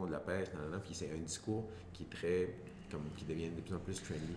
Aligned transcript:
fond 0.00 0.06
de 0.06 0.12
la 0.12 0.18
pêche, 0.18 0.48
nanana, 0.54 0.78
puis 0.78 0.94
c'est 0.94 1.10
un 1.12 1.18
discours 1.18 1.64
qui 1.92 2.04
est 2.04 2.10
très, 2.10 2.54
comme, 2.90 3.02
qui 3.16 3.24
devient 3.24 3.50
de 3.50 3.60
plus 3.60 3.74
en 3.74 3.78
plus 3.78 4.00
trendy. 4.02 4.36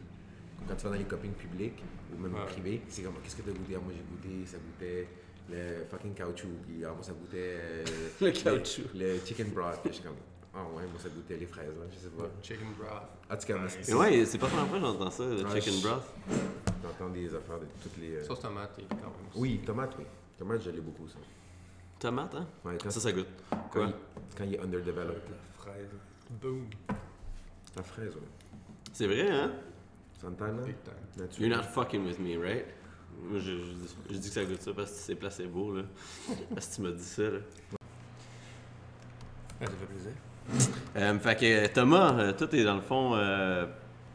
Quand 0.68 0.76
tu 0.76 0.84
vas 0.84 0.90
dans 0.92 0.98
les 0.98 1.04
copings 1.06 1.34
publics 1.34 1.84
ou 2.14 2.22
même 2.22 2.34
Ouais. 2.34 2.46
privés, 2.46 2.82
c'est 2.90 3.02
comme, 3.04 3.14
qu'est-ce 3.24 3.36
que 3.36 3.42
t'as 3.44 3.52
goûté? 3.52 3.74
Ah, 3.76 3.80
moi, 3.84 3.94
j'ai 3.96 4.04
goûté, 4.04 4.46
ça 4.46 4.58
goûtait 4.58 5.08
le 5.50 5.86
fucking 5.90 6.14
caoutchouc, 6.14 6.48
puis 6.66 6.84
ah, 6.86 6.90
moi, 6.94 7.04
ça 7.04 7.14
goûtait 7.14 7.58
euh, 7.60 7.84
Le 8.22 8.32
caoutchouc. 8.32 8.84
Le, 8.94 9.14
le 9.14 9.20
chicken 9.26 9.50
broth, 9.50 9.80
puis 9.84 9.92
je 9.92 9.96
suis 9.96 10.04
comme, 10.04 10.16
ah 10.54 10.64
ouais, 10.76 10.84
moi, 10.84 11.00
ça 11.00 11.10
goûtait 11.10 11.38
les 11.38 11.46
fraises, 11.46 11.68
là, 11.78 11.86
je 11.92 12.00
sais 12.00 12.10
pas. 12.10 12.30
Chicken 12.42 12.68
broth. 12.78 13.46
Cas, 13.46 13.56
moi, 13.56 13.64
Mais 13.66 13.84
c'est- 13.84 13.94
ouais, 13.94 14.26
c'est 14.26 14.38
pas 14.38 14.48
la 14.48 14.52
première 14.52 14.70
fois 14.70 14.80
que 14.80 14.86
j'entends 14.86 15.12
ça, 15.12 15.24
le 15.26 15.44
Ouais, 15.44 15.62
chicken 15.62 15.82
broth. 15.82 16.04
j'entends 16.82 17.10
des 17.14 17.36
affaires 17.36 17.60
de 17.60 17.66
toutes 17.82 17.98
les. 17.98 18.16
euh, 18.16 18.24
Sauce 18.24 18.40
tomate 18.40 18.80
quand 18.90 18.96
même. 18.96 19.12
aussi. 19.30 19.38
Oui, 19.40 19.62
tomate, 19.66 19.94
oui. 20.00 20.06
Tomate, 20.38 20.62
je 20.64 20.70
l'ai 20.72 20.82
beaucoup, 20.82 21.08
ça. 21.08 21.18
Tomate, 22.00 22.36
hein? 22.36 22.48
Ouais, 22.64 22.78
quand, 22.82 22.90
Ça, 22.92 23.00
ça 23.00 23.12
goûte. 23.12 23.28
quand, 23.50 23.58
Quoi? 23.72 23.86
il, 23.88 24.36
quand 24.38 24.44
il 24.44 24.56
est 24.56 24.60
underdeveloped. 24.60 25.22
La 25.30 25.64
fraise. 25.64 25.90
Boom. 26.42 26.66
La 27.76 27.84
fraise, 27.84 28.16
ouais. 28.16 28.22
C'est 28.94 29.08
vrai, 29.08 29.30
hein? 29.30 29.52
Santana, 30.22 30.62
Big 30.64 30.76
time. 30.84 30.94
nature. 31.18 31.42
You're 31.46 31.56
not 31.58 31.64
fucking 31.64 32.06
with 32.06 32.20
me, 32.20 32.38
right? 32.38 32.66
Moi, 33.22 33.40
je, 33.40 33.52
je, 33.52 34.14
je 34.14 34.18
dis 34.18 34.28
que 34.28 34.34
ça 34.34 34.44
goûte 34.46 34.62
ça 34.62 34.74
parce 34.74 34.92
que 34.92 34.98
c'est 34.98 35.16
placebo, 35.16 35.78
là. 35.78 35.84
Parce 36.54 36.68
que 36.68 36.76
tu 36.76 36.82
m'as 36.82 36.92
dit 36.92 37.04
ça, 37.04 37.24
là. 37.24 37.40
Ah, 39.62 39.66
ça 39.66 39.72
fait 39.72 39.86
plaisir. 39.86 40.12
Euh, 40.98 41.20
fait 41.20 41.36
que 41.38 41.68
Thomas, 41.74 42.14
euh, 42.20 42.34
toi, 42.34 42.48
t'es 42.48 42.64
dans 42.64 42.76
le 42.76 42.82
fond 42.82 43.16
euh, 43.16 43.66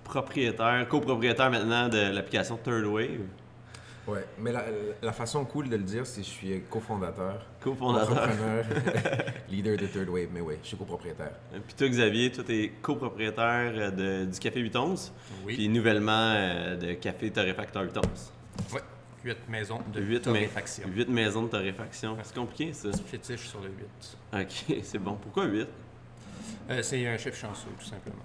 propriétaire, 0.05 0.87
copropriétaire 0.89 1.51
maintenant 1.51 1.89
de 1.89 2.13
l'application 2.13 2.57
Third 2.63 2.85
Wave, 2.85 3.23
Ouais, 4.11 4.25
mais 4.39 4.53
la, 4.53 4.65
la 5.03 5.13
façon 5.13 5.45
cool 5.45 5.69
de 5.69 5.77
le 5.77 5.83
dire, 5.83 6.07
c'est 6.07 6.21
que 6.23 6.27
je 6.27 6.33
suis 6.33 6.61
cofondateur, 6.69 7.47
cofondateur. 7.61 8.11
entrepreneur, 8.13 8.65
leader 9.49 9.77
de 9.77 9.87
Third 9.87 10.09
Wave, 10.09 10.29
mais 10.33 10.41
oui, 10.41 10.55
je 10.63 10.69
suis 10.69 10.77
copropriétaire. 10.77 11.33
Puis 11.67 11.75
toi, 11.77 11.89
Xavier, 11.89 12.33
toi, 12.33 12.45
t'es 12.47 12.73
copropriétaire 12.83 13.73
euh, 13.75 13.91
de, 13.91 14.31
du 14.31 14.39
Café 14.39 14.61
8 14.61 14.77
onces, 14.77 15.13
Oui. 15.45 15.55
puis 15.55 15.69
nouvellement 15.69 16.33
euh, 16.35 16.77
de 16.77 16.93
Café 16.95 17.31
Torréfacteur 17.31 17.83
8 17.85 17.97
onces. 17.99 18.33
Ouais. 18.73 18.81
8 19.23 19.37
maisons 19.51 19.81
de 19.93 20.01
Huit 20.01 20.23
torréfaction. 20.23 20.89
8 20.89 21.09
maisons 21.11 21.43
de 21.43 21.49
torréfaction. 21.49 22.17
C'est 22.23 22.35
compliqué, 22.35 22.73
ça. 22.73 22.89
Fétiche 23.07 23.49
sur 23.49 23.61
le 23.61 23.69
8. 23.69 24.43
Ok, 24.73 24.77
c'est 24.83 24.99
bon. 24.99 25.17
Pourquoi 25.21 25.45
8? 25.45 25.69
Euh, 26.71 26.83
c'est 26.83 27.07
un 27.07 27.19
chiffre 27.19 27.37
chanceux, 27.37 27.69
tout 27.79 27.85
simplement. 27.85 28.17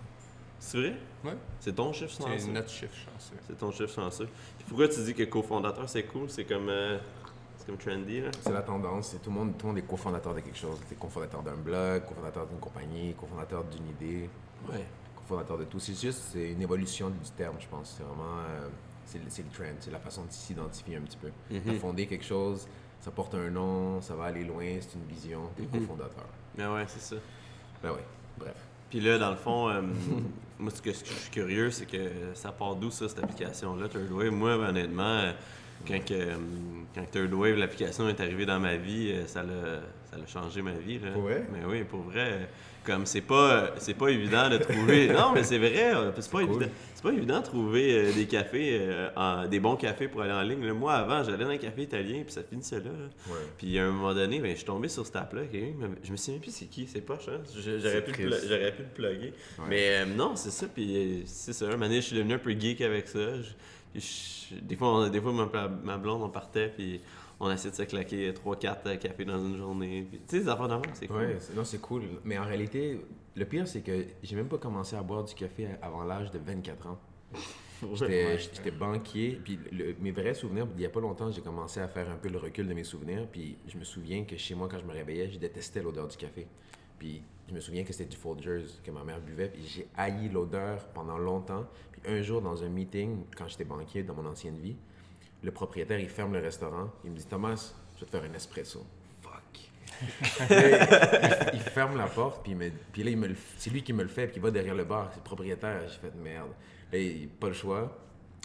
C'est 0.66 0.78
vrai? 0.80 0.94
Ouais. 1.24 1.38
C'est 1.60 1.76
ton 1.76 1.94
chiffre 1.94 2.12
C'est 2.12 2.24
chanceux? 2.24 2.52
notre 2.52 2.70
chiffre 2.70 2.96
chanceux. 2.96 3.36
C'est 3.48 3.58
ton 3.58 3.72
chiffre 3.72 3.94
chanceux. 3.94 4.26
Puis 4.58 4.66
pourquoi 4.68 4.88
tu 4.88 5.00
dis 5.04 5.14
que 5.14 5.24
cofondateur, 5.24 5.88
c'est 5.88 6.04
cool? 6.06 6.28
C'est 6.30 6.46
comme, 6.46 6.70
euh, 6.70 6.98
c'est 7.58 7.68
comme 7.68 7.78
trendy, 7.78 8.22
là? 8.22 8.32
C'est 8.42 8.52
la 8.52 8.64
tendance, 8.64 9.10
c'est 9.10 9.20
tout 9.22 9.30
le 9.30 9.36
monde, 9.36 9.52
tout 9.58 9.68
le 9.68 9.74
monde 9.74 9.78
est 9.78 9.88
cofondateur 9.88 10.34
de 10.34 10.40
quelque 10.40 10.58
chose. 10.58 10.80
T'es 10.90 10.96
cofondateur 10.96 11.44
d'un 11.44 11.56
blog, 11.56 12.06
cofondateur 12.06 12.48
d'une 12.48 12.58
compagnie, 12.60 13.14
cofondateur 13.14 13.64
d'une 13.66 13.88
idée, 13.90 14.28
Ouais. 14.72 14.84
cofondateur 15.16 15.60
de 15.60 15.66
tout. 15.66 15.80
C'est 15.80 16.00
juste, 16.02 16.20
c'est 16.34 16.52
une 16.54 16.62
évolution 16.64 17.12
du 17.12 17.30
terme, 17.38 17.58
je 17.60 17.68
pense. 17.68 17.94
C'est 17.98 18.04
vraiment, 18.04 18.40
euh, 18.50 18.68
c'est 19.06 19.20
le, 19.20 19.26
c'est 19.30 19.44
le 19.44 19.50
trend, 19.50 19.76
c'est 19.80 19.92
la 19.92 20.00
façon 20.00 20.24
de 20.26 20.32
s'identifier 20.32 20.96
un 20.98 21.02
petit 21.02 21.18
peu. 21.18 21.30
Mhm. 21.52 21.62
T'as 21.64 21.74
fondé 21.76 22.08
quelque 22.08 22.26
chose, 22.26 22.68
ça 23.02 23.12
porte 23.12 23.36
un 23.36 23.52
nom, 23.52 24.02
ça 24.02 24.16
va 24.16 24.24
aller 24.26 24.44
loin, 24.44 24.66
c'est 24.82 24.96
une 24.98 25.06
vision, 25.06 25.42
t'es 25.56 25.62
Mhm. 25.62 25.82
cofondateur. 25.82 26.26
Mais 26.58 26.66
ouais, 26.66 26.86
c'est 26.88 27.02
ça. 27.02 27.18
Ben 27.84 27.92
oui, 27.92 28.02
bref. 28.40 28.56
Puis 28.90 29.00
là, 29.00 29.18
dans 29.18 29.32
le 29.32 29.36
fond, 29.36 29.70
euh, 29.70 29.82
moi, 30.60 30.72
ce 30.74 30.82
que 30.82 30.94
ce 30.94 31.04
que 31.04 31.10
je 31.10 31.16
suis 31.16 31.32
curieux, 31.32 31.72
c'est 31.72 31.86
que 31.86 31.98
ça 32.34 32.52
part 32.52 32.76
d'où, 32.76 32.92
ça, 32.92 33.08
cette 33.10 33.24
application-là, 33.24 33.88
Third 33.88 34.12
Wave? 34.12 34.32
Moi, 34.32 34.56
honnêtement, 34.56 35.04
euh, 35.04 35.32
quand, 35.88 36.04
que, 36.06 36.14
euh, 36.14 36.36
quand 36.94 37.06
Third 37.12 37.34
Wave, 37.34 37.56
l'application 37.56 38.08
est 38.10 38.20
arrivée 38.20 38.46
dans 38.46 38.60
ma 38.60 38.76
vie, 38.76 39.14
ça 39.28 39.44
l'a 39.44 39.82
ça 40.16 40.20
l'a 40.22 40.28
changé 40.42 40.62
ma 40.62 40.72
vie. 40.74 41.00
Là. 41.00 41.10
Mais 41.52 41.66
oui, 41.68 41.84
pour 41.84 42.02
vrai. 42.02 42.48
Comme 42.84 43.08
c'est 43.08 43.22
pas, 43.22 43.72
c'est 43.80 43.96
pas 43.96 44.10
évident 44.10 44.48
de 44.48 44.58
trouver. 44.58 45.08
non, 45.14 45.32
mais 45.34 45.42
c'est 45.44 45.58
vrai, 45.58 45.96
euh, 45.96 46.12
c'est 46.20 46.30
pas, 46.32 46.44
cool. 46.46 46.52
évident, 46.62 46.72
pas 47.02 47.10
évident 47.14 47.40
de 47.40 47.44
trouver 47.46 47.94
euh, 47.98 48.14
des 48.14 48.28
cafés, 48.28 48.78
euh, 48.80 49.10
en- 49.16 49.48
des 49.48 49.60
bons 49.60 49.76
cafés 49.76 50.08
pour 50.08 50.22
aller 50.22 50.32
en 50.32 50.44
ligne. 50.44 50.72
Moi, 50.72 50.94
avant, 50.94 51.24
j'allais 51.24 51.44
dans 51.44 51.50
un 51.50 51.58
café 51.58 51.82
italien, 51.82 52.22
puis 52.24 52.32
ça 52.32 52.44
finissait 52.44 52.76
là. 52.82 52.92
Ouais. 53.28 53.40
Puis 53.58 53.80
à 53.80 53.86
un 53.86 53.92
moment 53.92 54.14
donné, 54.14 54.40
ben, 54.40 54.52
je 54.52 54.58
suis 54.58 54.66
tombé 54.66 54.88
sur 54.88 55.04
cette 55.04 55.16
app-là. 55.16 55.42
Je 56.04 56.12
me 56.12 56.16
souviens 56.16 56.40
plus 56.40 56.52
c'est 56.52 56.66
qui, 56.68 56.86
c'est 56.86 57.02
poche, 57.02 57.28
hein? 57.28 57.42
J'aurais 57.56 58.04
pu, 58.04 58.22
le 58.24 58.38
j'aurais 58.48 58.72
pu 58.72 58.84
le 58.84 58.90
plugger. 58.94 59.34
Ouais. 59.58 59.66
Mais 59.68 59.88
euh, 59.90 60.06
non, 60.06 60.36
c'est 60.36 60.52
ça. 60.52 60.68
Puis 60.72 61.24
c'est 61.26 61.54
ça. 61.54 61.66
Un 61.66 61.90
je 61.92 62.00
suis 62.02 62.16
devenu 62.18 62.36
un 62.36 62.38
peu 62.40 62.52
geek 62.52 62.82
avec 62.82 63.08
ça. 63.08 63.36
Je- 63.42 63.50
puis 63.94 64.48
je- 64.52 64.60
des 64.64 64.76
fois, 64.76 64.90
on- 64.90 65.10
des 65.10 65.20
fois 65.22 65.32
ma, 65.32 65.68
ma 65.68 65.98
blonde, 65.98 66.22
on 66.22 66.30
partait, 66.30 66.68
puis 66.68 67.02
on 67.40 67.52
essayait 67.52 67.72
de 67.72 67.76
se 67.76 67.84
claquer 67.84 68.32
3-4 68.32 68.98
cafés 68.98 69.26
dans 69.26 69.38
une 69.44 69.58
journée. 69.58 70.06
Puis, 70.10 70.20
tu 70.28 70.38
sais, 70.38 70.44
des 70.44 70.50
affaires 70.50 70.68
de 70.68 70.76
c'est 70.94 71.08
cool. 71.08 71.18
Ouais, 71.18 71.38
non, 71.56 71.64
c'est 71.64 71.82
cool. 71.82 72.04
Mais 72.24 72.38
en 72.38 72.46
réalité, 72.46 73.00
le 73.36 73.46
pire, 73.46 73.68
c'est 73.68 73.82
que 73.82 74.06
j'ai 74.24 74.36
même 74.36 74.48
pas 74.48 74.58
commencé 74.58 74.96
à 74.96 75.02
boire 75.04 75.24
du 75.24 75.34
café 75.34 75.68
avant 75.82 76.04
l'âge 76.04 76.32
de 76.32 76.40
24 76.40 76.88
ans. 76.88 76.98
J'étais 77.94 78.72
banquier, 78.72 79.40
puis 79.44 79.60
le- 79.72 79.96
mes 80.00 80.12
vrais 80.12 80.34
souvenirs, 80.34 80.66
il 80.76 80.82
y 80.82 80.86
a 80.86 80.90
pas 80.90 81.02
longtemps, 81.02 81.30
j'ai 81.30 81.42
commencé 81.42 81.80
à 81.82 81.88
faire 81.90 82.10
un 82.10 82.16
peu 82.16 82.30
le 82.30 82.38
recul 82.38 82.68
de 82.68 82.74
mes 82.74 82.86
souvenirs, 82.86 83.28
puis 83.30 83.58
je 83.68 83.78
me 83.78 83.84
souviens 83.84 84.24
que 84.24 84.38
chez 84.38 84.56
moi, 84.56 84.70
quand 84.72 84.80
je 84.80 84.86
me 84.86 84.94
réveillais, 84.94 85.30
je 85.30 85.38
détestais 85.38 85.82
l'odeur 85.82 86.08
du 86.08 86.16
café. 86.16 86.48
Puis 86.98 87.22
je 87.50 87.54
me 87.54 87.60
souviens 87.60 87.84
que 87.84 87.92
c'était 87.92 88.10
du 88.10 88.16
Folgers 88.16 88.64
que 88.84 88.92
ma 88.92 89.04
mère 89.04 89.20
buvait, 89.20 89.50
puis 89.50 89.62
j'ai 89.68 89.88
haï 89.98 90.30
l'odeur 90.30 90.86
pendant 90.94 91.18
longtemps. 91.18 91.66
Puis 91.92 92.02
un 92.12 92.22
jour, 92.22 92.42
dans 92.42 92.64
un 92.64 92.70
meeting, 92.70 93.26
quand 93.38 93.48
j'étais 93.50 93.66
banquier 93.66 94.04
dans 94.04 94.16
mon 94.16 94.26
ancienne 94.26 94.58
vie, 94.58 94.78
le 95.46 95.52
propriétaire, 95.52 96.00
il 96.00 96.10
ferme 96.10 96.34
le 96.34 96.40
restaurant, 96.40 96.92
il 97.04 97.12
me 97.12 97.16
dit 97.18 97.26
«Thomas, 97.30 97.74
je 97.96 98.00
vais 98.02 98.06
te 98.08 98.12
faire 98.12 98.24
un 98.30 98.34
espresso.» 98.34 98.84
Fuck! 99.22 99.70
il, 100.50 101.50
il 101.54 101.60
ferme 101.62 101.98
la 101.98 102.08
porte, 102.08 102.44
puis, 102.44 102.52
il 102.52 102.58
me- 102.58 102.72
puis 102.92 103.04
là, 103.04 103.12
il 103.12 103.18
me 103.18 103.28
le- 103.28 103.36
c'est 103.58 103.70
lui 103.70 103.84
qui 103.84 103.94
me 103.94 104.04
le 104.04 104.10
fait, 104.10 104.28
puis 104.28 104.38
il 104.38 104.42
va 104.42 104.52
derrière 104.52 104.76
le 104.76 104.84
bar, 104.84 105.10
c'est 105.12 105.20
le 105.20 105.24
propriétaire. 105.24 105.82
J'ai 105.88 106.00
fait 106.00 106.16
merde. 106.16 106.50
Là, 106.92 106.98
il, 107.00 107.30
pas 107.30 107.48
le 107.48 107.54
choix, 107.54 107.98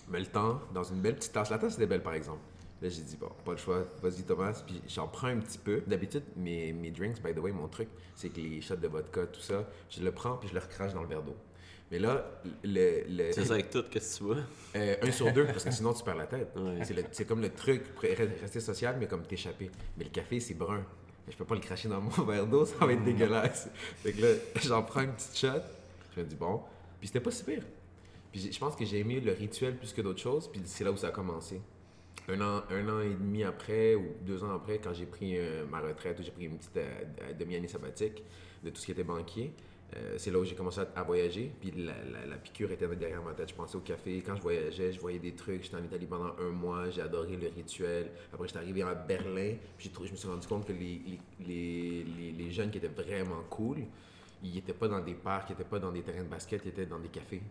me 0.09 0.19
le 0.19 0.27
temps 0.27 0.61
dans 0.75 0.85
une 0.85 1.01
belle 1.01 1.17
petite 1.17 1.33
tasse. 1.33 1.51
La 1.51 1.59
tasse 1.59 1.75
était 1.75 1.87
belle, 1.87 2.03
par 2.03 2.15
exemple. 2.15 2.41
Là, 2.83 2.89
j'ai 2.89 3.03
dit, 3.03 3.17
bon, 3.17 3.31
pas 3.45 3.53
le 3.53 3.59
choix, 3.59 3.85
vas-y, 4.03 4.23
Thomas. 4.23 4.63
Puis 4.67 4.81
j'en 4.89 5.07
prends 5.09 5.27
un 5.29 5.39
petit 5.39 5.59
peu. 5.59 5.83
D'habitude, 5.87 6.25
mes, 6.37 6.73
mes 6.73 6.91
drinks, 6.91 7.23
by 7.23 7.35
the 7.35 7.39
way, 7.39 7.53
mon 7.53 7.69
truc, 7.69 7.89
c'est 8.15 8.31
que 8.31 8.41
les 8.41 8.61
shots 8.61 8.77
de 8.77 8.89
vodka, 8.89 9.27
tout 9.27 9.41
ça, 9.41 9.67
je 9.91 10.03
le 10.03 10.13
prends, 10.13 10.37
puis 10.37 10.49
je 10.49 10.55
le 10.55 10.61
recrache 10.61 10.95
dans 10.95 11.03
le 11.03 11.09
verre 11.09 11.23
d'eau. 11.23 11.37
Mais 11.91 11.99
là, 11.99 12.25
le. 12.63 13.03
le 13.09 13.33
C'est 13.33 13.45
ça 13.45 13.55
avec 13.55 13.71
tout, 13.71 13.83
qu'est-ce 13.91 14.15
que 14.15 14.19
tu 14.19 14.25
vois? 14.25 14.43
euh, 14.77 14.97
un 15.03 15.11
sur 15.11 15.33
deux, 15.33 15.45
parce 15.47 15.65
que 15.65 15.71
sinon 15.71 15.93
tu 15.93 16.05
perds 16.05 16.17
la 16.17 16.27
tête. 16.27 16.49
Ouais. 16.57 17.05
C'est 17.11 17.25
comme 17.25 17.41
le 17.43 17.51
truc 17.51 17.83
rester 18.01 18.61
social, 18.61 18.97
mais 18.99 19.07
comme 19.07 19.23
t'échapper. 19.23 19.71
Mais 19.99 20.05
le 20.05 20.11
café, 20.11 20.39
c'est 20.39 20.55
brun. 20.55 20.85
Je 21.29 21.37
peux 21.37 21.45
pas 21.45 21.55
le 21.55 21.61
cracher 21.61 21.89
dans 21.89 22.01
mon 22.01 22.11
verre 22.25 22.47
d'eau, 22.47 22.65
ça 22.65 22.85
va 22.85 22.93
être 22.93 23.05
dégueulasse. 23.05 23.69
Fait 24.03 24.13
que 24.13 24.23
là, 24.23 24.29
j'en 24.63 24.83
prends 24.83 25.03
une 25.03 25.13
petite 25.13 25.37
shot. 25.37 25.61
Je 26.15 26.21
me 26.21 26.27
dis, 26.27 26.37
bon. 26.37 26.61
Puis 26.99 27.09
c'était 27.09 27.21
pas 27.21 27.31
si 27.31 27.45
pire. 27.45 27.63
Puis 28.33 28.53
je 28.53 28.59
pense 28.59 28.77
que 28.77 28.85
j'ai 28.85 28.99
aimé 29.01 29.21
le 29.21 29.33
rituel 29.33 29.77
plus 29.77 29.93
que 29.93 30.03
d'autres 30.03 30.21
choses, 30.21 30.49
puis 30.49 30.61
c'est 30.65 30.85
là 30.85 30.93
où 30.93 30.97
ça 30.97 31.09
a 31.09 31.11
commencé. 31.11 31.61
Un 32.29 32.41
an, 32.41 32.63
un 32.71 32.89
an 32.89 33.01
et 33.01 33.09
demi 33.11 33.43
après, 33.43 33.97
ou 33.97 34.15
deux 34.23 34.45
ans 34.45 34.55
après, 34.55 34.79
quand 34.79 34.93
j'ai 34.93 35.07
pris 35.07 35.37
euh, 35.37 35.65
ma 35.67 35.81
retraite, 35.81 36.19
où 36.21 36.23
j'ai 36.23 36.31
pris 36.31 36.45
une 36.45 36.59
petite 36.59 36.77
euh, 36.77 37.33
demi-année 37.39 37.67
sabbatique 37.67 38.23
de 38.63 38.71
tout 38.71 38.81
ce 38.81 38.87
qui 38.87 38.93
était 38.93 39.03
banquier, 39.03 39.53
euh, 39.97 40.15
c'est 40.19 40.31
là 40.31 40.39
où 40.39 40.45
j'ai 40.45 40.55
commencé 40.55 40.81
à, 40.95 41.03
voyager. 41.03 41.51
Puis 41.61 41.73
la, 41.77 41.93
la- 42.27 42.37
piqûre 42.37 42.71
était 42.71 42.87
derrière 42.95 43.23
ma 43.23 43.33
tête. 43.33 43.49
Je 43.49 43.55
pensais 43.55 43.77
au 43.77 43.81
café. 43.81 44.23
Quand 44.25 44.37
je 44.37 44.43
voyageais, 44.43 44.93
je 44.93 45.01
voyais 45.01 45.19
des 45.19 45.33
trucs. 45.35 45.65
J'étais 45.65 45.77
en 45.77 45.85
Italie 45.85 46.07
pendant 46.07 46.35
un 46.39 46.51
mois. 46.51 46.91
J'ai 46.91 47.03
adoré 47.03 47.37
le 47.37 47.49
rituel. 47.49 48.11
Après, 48.33 48.47
j'étais 48.47 48.59
arrivé 48.61 48.83
à 48.83 48.95
Berlin. 48.95 49.55
Puis 49.77 49.91
je 50.05 50.11
me 50.13 50.17
suis 50.17 50.29
rendu 50.29 50.47
compte 50.47 50.67
que 50.67 50.73
les, 50.73 51.01
les, 51.47 52.05
les, 52.05 52.33
les- 52.33 52.51
jeunes 52.51 52.71
qui 52.71 52.79
étaient 52.79 52.89
vraiment 52.89 53.43
cool, 53.51 53.79
ils 54.43 54.55
n'étaient 54.55 54.73
pas 54.73 54.89
dans 54.89 55.01
des 55.01 55.15
parcs, 55.15 55.49
ils 55.51 55.53
n'étaient 55.53 55.69
pas 55.69 55.79
dans 55.79 55.93
des 55.93 56.03
terrains 56.03 56.25
de 56.25 56.29
basket, 56.29 56.63
ils 56.65 56.69
étaient 56.69 56.87
dans 56.87 56.99
des 56.99 57.09
cafés. 57.09 57.43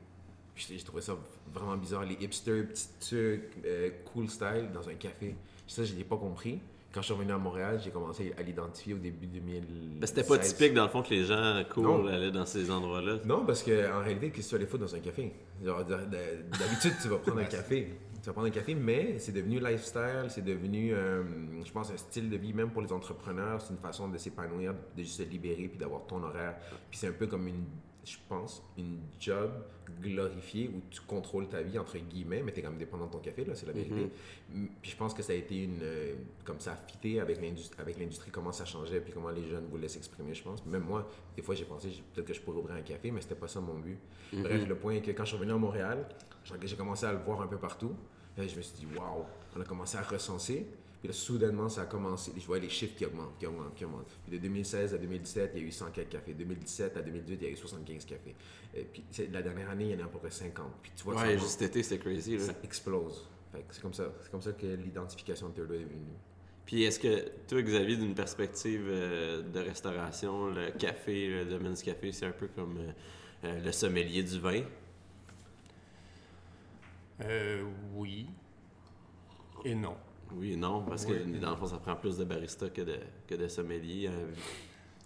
J'ai 0.56 0.78
trouvé 0.80 1.02
ça 1.02 1.18
vraiment 1.54 1.78
bizarre. 1.78 2.04
Les 2.06 2.16
hipsters, 2.16 2.68
petits 2.68 2.88
trucs, 3.00 3.66
euh, 3.66 3.92
cool 4.06 4.30
style 4.30 4.70
dans 4.74 4.88
un 4.90 4.96
café. 4.96 5.36
Ça, 5.68 5.84
je 5.84 5.94
l'ai 5.94 6.04
pas 6.04 6.18
compris. 6.18 6.60
Quand 6.92 7.02
je 7.02 7.06
suis 7.06 7.14
revenu 7.14 7.32
à 7.32 7.38
Montréal, 7.38 7.80
j'ai 7.84 7.92
commencé 7.92 8.34
à 8.36 8.42
l'identifier 8.42 8.96
au 8.96 8.98
début 8.98 9.28
2000. 9.28 10.00
Ben, 10.00 10.08
c'était 10.08 10.24
pas 10.24 10.40
typique, 10.40 10.74
dans 10.74 10.84
le 10.86 10.90
fond, 10.90 11.04
que 11.04 11.12
les 11.12 11.24
gens 11.24 11.64
Non. 11.78 12.08
allaient 12.08 12.32
dans 12.32 12.46
ces 12.48 12.72
endroits-là. 12.72 13.20
Non, 13.26 13.46
parce 13.46 13.62
qu'en 13.62 14.00
réalité, 14.04 14.32
qu'est-ce 14.32 14.48
que 14.48 14.50
tu 14.50 14.56
allais 14.56 14.66
foutre 14.66 14.86
dans 14.86 14.96
un 14.96 15.00
café? 15.00 15.32
D'habitude, 15.62 16.94
tu 17.02 17.08
vas 17.10 17.18
prendre 17.20 17.40
un 17.40 17.44
café. 17.46 17.90
Tu 18.22 18.26
vas 18.26 18.34
prendre 18.34 18.48
un 18.48 18.52
café, 18.52 18.76
mais 18.76 19.18
c'est 19.20 19.32
devenu 19.32 19.60
lifestyle, 19.60 20.26
c'est 20.30 20.44
devenu, 20.44 20.94
euh, 20.94 21.24
je 21.64 21.72
pense, 21.72 21.92
un 21.92 21.98
style 21.98 22.30
de 22.30 22.36
vie, 22.38 22.54
même 22.54 22.72
pour 22.72 22.82
les 22.82 22.92
entrepreneurs. 22.92 23.62
C'est 23.62 23.72
une 23.72 23.80
façon 23.80 24.10
de 24.10 24.18
s'épanouir, 24.18 24.74
de 24.98 25.04
juste 25.04 25.18
se 25.18 25.24
libérer, 25.24 25.68
puis 25.70 25.78
d'avoir 25.78 26.06
ton 26.06 26.22
horaire. 26.24 26.56
Puis 26.90 27.00
c'est 27.00 27.08
un 27.08 27.14
peu 27.14 27.28
comme 27.28 27.48
une, 27.48 27.64
je 28.10 28.18
pense, 28.28 28.64
une 28.78 29.00
job 29.20 29.52
glorifiée 30.02 30.70
où 30.74 30.82
tu 30.90 31.02
contrôles 31.02 31.48
ta 31.48 31.62
vie, 31.62 31.78
entre 31.78 31.98
guillemets, 31.98 32.42
mais 32.42 32.52
tu 32.52 32.60
es 32.60 32.62
quand 32.64 32.70
même 32.70 32.80
dépendant 32.80 33.08
de 33.08 33.12
ton 33.12 33.20
café, 33.20 33.44
là, 33.46 33.54
c'est 33.56 33.66
la 33.66 33.74
vérité. 33.74 34.10
Mm, 34.54 34.66
Puis 34.82 34.92
je 34.92 34.98
pense 34.98 35.14
que 35.14 35.22
ça 35.22 35.34
a 35.34 35.36
été 35.36 35.64
une. 35.64 35.80
euh, 35.82 36.16
comme 36.44 36.60
ça 36.60 36.74
a 36.74 36.76
fité 36.76 37.20
avec 37.20 37.40
l'industrie, 37.42 38.32
comment 38.32 38.52
ça 38.52 38.66
changeait, 38.66 39.02
puis 39.02 39.12
comment 39.14 39.30
les 39.30 39.48
jeunes 39.48 39.66
voulaient 39.70 39.88
s'exprimer, 39.88 40.34
je 40.34 40.44
pense. 40.44 40.66
Même 40.66 40.84
moi, 40.84 41.08
des 41.36 41.42
fois, 41.42 41.56
j'ai 41.56 41.66
pensé 41.66 41.90
peut-être 42.14 42.28
que 42.28 42.34
je 42.34 42.42
pourrais 42.42 42.58
ouvrir 42.60 42.76
un 42.76 42.82
café, 42.82 43.12
mais 43.12 43.22
c'était 43.22 43.36
pas 43.36 43.48
ça 43.48 43.60
mon 43.62 43.78
but. 43.80 43.98
Bref, 44.34 44.68
le 44.68 44.76
point 44.76 44.94
est 44.96 45.02
que 45.02 45.12
quand 45.12 45.24
je 45.24 45.30
suis 45.30 45.38
revenu 45.38 45.54
à 45.54 45.58
Montréal, 45.58 46.08
j'ai 46.64 46.76
commencé 46.76 47.06
à 47.06 47.14
le 47.14 47.20
voir 47.20 47.42
un 47.42 47.48
peu 47.48 47.58
partout. 47.58 47.96
Là, 48.38 48.48
je 48.48 48.56
me 48.56 48.62
suis 48.62 48.78
dit, 48.80 48.88
waouh, 48.98 49.26
on 49.56 49.62
a 49.62 49.66
commencé 49.66 49.98
à 49.98 50.02
recenser. 50.02 50.66
Puis 51.00 51.08
là, 51.08 51.14
soudainement, 51.14 51.70
ça 51.70 51.84
a 51.84 51.86
commencé. 51.86 52.34
Je 52.36 52.46
vois 52.46 52.60
les 52.60 52.70
chiffres 52.70 52.96
qui 52.96 53.06
augmentent, 53.06 53.38
qui 53.40 53.46
augmentent, 53.46 53.74
qui 53.74 53.86
augmentent. 53.86 54.18
Puis 54.24 54.38
de 54.38 54.42
2016 54.42 54.94
à 54.94 54.98
2017, 54.98 55.52
il 55.56 55.62
y 55.62 55.64
a 55.64 55.68
eu 55.68 55.72
104 55.72 56.10
cafés. 56.10 56.34
De 56.34 56.40
2017 56.40 56.98
à 56.98 57.02
2018, 57.02 57.38
il 57.42 57.44
y 57.44 57.48
a 57.48 57.52
eu 57.52 57.56
75 57.56 58.06
cafés. 58.06 58.36
Et 58.76 58.84
puis 58.84 59.04
la 59.32 59.42
dernière 59.42 59.70
année, 59.70 59.86
il 59.86 59.92
y 59.92 59.96
en 59.96 60.04
a 60.04 60.06
à 60.06 60.10
peu 60.10 60.20
près 60.20 60.30
50. 60.30 60.66
Puis 60.82 60.92
tu 60.96 61.04
vois 61.04 61.16
que 61.16 61.22
ça 61.22 61.38
juste 61.38 61.62
été, 61.62 61.84
c'était 61.84 62.04
crazy. 62.04 62.38
Là. 62.38 62.46
ça 62.46 62.54
explose. 62.64 63.28
Fait 63.54 63.60
que 63.60 63.74
c'est 63.74 63.82
comme 63.82 63.94
ça. 63.94 64.12
C'est 64.22 64.32
comme 64.32 64.42
ça 64.42 64.52
que 64.52 64.68
l'identification 64.68 65.50
de 65.50 65.62
Wave 65.62 65.74
est 65.74 65.86
venue. 65.86 66.18
Puis 66.66 66.84
est-ce 66.84 67.00
que 67.00 67.30
toi, 67.48 67.62
Xavier, 67.64 67.98
d'une 67.98 68.14
perspective 68.14 68.86
euh, 68.88 69.42
de 69.42 69.60
restauration, 69.60 70.48
le 70.50 70.70
café, 70.70 71.28
le 71.28 71.46
domaine 71.46 71.74
du 71.74 71.82
café, 71.82 72.12
c'est 72.12 72.28
un 72.28 72.32
peu 72.32 72.48
comme 72.48 72.78
euh, 72.78 72.92
euh, 73.46 73.60
le 73.62 73.72
sommelier 73.72 74.22
du 74.22 74.40
vin? 74.40 74.62
Euh, 77.22 77.64
oui. 77.96 78.28
Et 79.66 79.74
non. 79.74 79.98
Oui 80.34 80.54
et 80.54 80.56
non, 80.56 80.84
parce 80.84 81.06
Oui. 81.06 81.14
que 81.34 81.38
dans 81.40 81.52
le 81.52 81.56
fond, 81.56 81.66
ça 81.68 81.78
prend 81.78 81.96
plus 81.96 82.18
de 82.18 82.24
barista 82.24 82.70
que 82.70 82.82
de, 82.82 83.00
que 83.28 83.36
de 83.36 83.48
sommelier. 83.48 84.08
euh, 84.08 84.28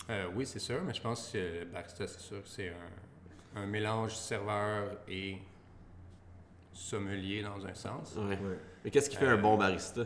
Euh, 0.09 0.27
oui, 0.35 0.45
c'est 0.45 0.59
sûr, 0.59 0.81
mais 0.83 0.93
je 0.93 1.01
pense 1.01 1.29
que 1.31 1.37
le 1.59 1.65
barista, 1.65 2.05
c'est 2.07 2.19
sûr 2.19 2.41
que 2.43 2.49
c'est 2.49 2.69
un, 3.55 3.61
un 3.61 3.65
mélange 3.65 4.13
serveur 4.15 4.97
et 5.07 5.37
sommelier 6.73 7.41
dans 7.43 7.65
un 7.65 7.73
sens. 7.73 8.15
ouais. 8.17 8.37
Ouais. 8.37 8.57
Mais 8.83 8.91
qu'est-ce 8.91 9.09
qui 9.09 9.15
fait 9.15 9.25
Euh, 9.27 9.37
un 9.37 9.41
bon 9.41 9.57
barista? 9.57 10.03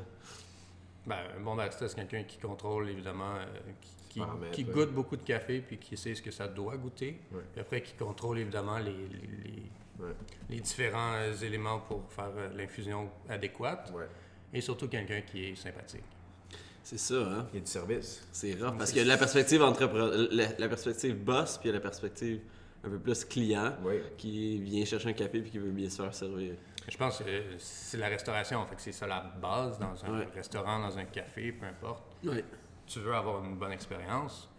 Ben, 1.06 1.18
un 1.38 1.40
bon 1.42 1.56
barista, 1.56 1.88
c'est 1.88 1.96
quelqu'un 1.96 2.24
qui 2.24 2.38
contrôle 2.38 2.90
évidemment, 2.90 3.36
euh, 3.36 3.46
qui, 3.81 4.19
qui- 4.19 4.22
qui 4.52 4.64
ouais. 4.66 4.72
goûte 4.74 4.92
beaucoup 4.94 5.16
de 5.16 5.24
café 5.24 5.62
puis 5.62 5.78
qui 5.78 5.96
sait 5.98 6.14
ce 6.14 6.22
que 6.22 6.31
ça 6.31 6.48
doit 6.48 6.75
goûter. 6.78 7.19
Ouais. 7.31 7.42
Puis 7.54 7.62
après, 7.62 7.81
qui 7.81 7.94
contrôle 7.94 8.40
évidemment 8.40 8.78
les, 8.80 8.92
les, 8.92 10.10
les- 10.50 10.60
différents 10.60 11.14
euh, 11.16 11.34
éléments 11.42 11.80
pour 11.80 12.04
faire 12.12 12.30
l'infusion 12.54 13.10
adéquate. 13.30 13.92
Et 14.53 14.61
surtout 14.61 14.88
quelqu'un 14.88 15.21
qui 15.21 15.45
est 15.45 15.55
sympathique. 15.55 16.03
C'est 16.83 16.97
ça, 16.97 17.15
hein? 17.15 17.47
Il 17.51 17.55
y 17.55 17.57
a 17.57 17.65
du 17.65 17.71
service. 17.71 18.25
C'est 18.31 18.53
rare 18.55 18.77
parce 18.77 18.94
que 18.94 19.01
la 19.01 19.17
perspective 19.17 19.61
entrepreneur, 19.61 20.27
la, 20.31 20.47
la 20.57 20.69
perspective 20.69 21.15
boss, 21.17 21.57
puis 21.57 21.67
il 21.67 21.73
y 21.73 21.75
a 21.75 21.79
la 21.79 21.81
perspective 21.81 22.39
un 22.83 22.89
peu 22.89 22.99
plus 22.99 23.25
client 23.25 23.73
qui 24.17 24.59
vient 24.59 24.85
chercher 24.85 25.09
un 25.09 25.13
café 25.13 25.41
puis 25.41 25.51
qui 25.51 25.57
veut 25.57 25.71
bien 25.71 25.89
se 25.89 26.01
faire 26.01 26.13
servir. 26.13 26.53
Je 26.88 26.95
pense 26.95 27.19
que 27.19 27.23
c'est 27.57 27.97
la 27.97 28.07
restauration, 28.07 28.65
fait 28.65 28.75
que 28.75 28.81
c'est 28.81 28.94
ça 28.94 29.07
la 29.07 29.19
base 29.19 29.77
dans 29.77 30.05
un 30.05 30.23
restaurant, 30.33 30.79
dans 30.79 30.97
un 30.97 31.03
café, 31.05 31.51
peu 31.51 31.65
importe. 31.65 32.03
Ouais. 32.23 32.45
tu 32.85 32.99
veux 32.99 33.13
avoir 33.13 33.44
une 33.44 33.57
bonne 33.57 33.73
expérience. 33.73 34.49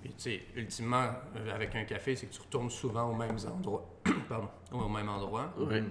Puis, 0.00 0.14
tu 0.14 0.22
sais, 0.22 0.40
ultimement, 0.56 1.10
euh, 1.36 1.54
avec 1.54 1.76
un 1.76 1.84
café, 1.84 2.16
c'est 2.16 2.26
que 2.26 2.32
tu 2.32 2.40
retournes 2.40 2.70
souvent 2.70 3.10
aux 3.10 3.14
mêmes 3.14 3.36
endroits. 3.46 3.86
Pardon, 4.28 4.48
au 4.72 4.88
même 4.88 5.08
endroit. 5.08 5.52
Ouais. 5.58 5.84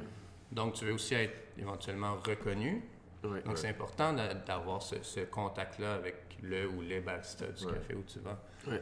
Donc, 0.51 0.73
tu 0.73 0.85
veux 0.85 0.93
aussi 0.93 1.13
être 1.13 1.35
éventuellement 1.57 2.15
reconnu. 2.15 2.83
Ouais. 3.23 3.41
Donc, 3.43 3.57
c'est 3.57 3.67
important 3.69 4.13
d'a- 4.13 4.33
d'avoir 4.33 4.81
ce, 4.81 4.95
ce 5.01 5.21
contact-là 5.21 5.95
avec 5.95 6.15
le 6.41 6.67
ou 6.69 6.81
les 6.81 6.99
baristas 7.01 7.47
du 7.47 7.65
Ouais. 7.65 7.73
café 7.73 7.93
où 7.95 8.03
tu 8.07 8.19
vas. 8.19 8.39
Puis 8.65 8.79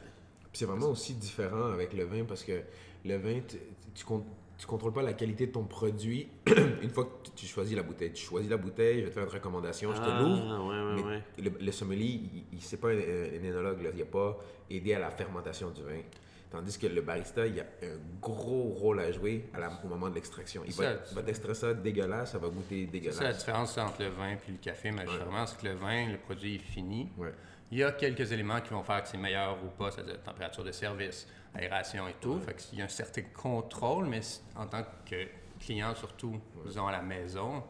c'est 0.53 0.65
vraiment 0.65 0.87
aussi 0.89 1.15
différent 1.15 1.71
avec 1.71 1.93
le 1.93 2.03
vin 2.05 2.23
parce 2.25 2.43
que 2.43 2.61
le 3.05 3.17
vin, 3.17 3.39
tu, 3.47 3.57
tu, 3.95 4.05
con- 4.05 4.25
tu 4.57 4.65
contrôles 4.67 4.93
pas 4.93 5.01
la 5.01 5.13
qualité 5.13 5.47
de 5.47 5.51
ton 5.51 5.63
produit 5.65 6.29
une 6.81 6.89
fois 6.89 7.05
que 7.05 7.29
tu, 7.35 7.45
choisis 7.47 7.75
la 7.75 7.83
bouteille. 7.83 8.13
Tu 8.13 8.23
choisis 8.25 8.49
la 8.49 8.57
bouteille, 8.57 8.99
je 8.99 9.03
vais 9.05 9.09
te 9.09 9.13
faire 9.15 9.23
une 9.23 9.29
recommandation, 9.29 9.91
je 9.93 9.97
te 10.01 10.07
Ah, 10.07 10.19
l'ouvre. 10.21 10.67
ouais, 10.67 10.79
ouais, 10.79 10.95
mais 10.95 11.03
ouais. 11.03 11.23
Le, 11.59 11.65
le 11.65 11.71
sommelier, 11.71 12.05
il, 12.05 12.43
il 12.53 12.61
c'est 12.61 12.77
pas 12.77 12.89
un, 12.89 12.97
un 12.97 13.43
énologue, 13.43 13.81
là. 13.81 13.89
il 13.93 13.99
n'a 13.99 14.05
pas 14.05 14.37
aidé 14.69 14.93
à 14.93 14.99
la 14.99 15.09
fermentation 15.11 15.69
du 15.71 15.81
vin. 15.83 16.01
Tandis 16.49 16.77
que 16.79 16.87
le 16.87 17.01
barista, 17.01 17.45
il 17.45 17.59
a 17.59 17.63
un 17.83 17.97
gros 18.21 18.69
rôle 18.69 19.01
à 19.01 19.11
jouer 19.11 19.49
à 19.53 19.59
la- 19.59 19.69
au 19.83 19.87
moment 19.87 20.09
de 20.09 20.15
l'extraction. 20.15 20.63
Il 20.65 20.71
va, 20.73 21.03
Ça, 21.05 21.15
va 21.15 21.21
t'extraire 21.23 21.55
ça 21.55 21.73
dégueulasse, 21.73 22.31
ça 22.31 22.37
va 22.37 22.47
goûter 22.47 22.87
C'est 22.93 23.11
ça 23.11 23.23
la 23.23 23.27
dégueulasse. 23.31 23.37
différence 23.39 23.77
entre 23.77 24.01
le 24.03 24.09
vin 24.09 24.29
et 24.29 24.37
le 24.47 24.57
café, 24.57 24.91
majoritairement, 24.91 25.45
c'est 25.45 25.57
que 25.59 25.67
le 25.67 25.73
vin, 25.73 26.07
le 26.09 26.17
produit 26.17 26.55
est 26.55 26.59
fini. 26.59 27.09
Ouais. 27.17 27.33
Il 27.69 27.79
y 27.79 27.83
a 27.83 27.91
quelques 27.91 28.31
éléments 28.31 28.61
qui 28.61 28.69
vont 28.69 28.81
faire 28.83 29.03
que 29.03 29.09
c'est 29.09 29.17
meilleur 29.17 29.57
ou 29.61 29.67
pas, 29.67 29.91
c'est-à-dire 29.91 30.23
température 30.23 30.63
de 30.63 30.71
service, 30.71 31.27
aération 31.53 32.07
et 32.07 32.13
tout. 32.21 32.39
Fait 32.39 32.53
qu'il 32.55 32.79
y 32.79 32.81
a 32.81 32.85
un 32.85 32.89
certain 32.89 33.23
contrôle, 33.33 34.05
mais 34.05 34.21
en 34.55 34.67
tant 34.67 34.83
que 35.05 35.27
client, 35.59 35.93
surtout, 35.95 36.39
disons 36.65 36.87
à 36.87 36.93
la 36.93 37.01
maison, 37.01 37.61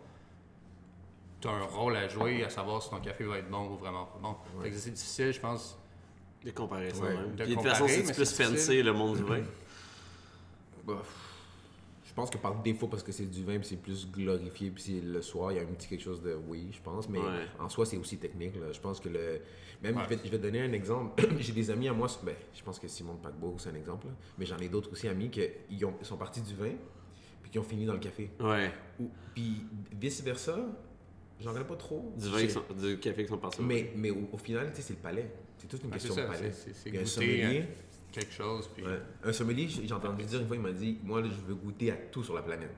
tu 1.41 1.47
as 1.47 1.51
un 1.51 1.63
rôle 1.63 1.95
à 1.95 2.07
jouer 2.07 2.43
à 2.43 2.49
savoir 2.49 2.81
si 2.83 2.91
ton 2.91 2.99
café 2.99 3.23
va 3.23 3.39
être 3.39 3.49
bon 3.49 3.69
ou 3.71 3.77
vraiment 3.77 4.05
pas 4.05 4.19
bon. 4.19 4.35
Fait 4.61 4.69
que 4.69 4.75
c'est 4.77 4.91
difficile, 4.91 5.31
je 5.33 5.39
pense. 5.39 5.79
De 6.45 6.51
comparer 6.51 6.91
ça 6.93 7.03
Ouais. 7.03 7.13
même. 7.15 7.31
De 7.35 7.43
Puis 7.43 7.43
de 7.43 7.43
toute 7.45 7.55
comparer, 7.57 7.75
façon, 7.75 7.87
c'est 7.87 8.13
plus 8.15 8.31
fancy 8.33 8.81
le 8.83 8.93
monde 8.93 9.17
du 9.17 9.23
vin. 9.23 9.41
Bah, 10.85 11.01
je 12.05 12.13
pense 12.13 12.29
que 12.29 12.37
par 12.37 12.61
défaut, 12.63 12.87
parce 12.87 13.03
que 13.03 13.11
c'est 13.11 13.25
du 13.25 13.43
vin, 13.43 13.57
puis 13.59 13.67
c'est 13.67 13.75
plus 13.75 14.09
glorifié, 14.09 14.71
puis 14.71 14.81
c'est 14.81 15.01
le 15.01 15.21
soir, 15.21 15.51
il 15.51 15.55
y 15.55 15.59
a 15.59 15.63
un 15.63 15.65
petit 15.65 15.87
quelque 15.89 16.01
chose 16.01 16.21
de 16.21 16.33
oui, 16.47 16.69
je 16.71 16.79
pense, 16.81 17.09
mais 17.09 17.19
Ouais. 17.19 17.45
en 17.59 17.67
soi, 17.69 17.85
c'est 17.85 17.97
aussi 17.97 18.17
technique. 18.17 18.55
là. 18.55 18.71
Je 18.71 18.79
pense 18.79 18.99
que 19.01 19.09
le. 19.09 19.41
Même, 19.83 19.97
Ouais. 19.97 20.03
je, 20.05 20.09
vais, 20.15 20.19
je 20.23 20.29
vais 20.31 20.37
te 20.37 20.43
donner 20.43 20.61
un 20.61 20.71
exemple. 20.71 21.21
J'ai 21.39 21.51
des 21.51 21.69
amis 21.69 21.87
à 21.89 21.93
moi, 21.93 22.07
ben, 22.23 22.33
je 22.55 22.63
pense 22.63 22.79
que 22.79 22.87
Simon 22.87 23.15
de 23.15 23.19
Paquebot, 23.19 23.55
c'est 23.59 23.69
un 23.69 23.75
exemple, 23.75 24.07
là. 24.07 24.13
mais 24.37 24.45
j'en 24.45 24.57
ai 24.57 24.69
d'autres 24.69 24.91
aussi 24.91 25.07
amis 25.09 25.29
qui 25.29 25.41
ont, 25.85 25.93
ils 25.99 26.05
sont 26.05 26.17
partis 26.17 26.41
du 26.41 26.55
vin, 26.55 26.71
puis 27.43 27.51
qui 27.51 27.59
ont 27.59 27.63
fini 27.63 27.85
dans 27.85 27.93
le 27.93 27.99
café. 27.99 28.31
Ouais. 28.39 28.71
Ou, 28.99 29.09
puis 29.35 29.65
vice-versa, 29.91 30.57
j'en 31.41 31.51
connais 31.53 31.65
pas 31.65 31.75
trop. 31.75 32.13
Du 32.17 32.29
vin, 32.29 32.47
sont- 32.49 32.63
du 32.81 32.97
café 32.99 33.23
qui 33.23 33.29
sont 33.29 33.37
passés. 33.37 33.61
Mais, 33.61 33.91
mais 33.95 34.09
au, 34.09 34.29
au 34.31 34.37
final, 34.37 34.69
tu 34.71 34.77
sais, 34.77 34.81
c'est 34.81 34.93
le 34.93 34.99
palais. 34.99 35.29
C'est 35.57 35.67
toute 35.67 35.83
une 35.83 35.91
c'est 35.93 36.07
question 36.07 36.15
de 36.15 36.27
palais. 36.27 36.51
c'est- 36.51 36.89
goûter, 36.89 37.05
sommelier, 37.05 37.59
hein. 37.59 37.65
quelque 38.11 38.33
chose. 38.33 38.69
Puis... 38.73 38.85
Ouais. 38.85 38.99
Un 39.23 39.33
sommelier, 39.33 39.67
j'ai 39.67 39.93
entendu 39.93 40.23
dire 40.23 40.41
une 40.41 40.47
fois, 40.47 40.55
il 40.55 40.61
m'a 40.61 40.71
dit 40.71 40.99
Moi, 41.03 41.21
là, 41.21 41.27
je 41.29 41.47
veux 41.47 41.55
goûter 41.55 41.91
à 41.91 41.95
tout 41.95 42.23
sur 42.23 42.35
la 42.35 42.41
planète. 42.41 42.75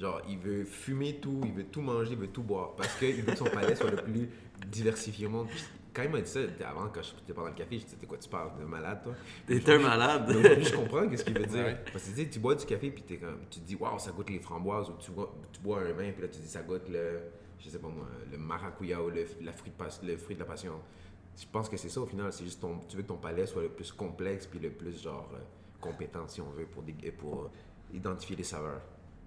Genre, 0.00 0.22
il 0.28 0.38
veut 0.38 0.64
fumer 0.64 1.16
tout, 1.16 1.42
il 1.44 1.52
veut 1.52 1.64
tout 1.64 1.82
manger, 1.82 2.12
il 2.12 2.18
veut 2.18 2.28
tout 2.28 2.42
boire. 2.42 2.74
Parce 2.74 2.94
qu'il 2.96 3.16
veut 3.16 3.32
que 3.32 3.36
son 3.36 3.44
palais 3.44 3.74
soit 3.74 3.90
le 3.90 3.98
plus 3.98 4.30
diversifié 4.66 5.26
au 5.26 5.30
monde. 5.30 5.48
Puis 5.48 5.62
quand 5.92 6.02
il 6.02 6.10
m'a 6.10 6.20
dit 6.20 6.30
ça, 6.30 6.40
avant, 6.66 6.88
quand 6.88 7.02
j'étais 7.02 7.32
pendant 7.34 7.48
le 7.48 7.54
café, 7.54 7.78
je 7.78 7.84
disais 7.84 8.06
Quoi, 8.06 8.18
tu 8.18 8.28
parles 8.28 8.58
de 8.58 8.64
malade, 8.64 9.00
toi? 9.02 9.14
T'es 9.46 9.70
un 9.70 9.78
malade. 9.78 10.30
Aujourd'hui, 10.30 10.64
je 10.64 10.74
comprends 10.74 11.08
qu'est-ce 11.08 11.24
qu'il 11.24 11.38
veut 11.38 11.46
dire. 11.46 11.64
Ouais. 11.64 11.76
Parce 11.92 12.04
que 12.04 12.10
tu 12.10 12.16
sais, 12.16 12.28
tu 12.28 12.38
bois 12.38 12.54
du 12.54 12.64
café, 12.64 12.90
puis 12.90 13.02
t'es 13.02 13.16
comme, 13.16 13.40
tu 13.50 13.60
te 13.60 13.66
dis 13.66 13.74
Waouh, 13.74 13.98
ça 13.98 14.12
goûte 14.12 14.30
les 14.30 14.38
framboises, 14.38 14.88
ou 14.88 14.94
tu 14.98 15.10
bois, 15.10 15.34
tu 15.52 15.60
bois 15.60 15.80
un 15.80 15.92
vin, 15.92 16.12
puis 16.12 16.22
là, 16.22 16.28
tu 16.28 16.40
dis 16.40 16.48
Ça 16.48 16.62
goûte 16.62 16.88
le, 16.88 17.20
je 17.58 17.68
sais 17.68 17.78
pas 17.78 17.88
moi, 17.88 18.06
le 18.30 18.38
maracuya 18.38 19.02
ou 19.02 19.10
le, 19.10 19.26
la 19.42 19.52
fruit 19.52 19.72
de 19.76 20.06
le 20.06 20.16
fruit 20.16 20.34
de 20.34 20.40
la 20.40 20.46
passion. 20.46 20.80
Je 21.40 21.46
pense 21.50 21.68
que 21.68 21.76
c'est 21.76 21.88
ça 21.88 22.00
au 22.00 22.06
final, 22.06 22.32
c'est 22.32 22.44
juste 22.44 22.60
ton, 22.60 22.78
tu 22.88 22.96
veux 22.96 23.02
que 23.02 23.08
ton 23.08 23.16
palais 23.16 23.46
soit 23.46 23.62
le 23.62 23.68
plus 23.70 23.92
complexe 23.92 24.46
puis 24.46 24.58
le 24.58 24.70
plus 24.70 25.02
genre 25.02 25.28
euh, 25.34 25.38
compétent 25.80 26.26
si 26.28 26.40
on 26.40 26.50
veut 26.50 26.66
pour, 26.66 26.82
dé- 26.82 27.10
pour 27.12 27.44
euh, 27.44 27.50
identifier 27.94 28.36
les 28.36 28.42
saveurs. 28.44 28.80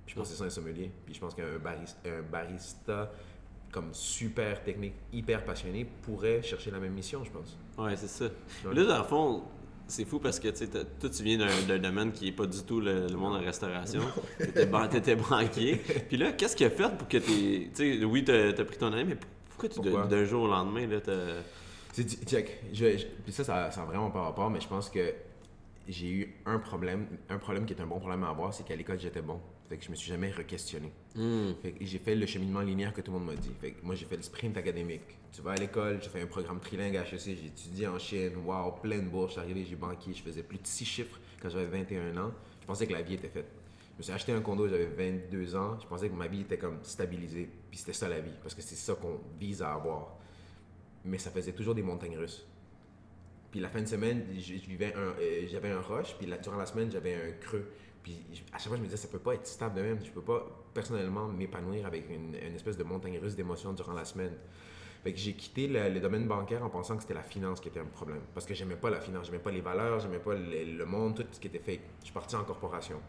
Puis 0.05 0.13
je 0.13 0.19
pense 0.19 0.27
que 0.29 0.33
c'est 0.35 0.39
ça 0.39 0.45
un 0.45 0.49
sommelier. 0.49 0.91
Puis 1.05 1.15
je 1.15 1.19
pense 1.19 1.33
qu'un 1.33 1.57
barista, 1.63 1.97
un 2.09 2.21
barista 2.21 3.11
comme 3.71 3.93
super 3.93 4.63
technique, 4.63 4.93
hyper 5.11 5.43
passionné 5.43 5.85
pourrait 6.03 6.43
chercher 6.43 6.69
la 6.69 6.79
même 6.79 6.93
mission, 6.93 7.23
je 7.23 7.31
pense. 7.31 7.57
Ouais, 7.77 7.95
c'est 7.95 8.07
ça. 8.07 8.25
Ouais. 8.65 8.75
Là, 8.75 8.83
dans 8.85 8.97
le 8.99 9.03
fond, 9.05 9.43
c'est 9.87 10.05
fou 10.05 10.19
parce 10.19 10.39
que 10.39 10.49
tu 10.49 10.67
toi, 10.69 11.09
tu 11.09 11.23
viens 11.23 11.37
d'un 11.67 11.79
domaine 11.79 12.11
qui 12.11 12.27
est 12.27 12.31
pas 12.33 12.45
du 12.45 12.61
tout 12.63 12.79
le, 12.79 13.07
le 13.07 13.15
monde 13.15 13.33
de 13.33 13.39
la 13.39 13.45
restauration. 13.47 14.01
T'étais 14.37 14.65
ban- 14.67 14.87
t'étais 14.87 15.15
banquier. 15.15 15.77
Puis 16.07 16.17
là, 16.17 16.33
qu'est-ce 16.33 16.55
qui 16.55 16.65
a 16.65 16.69
fait 16.69 16.95
pour 16.95 17.07
que 17.07 17.17
t'es. 17.17 17.71
Tu 17.73 18.05
oui, 18.05 18.23
t'as 18.23 18.49
as 18.49 18.65
pris 18.65 18.77
ton 18.77 18.93
année, 18.93 19.05
mais 19.05 19.17
pourquoi 19.49 19.69
tu 19.69 19.79
d'un 20.07 20.25
jour 20.25 20.43
au 20.43 20.47
lendemain, 20.47 20.85
là, 20.85 20.99
check. 22.01 22.63
Je, 22.73 22.97
je- 22.97 23.05
puis 23.23 23.31
ça, 23.31 23.43
ça, 23.43 23.71
ça 23.71 23.81
a 23.83 23.85
vraiment 23.85 24.09
pas 24.11 24.21
rapport, 24.21 24.49
mais 24.49 24.59
je 24.61 24.67
pense 24.67 24.89
que 24.89 25.13
j'ai 25.87 26.09
eu 26.09 26.35
un 26.45 26.59
problème. 26.59 27.07
Un 27.29 27.37
problème 27.37 27.65
qui 27.65 27.73
est 27.73 27.81
un 27.81 27.85
bon 27.87 27.99
problème 27.99 28.23
à 28.23 28.29
avoir, 28.29 28.53
c'est 28.53 28.63
qu'à 28.65 28.75
l'école, 28.75 28.99
j'étais 28.99 29.21
bon. 29.21 29.39
Fait 29.69 29.77
que 29.77 29.85
je 29.85 29.89
me 29.91 29.95
suis 29.95 30.09
jamais 30.09 30.29
re-questionné. 30.31 30.91
Fait 31.61 31.71
que 31.71 31.85
j'ai 31.85 31.97
fait 31.99 32.15
le 32.15 32.25
cheminement 32.25 32.59
linéaire 32.61 32.93
que 32.93 33.01
tout 33.01 33.11
le 33.11 33.17
monde 33.19 33.27
m'a 33.27 33.35
dit. 33.35 33.51
Fait 33.61 33.71
que 33.71 33.85
moi, 33.85 33.95
j'ai 33.95 34.05
fait 34.05 34.17
le 34.17 34.21
sprint 34.23 34.57
académique. 34.57 35.01
Tu 35.31 35.41
vas 35.41 35.51
à 35.51 35.55
l'école, 35.55 35.99
j'ai 36.01 36.09
fait 36.09 36.21
un 36.21 36.27
programme 36.27 36.59
trilingue 36.59 36.95
à 36.97 37.01
HEC, 37.03 37.19
j'ai 37.19 37.45
étudié 37.47 37.87
en 37.87 37.97
Chine, 37.97 38.33
wow, 38.45 38.71
pleine 38.81 39.07
bourse, 39.09 39.29
je 39.29 39.31
suis 39.33 39.41
arrivé, 39.41 39.65
j'ai 39.67 39.75
banquier, 39.75 40.13
je 40.13 40.21
faisais 40.21 40.43
plus 40.43 40.57
de 40.59 40.67
6 40.67 40.85
chiffres 40.85 41.19
quand 41.41 41.49
j'avais 41.49 41.65
21 41.65 42.15
ans. 42.17 42.31
Je 42.61 42.67
pensais 42.67 42.85
que 42.85 42.93
la 42.93 43.01
vie 43.01 43.15
était 43.15 43.29
faite. 43.29 43.47
Je 43.93 43.97
me 43.99 44.03
suis 44.03 44.13
acheté 44.13 44.31
un 44.31 44.41
condo, 44.41 44.67
j'avais 44.67 44.85
22 44.85 45.55
ans, 45.55 45.77
je 45.81 45.87
pensais 45.87 46.07
que 46.09 46.13
ma 46.15 46.27
vie 46.27 46.41
était 46.41 46.57
comme 46.57 46.77
stabilisée. 46.83 47.49
Puis 47.71 47.79
c'était 47.79 47.93
ça 47.93 48.07
la 48.09 48.19
vie, 48.19 48.31
parce 48.41 48.53
que 48.53 48.61
c'est 48.61 48.75
ça 48.75 48.93
qu'on 48.95 49.19
vise 49.39 49.61
à 49.63 49.73
avoir. 49.73 50.17
Mais 51.05 51.17
ça 51.17 51.31
faisait 51.31 51.53
toujours 51.53 51.75
des 51.75 51.83
montagnes 51.83 52.17
russes. 52.17 52.47
Puis 53.51 53.59
la 53.59 53.69
fin 53.69 53.81
de 53.81 53.87
semaine, 53.87 54.25
je, 54.35 54.53
un, 54.55 54.97
euh, 54.97 55.47
j'avais 55.47 55.69
un 55.69 55.79
rush, 55.79 56.15
puis 56.17 56.25
la- 56.25 56.37
durant 56.37 56.57
la 56.57 56.65
semaine, 56.65 56.91
j'avais 56.91 57.13
un 57.13 57.31
creux. 57.39 57.69
Puis 58.01 58.25
à 58.51 58.57
chaque 58.57 58.67
fois, 58.69 58.77
je 58.77 58.81
me 58.81 58.87
disais, 58.87 58.97
ça 58.97 59.07
peut 59.07 59.19
pas 59.19 59.35
être 59.35 59.45
stable 59.45 59.75
de 59.75 59.81
même. 59.81 60.03
Je 60.03 60.11
peux 60.11 60.21
pas 60.21 60.45
personnellement 60.73 61.27
m'épanouir 61.27 61.85
avec 61.85 62.09
une, 62.09 62.35
espèce 62.35 62.77
de 62.77 62.83
montagne 62.83 63.19
russe 63.19 63.35
d'émotions 63.35 63.73
durant 63.73 63.93
la 63.93 64.05
semaine. 64.05 64.33
Fait 65.03 65.13
que 65.13 65.19
j'ai 65.19 65.33
quitté 65.33 65.67
le, 65.67 65.89
le 65.89 65.99
domaine 65.99 66.27
bancaire 66.27 66.63
en 66.63 66.69
pensant 66.69 66.95
que 66.95 67.03
c'était 67.03 67.13
la 67.13 67.23
finance 67.23 67.59
qui 67.59 67.67
était 67.67 67.79
un 67.79 67.85
problème. 67.85 68.21
Parce 68.33 68.45
que 68.45 68.53
j'aimais 68.53 68.75
pas 68.75 68.89
la 68.89 68.99
finance, 68.99 69.27
j'aimais 69.27 69.37
pas 69.37 69.51
les 69.51 69.61
valeurs, 69.61 69.99
j'aimais 69.99 70.19
pas 70.19 70.33
le, 70.33 70.85
monde, 70.85 71.15
tout 71.15 71.25
ce 71.31 71.39
qui 71.39 71.47
était 71.47 71.59
fake. 71.59 71.81
Je 71.99 72.05
suis 72.05 72.13
parti 72.13 72.35
en 72.35 72.43
corporation. 72.43 72.99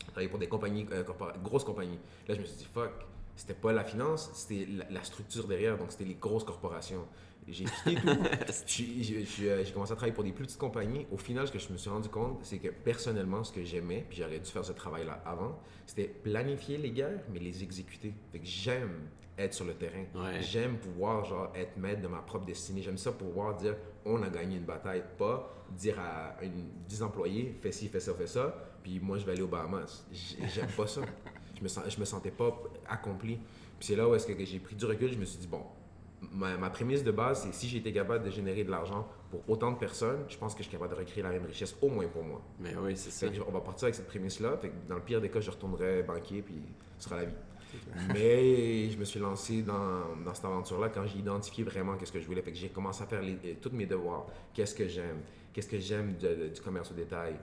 Je 0.00 0.06
travaillais 0.06 0.28
pour 0.28 0.38
des 0.38 0.48
compagnies, 0.48 0.86
euh, 0.92 1.02
grosses 1.42 1.64
compagnies. 1.64 1.98
Là, 2.28 2.34
je 2.34 2.40
me 2.40 2.44
suis 2.44 2.58
dit, 2.58 2.68
fuck, 2.72 2.92
c'était 3.36 3.54
pas 3.54 3.72
la 3.72 3.84
finance, 3.84 4.30
c'était 4.34 4.68
la 4.90 5.02
structure 5.02 5.46
derrière, 5.48 5.78
donc 5.78 5.92
c'était 5.92 6.04
les 6.04 6.14
grosses 6.14 6.44
corporations. 6.44 7.06
J'ai 7.48 7.64
quitté 7.64 7.94
tout. 7.96 8.18
J'ai- 8.66 9.24
J'ai 9.64 9.72
commencé 9.72 9.92
à 9.92 9.96
travailler 9.96 10.14
pour 10.14 10.24
des 10.24 10.32
plus 10.32 10.44
petites 10.44 10.58
compagnies. 10.58 11.06
Au 11.12 11.16
final, 11.16 11.46
ce 11.46 11.52
que 11.52 11.58
je 11.58 11.70
me 11.72 11.76
suis 11.76 11.90
rendu 11.90 12.08
compte, 12.08 12.38
c'est 12.42 12.58
que 12.58 12.68
personnellement, 12.68 13.44
ce 13.44 13.52
que 13.52 13.62
j'aimais, 13.64 14.04
puis 14.08 14.18
j'aurais 14.18 14.38
dû 14.38 14.50
faire 14.50 14.64
ce 14.64 14.72
travail-là 14.72 15.22
avant, 15.26 15.58
c'était 15.86 16.04
planifier 16.08 16.78
les 16.78 16.90
guerres, 16.90 17.20
mais 17.32 17.38
les 17.38 17.62
exécuter. 17.62 18.14
Fait 18.32 18.38
que 18.38 18.46
j'aime 18.46 19.08
être 19.36 19.52
sur 19.52 19.64
le 19.64 19.74
terrain. 19.74 20.04
Ouais. 20.14 20.40
J'aime 20.42 20.78
pouvoir 20.78 21.24
genre, 21.24 21.52
être 21.56 21.76
maître 21.76 22.00
de 22.00 22.08
ma 22.08 22.18
propre 22.18 22.46
destinée. 22.46 22.82
J'aime 22.82 22.98
ça 22.98 23.12
pouvoir 23.12 23.56
dire 23.56 23.74
on 24.04 24.22
a 24.22 24.28
gagné 24.28 24.56
une 24.56 24.64
bataille, 24.64 25.02
pas 25.18 25.50
dire 25.70 25.98
à 25.98 26.36
une, 26.42 26.68
10 26.88 27.02
employés 27.02 27.54
fais 27.60 27.72
ci, 27.72 27.88
fais 27.88 27.98
ça, 28.00 28.14
fais 28.14 28.26
ça, 28.28 28.54
puis 28.82 29.00
moi 29.00 29.18
je 29.18 29.24
vais 29.26 29.32
aller 29.32 29.42
aux 29.42 29.48
Bahamas. 29.48 30.06
J'aime 30.12 30.68
pas 30.76 30.86
ça. 30.86 31.00
Je 31.56 31.62
me, 31.62 31.68
sens, 31.68 31.84
je 31.88 32.00
me 32.00 32.04
sentais 32.04 32.32
pas 32.32 32.60
accompli. 32.88 33.36
Puis 33.36 33.86
c'est 33.86 33.94
là 33.96 34.08
où 34.08 34.14
est-ce 34.16 34.26
que 34.26 34.44
j'ai 34.44 34.58
pris 34.58 34.74
du 34.74 34.84
recul. 34.86 35.12
Je 35.12 35.16
me 35.18 35.24
suis 35.24 35.38
dit 35.38 35.46
bon, 35.46 35.62
ma, 36.34 36.56
ma 36.56 36.70
prémisse 36.70 37.04
de 37.04 37.10
base, 37.10 37.42
c'est 37.42 37.54
si 37.54 37.76
été 37.76 37.92
capable 37.92 38.24
de 38.24 38.30
générer 38.30 38.64
de 38.64 38.70
l'argent 38.70 39.06
pour 39.30 39.48
autant 39.48 39.72
de 39.72 39.78
personnes, 39.78 40.24
je 40.28 40.36
pense 40.36 40.54
que 40.54 40.62
je 40.62 40.68
suis 40.68 40.72
capable 40.72 40.94
de 40.94 40.98
recréer 40.98 41.22
la 41.22 41.30
même 41.30 41.46
richesse, 41.46 41.76
au 41.80 41.88
moins 41.88 42.06
pour 42.08 42.24
moi. 42.24 42.42
Mais 42.60 42.74
oui, 42.76 42.96
c'est 42.96 43.10
ça. 43.10 43.26
On 43.46 43.52
va 43.52 43.60
partir 43.60 43.84
avec 43.84 43.94
cette 43.94 44.06
prémisse-là. 44.06 44.60
Dans 44.88 44.96
le 44.96 45.00
pire 45.00 45.20
des 45.20 45.30
cas, 45.30 45.40
je 45.40 45.50
retournerai 45.50 46.02
banquier, 46.02 46.42
puis 46.42 46.56
ce 46.98 47.08
sera 47.08 47.16
la 47.16 47.24
vie. 47.26 47.34
Mais 48.12 48.88
je 48.88 48.96
me 48.96 49.04
suis 49.04 49.18
lancé 49.18 49.62
dans, 49.62 50.14
dans 50.24 50.32
cette 50.32 50.44
aventure-là 50.44 50.90
quand 50.90 51.06
j'ai 51.06 51.18
identifié 51.18 51.64
vraiment 51.64 51.96
qu'est-ce 51.96 52.12
que 52.12 52.20
je 52.20 52.26
voulais. 52.26 52.42
Fait 52.42 52.52
que 52.52 52.58
j'ai 52.58 52.68
commencé 52.68 53.02
à 53.02 53.06
faire 53.06 53.22
les, 53.22 53.34
euh, 53.44 53.54
tous 53.60 53.70
mes 53.70 53.86
devoirs. 53.86 54.26
Qu'est-ce 54.52 54.74
que 54.74 54.86
j'aime? 54.86 55.22
Qu'est-ce 55.52 55.68
que 55.68 55.78
j'aime 55.78 56.14
du 56.14 56.60
commerce 56.60 56.90
au 56.92 56.94
détail? 56.94 57.34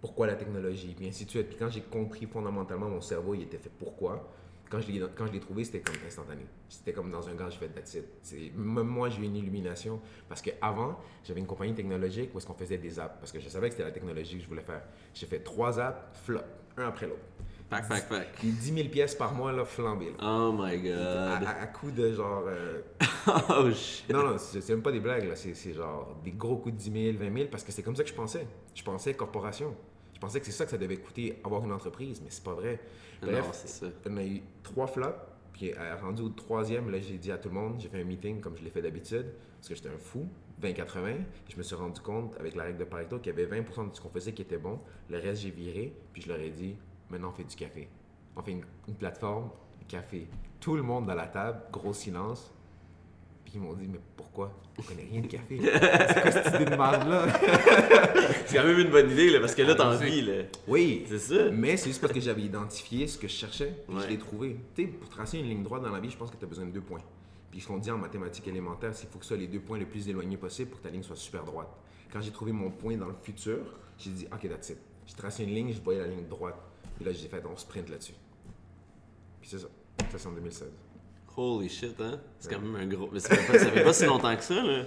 Pourquoi 0.00 0.26
la 0.26 0.34
technologie? 0.34 0.94
Puis 0.96 1.08
ainsi 1.08 1.24
de 1.24 1.30
suite. 1.30 1.48
Puis 1.48 1.56
quand 1.58 1.68
j'ai 1.68 1.80
compris 1.80 2.26
fondamentalement 2.26 2.88
mon 2.88 3.00
cerveau, 3.00 3.34
il 3.34 3.42
était 3.42 3.58
fait 3.58 3.72
pourquoi, 3.76 4.28
quand 4.70 4.80
je 4.80 4.90
l'ai, 4.90 5.00
quand 5.16 5.26
je 5.26 5.32
l'ai 5.32 5.40
trouvé, 5.40 5.64
c'était 5.64 5.80
comme 5.80 5.96
instantané. 6.06 6.42
C'était 6.68 6.92
comme 6.92 7.10
dans 7.10 7.28
un 7.28 7.34
gars, 7.34 7.48
that's 7.74 7.94
it. 7.94 8.04
C'est- 8.22 8.52
Même 8.56 8.86
moi, 8.86 9.08
j'ai 9.08 9.20
eu 9.20 9.24
une 9.24 9.36
illumination. 9.36 10.00
Parce 10.28 10.42
qu'avant, 10.42 10.98
j'avais 11.24 11.40
une 11.40 11.46
compagnie 11.46 11.74
technologique 11.74 12.34
où 12.34 12.38
est-ce 12.38 12.46
qu'on 12.46 12.54
faisait 12.54 12.78
des 12.78 12.98
apps. 12.98 13.16
Parce 13.20 13.32
que 13.32 13.40
je 13.40 13.48
savais 13.48 13.68
que 13.68 13.74
c'était 13.74 13.84
la 13.88 13.92
technologie 13.92 14.36
que 14.38 14.42
je 14.42 14.48
voulais 14.48 14.62
faire. 14.62 14.82
J'ai 15.14 15.26
fait 15.26 15.40
trois 15.40 15.78
apps, 15.80 16.18
flop, 16.24 16.40
un 16.76 16.88
après 16.88 17.06
l'autre. 17.06 17.20
Pac, 17.68 17.88
pac, 17.88 18.08
pac. 18.08 18.32
Puis 18.34 18.48
10 18.52 18.74
000 18.74 18.88
pièces 18.90 19.16
par 19.16 19.34
mois, 19.34 19.50
là, 19.52 19.64
flambées. 19.64 20.12
là. 20.16 20.24
Oh 20.24 20.52
my 20.56 20.80
god. 20.82 20.92
à- 21.44 21.62
à 21.62 21.66
coup 21.66 21.90
de 21.90 22.12
genre. 22.12 22.44
euh, 22.46 22.80
oh 23.50 23.70
shit. 23.72 24.08
Non, 24.12 24.22
non, 24.22 24.38
c'est 24.38 24.60
c'est 24.60 24.72
même 24.72 24.82
pas 24.82 24.92
des 24.92 25.00
blagues, 25.00 25.24
là. 25.28 25.34
C'est 25.34 25.54
c'est 25.54 25.72
genre 25.72 26.16
des 26.22 26.30
gros 26.30 26.56
coups 26.58 26.74
de 26.76 26.78
10 26.80 27.14
000, 27.14 27.18
20 27.18 27.36
000, 27.36 27.48
parce 27.50 27.64
que 27.64 27.72
c'est 27.72 27.82
comme 27.82 27.96
ça 27.96 28.04
que 28.04 28.08
je 28.08 28.14
pensais. 28.14 28.46
Je 28.74 28.82
pensais 28.84 29.14
corporation. 29.14 29.74
Je 30.14 30.20
pensais 30.20 30.38
que 30.40 30.46
c'est 30.46 30.52
ça 30.52 30.64
que 30.64 30.70
ça 30.70 30.78
devait 30.78 30.96
coûter 30.96 31.40
avoir 31.44 31.64
une 31.64 31.72
entreprise, 31.72 32.20
mais 32.22 32.30
c'est 32.30 32.44
pas 32.44 32.54
vrai. 32.54 32.78
Bref, 33.22 33.46
Non, 33.46 33.52
c'est 33.52 33.68
ça. 33.68 33.86
on 34.08 34.16
a 34.16 34.24
eu 34.24 34.42
trois 34.62 34.86
flops, 34.86 35.18
puis 35.52 35.72
euh, 35.72 35.96
rendu 35.96 36.22
au 36.22 36.28
troisième, 36.28 36.90
là, 36.90 37.00
j'ai 37.00 37.18
dit 37.18 37.32
à 37.32 37.38
tout 37.38 37.48
le 37.48 37.54
monde, 37.54 37.76
j'ai 37.78 37.88
fait 37.88 38.00
un 38.00 38.04
meeting 38.04 38.40
comme 38.40 38.56
je 38.56 38.62
l'ai 38.62 38.70
fait 38.70 38.82
d'habitude, 38.82 39.26
parce 39.56 39.68
que 39.68 39.74
j'étais 39.74 39.88
un 39.88 39.98
fou, 39.98 40.28
20-80, 40.62 41.08
et 41.08 41.16
je 41.48 41.56
me 41.56 41.62
suis 41.62 41.74
rendu 41.74 42.00
compte, 42.00 42.34
avec 42.38 42.54
la 42.54 42.64
règle 42.64 42.78
de 42.78 42.84
Pareto, 42.84 43.18
qu'il 43.18 43.34
y 43.34 43.42
avait 43.42 43.60
20% 43.60 43.90
de 43.90 43.96
ce 43.96 44.00
qu'on 44.00 44.10
faisait 44.10 44.32
qui 44.32 44.42
était 44.42 44.58
bon, 44.58 44.78
le 45.10 45.18
reste 45.18 45.42
j'ai 45.42 45.50
viré, 45.50 45.94
puis 46.12 46.22
je 46.22 46.28
leur 46.28 46.40
ai 46.40 46.50
dit, 46.50 46.76
maintenant 47.10 47.28
on 47.30 47.32
fait 47.32 47.44
du 47.44 47.56
café. 47.56 47.88
On 48.36 48.42
fait 48.42 48.52
une, 48.52 48.64
une 48.88 48.94
plateforme 48.94 49.50
café. 49.88 50.26
Tout 50.60 50.76
le 50.76 50.82
monde 50.82 51.06
dans 51.06 51.14
la 51.14 51.26
table, 51.26 51.60
gros 51.72 51.92
silence, 51.92 52.52
puis 53.46 53.54
ils 53.54 53.60
m'ont 53.62 53.72
dit, 53.72 53.88
mais 53.90 53.98
pourquoi? 54.16 54.52
On 54.78 54.82
connaît 54.82 55.06
rien 55.10 55.22
de 55.22 55.26
café. 55.28 55.58
c'est 55.62 56.20
quoi 56.20 56.30
cette 56.30 56.54
idée 56.54 56.64
de 56.66 56.76
merde-là 56.76 57.26
C'est 58.46 58.56
quand 58.58 58.64
même 58.64 58.78
une 58.78 58.90
bonne 58.90 59.10
idée, 59.10 59.30
là, 59.30 59.40
parce 59.40 59.54
que 59.54 59.62
là, 59.62 59.74
t'as 59.74 59.88
Ah, 59.90 59.94
envie, 59.94 60.20
là. 60.20 60.42
Oui, 60.68 61.04
C'est 61.08 61.18
ça. 61.18 61.50
mais 61.50 61.78
c'est 61.78 61.88
juste 61.88 62.02
parce 62.02 62.12
que 62.12 62.20
j'avais 62.20 62.42
identifié 62.42 63.06
ce 63.06 63.16
que 63.16 63.26
je 63.28 63.32
cherchais, 63.32 63.72
puis 63.88 63.96
Ouais. 63.96 64.02
je 64.04 64.08
l'ai 64.08 64.18
trouvé. 64.18 64.60
Tu 64.74 64.82
sais, 64.82 64.88
pour 64.88 65.08
tracer 65.08 65.38
une 65.38 65.46
ligne 65.48 65.62
droite 65.62 65.82
dans 65.82 65.90
la 65.90 66.00
vie, 66.00 66.10
je 66.10 66.16
pense 66.18 66.30
que 66.30 66.36
tu 66.36 66.44
as 66.44 66.48
besoin 66.48 66.66
de 66.66 66.72
deux 66.72 66.82
points. 66.82 67.00
Puis 67.50 67.60
ce 67.62 67.68
qu'on 67.68 67.78
dit 67.78 67.90
en 67.90 67.96
mathématiques 67.96 68.46
élémentaires, 68.48 68.94
c'est 68.94 69.02
qu'il 69.02 69.10
faut 69.12 69.18
que 69.20 69.24
ce 69.24 69.28
soit 69.28 69.38
les 69.38 69.46
deux 69.46 69.60
points 69.60 69.78
les 69.78 69.86
plus 69.86 70.06
éloignés 70.08 70.36
possible 70.36 70.70
pour 70.70 70.80
que 70.80 70.84
ta 70.84 70.90
ligne 70.90 71.02
soit 71.04 71.16
super 71.16 71.44
droite. 71.44 71.68
Quand 72.12 72.20
j'ai 72.20 72.30
trouvé 72.32 72.52
mon 72.52 72.70
point 72.70 72.96
dans 72.98 73.06
le 73.08 73.14
futur, 73.22 73.58
j'ai 73.96 74.10
dit, 74.10 74.26
OK, 74.32 74.48
that's 74.50 74.68
it. 74.70 74.78
J'ai 75.06 75.14
tracé 75.14 75.44
une 75.44 75.54
ligne, 75.54 75.72
je 75.72 75.80
voyais 75.80 76.00
la 76.00 76.08
ligne 76.08 76.26
droite. 76.28 76.56
Puis 76.96 77.04
là, 77.04 77.12
j'ai 77.12 77.28
fait, 77.28 77.42
on 77.50 77.56
sprint 77.56 77.88
là-dessus. 77.88 78.14
Puis 79.40 79.48
c'est 79.50 79.58
ça. 79.58 79.68
Ça, 80.10 80.18
c'est 80.18 80.26
en 80.28 80.32
2016. 80.32 80.68
Holy 81.36 81.68
shit, 81.68 82.00
hein? 82.00 82.18
C'est 82.38 82.52
quand 82.52 82.60
même 82.60 82.76
un 82.76 82.86
gros. 82.86 83.08
Mais 83.12 83.20
ça 83.20 83.34
fait, 83.36 83.52
pas, 83.52 83.58
ça 83.58 83.70
fait 83.70 83.84
pas 83.84 83.92
si 83.92 84.04
longtemps 84.06 84.34
que 84.36 84.42
ça, 84.42 84.62
là. 84.62 84.84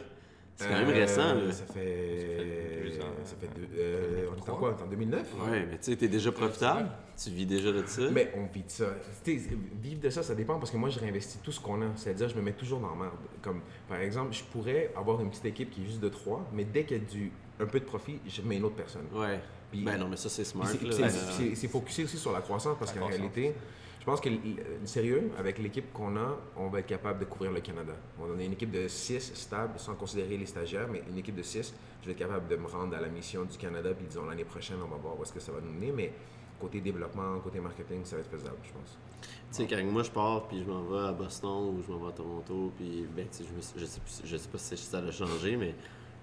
C'est 0.56 0.68
quand 0.68 0.74
même 0.80 0.90
Euh, 0.90 0.94
récent, 0.94 1.36
là. 1.36 1.52
Ça 1.54 1.64
fait... 1.74 2.82
deux 2.84 3.00
ans. 3.00 3.14
Ça 3.24 3.36
fait 3.40 3.48
deux... 3.56 3.68
euh, 3.78 4.28
on 4.34 4.36
est 4.46 4.50
en 4.50 4.56
quoi? 4.58 4.76
On 4.76 4.80
est 4.80 4.84
en 4.84 4.88
2009? 4.88 5.34
Ouais, 5.50 5.66
mais 5.70 5.78
tu 5.78 5.84
sais, 5.92 5.96
t'es 5.96 6.08
déjà 6.10 6.32
profitable. 6.34 6.90
Tu 7.22 7.30
vis 7.30 7.46
déjà 7.46 7.72
de 7.72 7.86
ça. 7.86 8.02
Mais 8.12 8.32
on 8.36 8.46
vit 8.54 8.64
de 8.64 8.70
ça. 8.70 8.86
Tu 9.24 9.40
sais, 9.40 9.50
vivre 9.82 10.02
de 10.02 10.10
ça, 10.10 10.22
ça 10.24 10.36
dépend 10.36 10.58
parce 10.60 10.72
que 10.72 10.78
moi, 10.78 10.90
je 10.90 11.00
réinvestis 11.00 11.38
tout 11.42 11.52
ce 11.54 11.60
qu'on 11.62 11.82
a. 11.82 11.86
C'est-à-dire, 11.96 12.28
je 12.28 12.36
me 12.36 12.42
mets 12.42 12.52
toujours 12.54 12.80
dans 12.82 12.90
la 12.90 12.96
merde. 12.96 13.14
Comme, 13.42 13.62
par 13.88 14.00
exemple, 14.00 14.34
je 14.34 14.44
pourrais 14.44 14.92
avoir 14.98 15.22
une 15.22 15.30
petite 15.30 15.46
équipe 15.46 15.70
qui 15.72 15.82
est 15.84 15.86
juste 15.86 16.02
de 16.02 16.10
trois, 16.10 16.46
mais 16.54 16.66
dès 16.66 16.84
qu'il 16.84 16.98
y 16.98 17.00
a 17.00 17.04
du, 17.04 17.32
un 17.60 17.66
peu 17.66 17.80
de 17.80 17.86
profit, 17.86 18.20
je 18.28 18.42
mets 18.42 18.58
une 18.58 18.66
autre 18.66 18.76
personne. 18.76 19.06
Ouais. 19.14 19.40
Puis- 19.72 19.84
Ben 19.84 19.98
non, 19.98 20.10
mais 20.10 20.18
ça, 20.18 20.28
c'est 20.30 20.44
smart, 20.44 20.68
c'est- 20.68 20.84
là. 20.84 20.92
c'est- 20.92 21.04
Euh, 21.04 21.32
c'est- 21.38 21.56
C'est 21.56 21.68
focusé 21.70 22.04
aussi 22.04 22.18
sur 22.18 22.34
la 22.34 22.42
croissance 22.42 22.76
parce 22.80 22.92
qu'en 22.92 23.06
réalité, 23.06 23.54
je 24.00 24.06
pense 24.06 24.22
que, 24.22 24.30
le- 24.30 24.38
sérieux, 24.86 25.30
avec 25.38 25.60
l'équipe 25.60 25.92
qu'on 25.94 26.16
a, 26.18 26.38
on 26.56 26.70
va 26.70 26.80
être 26.80 26.88
capable 26.88 27.20
de 27.20 27.26
couvrir 27.26 27.52
le 27.52 27.60
Canada. 27.62 27.94
On 28.20 28.38
a 28.40 28.44
une 28.44 28.54
équipe 28.54 28.72
de 28.72 28.88
6 28.88 29.34
stable, 29.36 29.74
sans 29.78 29.96
considérer 29.96 30.38
les 30.38 30.46
stagiaires, 30.46 30.88
mais 30.90 31.04
une 31.10 31.18
équipe 31.18 31.36
de 31.36 31.44
6, 31.44 31.74
je 32.02 32.06
vais 32.06 32.14
être 32.14 32.18
capable 32.20 32.48
de 32.48 32.56
me 32.56 32.66
rendre 32.68 32.96
à 32.96 33.02
la 33.02 33.10
mission 33.10 33.44
du 33.44 33.58
Canada, 33.58 33.94
puis 33.94 34.06
disons 34.08 34.26
l'année 34.26 34.46
prochaine, 34.46 34.78
on 34.84 34.88
va 34.88 34.96
voir 34.98 35.20
où 35.20 35.24
est-ce 35.24 35.34
que 35.34 35.40
ça 35.40 35.52
va 35.52 35.60
nous 35.62 35.72
mener, 35.72 35.92
mais 35.92 36.14
côté 36.60 36.80
développement, 36.82 37.40
côté 37.40 37.60
marketing, 37.60 38.04
ça 38.06 38.16
va 38.16 38.22
être 38.22 38.32
faisable, 38.32 38.58
je 38.64 38.72
pense. 38.72 38.98
Tu 39.22 39.28
sais, 39.52 39.68
quand 39.68 39.84
moi 39.86 40.04
je 40.04 40.12
pars, 40.12 40.48
puis 40.48 40.60
je 40.60 40.70
m'en 40.70 40.84
vais 40.84 41.08
à 41.08 41.12
Boston 41.12 41.76
ou 41.78 41.82
je 41.86 41.92
m'en 41.92 42.00
vais 42.00 42.08
à 42.10 42.12
Toronto, 42.12 42.72
puis 42.78 43.06
ben, 43.16 43.26
je, 43.34 43.44
me 43.44 43.62
je, 43.78 43.86
sais, 43.86 44.00
je 44.24 44.38
sais 44.38 44.48
pas 44.50 44.58
si 44.58 44.78
ça 44.78 45.00
a 45.00 45.12
changé, 45.12 45.56
mais 45.58 45.74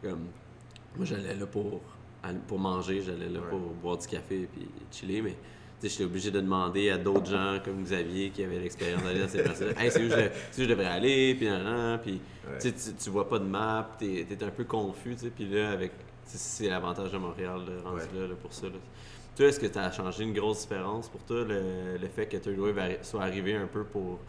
comme 0.02 0.26
moi 0.96 1.04
j'allais 1.04 1.34
là 1.34 1.46
pour, 1.46 1.80
pour 2.46 2.58
manger, 2.58 3.02
j'allais 3.02 3.28
là 3.28 3.40
Ouais. 3.40 3.50
pour 3.50 3.58
boire 3.60 3.98
du 3.98 4.06
café 4.06 4.48
puis 4.52 4.68
chiller, 4.90 5.20
mais 5.22 5.36
tu 5.80 5.88
sais, 5.88 5.88
j'étais 5.92 6.04
obligé 6.04 6.30
de 6.30 6.40
demander 6.40 6.90
à 6.90 6.98
d'autres 6.98 7.30
gens 7.30 7.58
comme 7.64 7.82
Xavier 7.82 8.30
qui 8.30 8.42
avaient 8.42 8.58
l'expérience 8.58 9.02
d'aller 9.02 9.20
dans 9.20 9.28
ces 9.28 9.42
places-là, 9.42 9.72
hey, 9.82 9.90
c'est 9.90 10.04
où, 10.04 10.08
je, 10.10 10.26
où 10.26 10.64
je 10.64 10.68
devrais 10.68 10.86
aller, 10.86 11.34
puis 11.34 11.48
puis 12.02 12.20
Ouais. 12.48 12.58
tu, 12.60 12.72
tu, 12.72 12.94
tu 12.94 13.10
vois 13.10 13.28
pas 13.28 13.40
de 13.40 13.44
map, 13.44 13.90
t'es 13.98 14.24
es 14.30 14.44
un 14.44 14.50
peu 14.50 14.62
confus, 14.64 15.16
tu 15.16 15.28
puis 15.30 15.48
là, 15.48 15.70
avec, 15.72 15.90
tu 16.30 16.36
c'est 16.36 16.68
l'avantage 16.68 17.10
de 17.10 17.18
Montréal, 17.18 17.60
de 17.66 17.76
rendu 17.82 17.96
Ouais. 18.14 18.20
là, 18.20 18.26
là, 18.28 18.34
pour 18.40 18.52
ça. 18.52 18.66
Là. 18.66 18.72
Toi, 19.36 19.46
est-ce 19.46 19.58
que 19.60 19.70
ça 19.70 19.84
a 19.86 19.90
changé 19.92 20.22
une 20.22 20.32
grosse 20.32 20.62
différence 20.62 21.08
pour 21.08 21.22
toi, 21.24 21.42
le, 21.44 21.98
le 22.00 22.08
fait 22.08 22.26
que 22.26 22.36
Third 22.36 22.56
Wave 22.58 22.78
arri- 22.78 23.02
soit 23.02 23.22
arrivé 23.22 23.54
un 23.56 23.66
peu 23.66 23.82
pour 23.84 24.20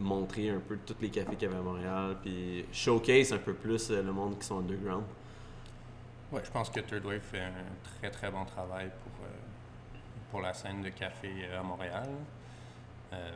montrer 0.00 0.48
un 0.50 0.60
peu 0.60 0.78
tous 0.86 0.94
les 1.02 1.08
cafés 1.10 1.34
qu'il 1.34 1.48
y 1.48 1.50
avait 1.50 1.58
à 1.58 1.62
Montréal, 1.62 2.16
puis 2.22 2.64
showcase 2.72 3.32
un 3.32 3.38
peu 3.38 3.52
plus 3.52 3.90
euh, 3.90 4.02
le 4.02 4.12
monde 4.12 4.38
qui 4.38 4.46
sont 4.46 4.58
underground? 4.60 5.04
Ouais, 6.32 6.42
je 6.44 6.50
pense 6.50 6.70
que 6.70 6.80
Third 6.80 7.04
Wave 7.04 7.20
fait 7.20 7.40
un 7.40 7.52
très 7.98 8.10
très 8.10 8.30
bon 8.30 8.44
travail 8.44 8.90
pour, 9.02 9.24
euh, 9.24 9.28
pour 10.30 10.40
la 10.40 10.52
scène 10.54 10.82
de 10.82 10.88
café 10.90 11.30
euh, 11.44 11.60
à 11.60 11.62
Montréal. 11.62 12.08
Euh, 13.12 13.30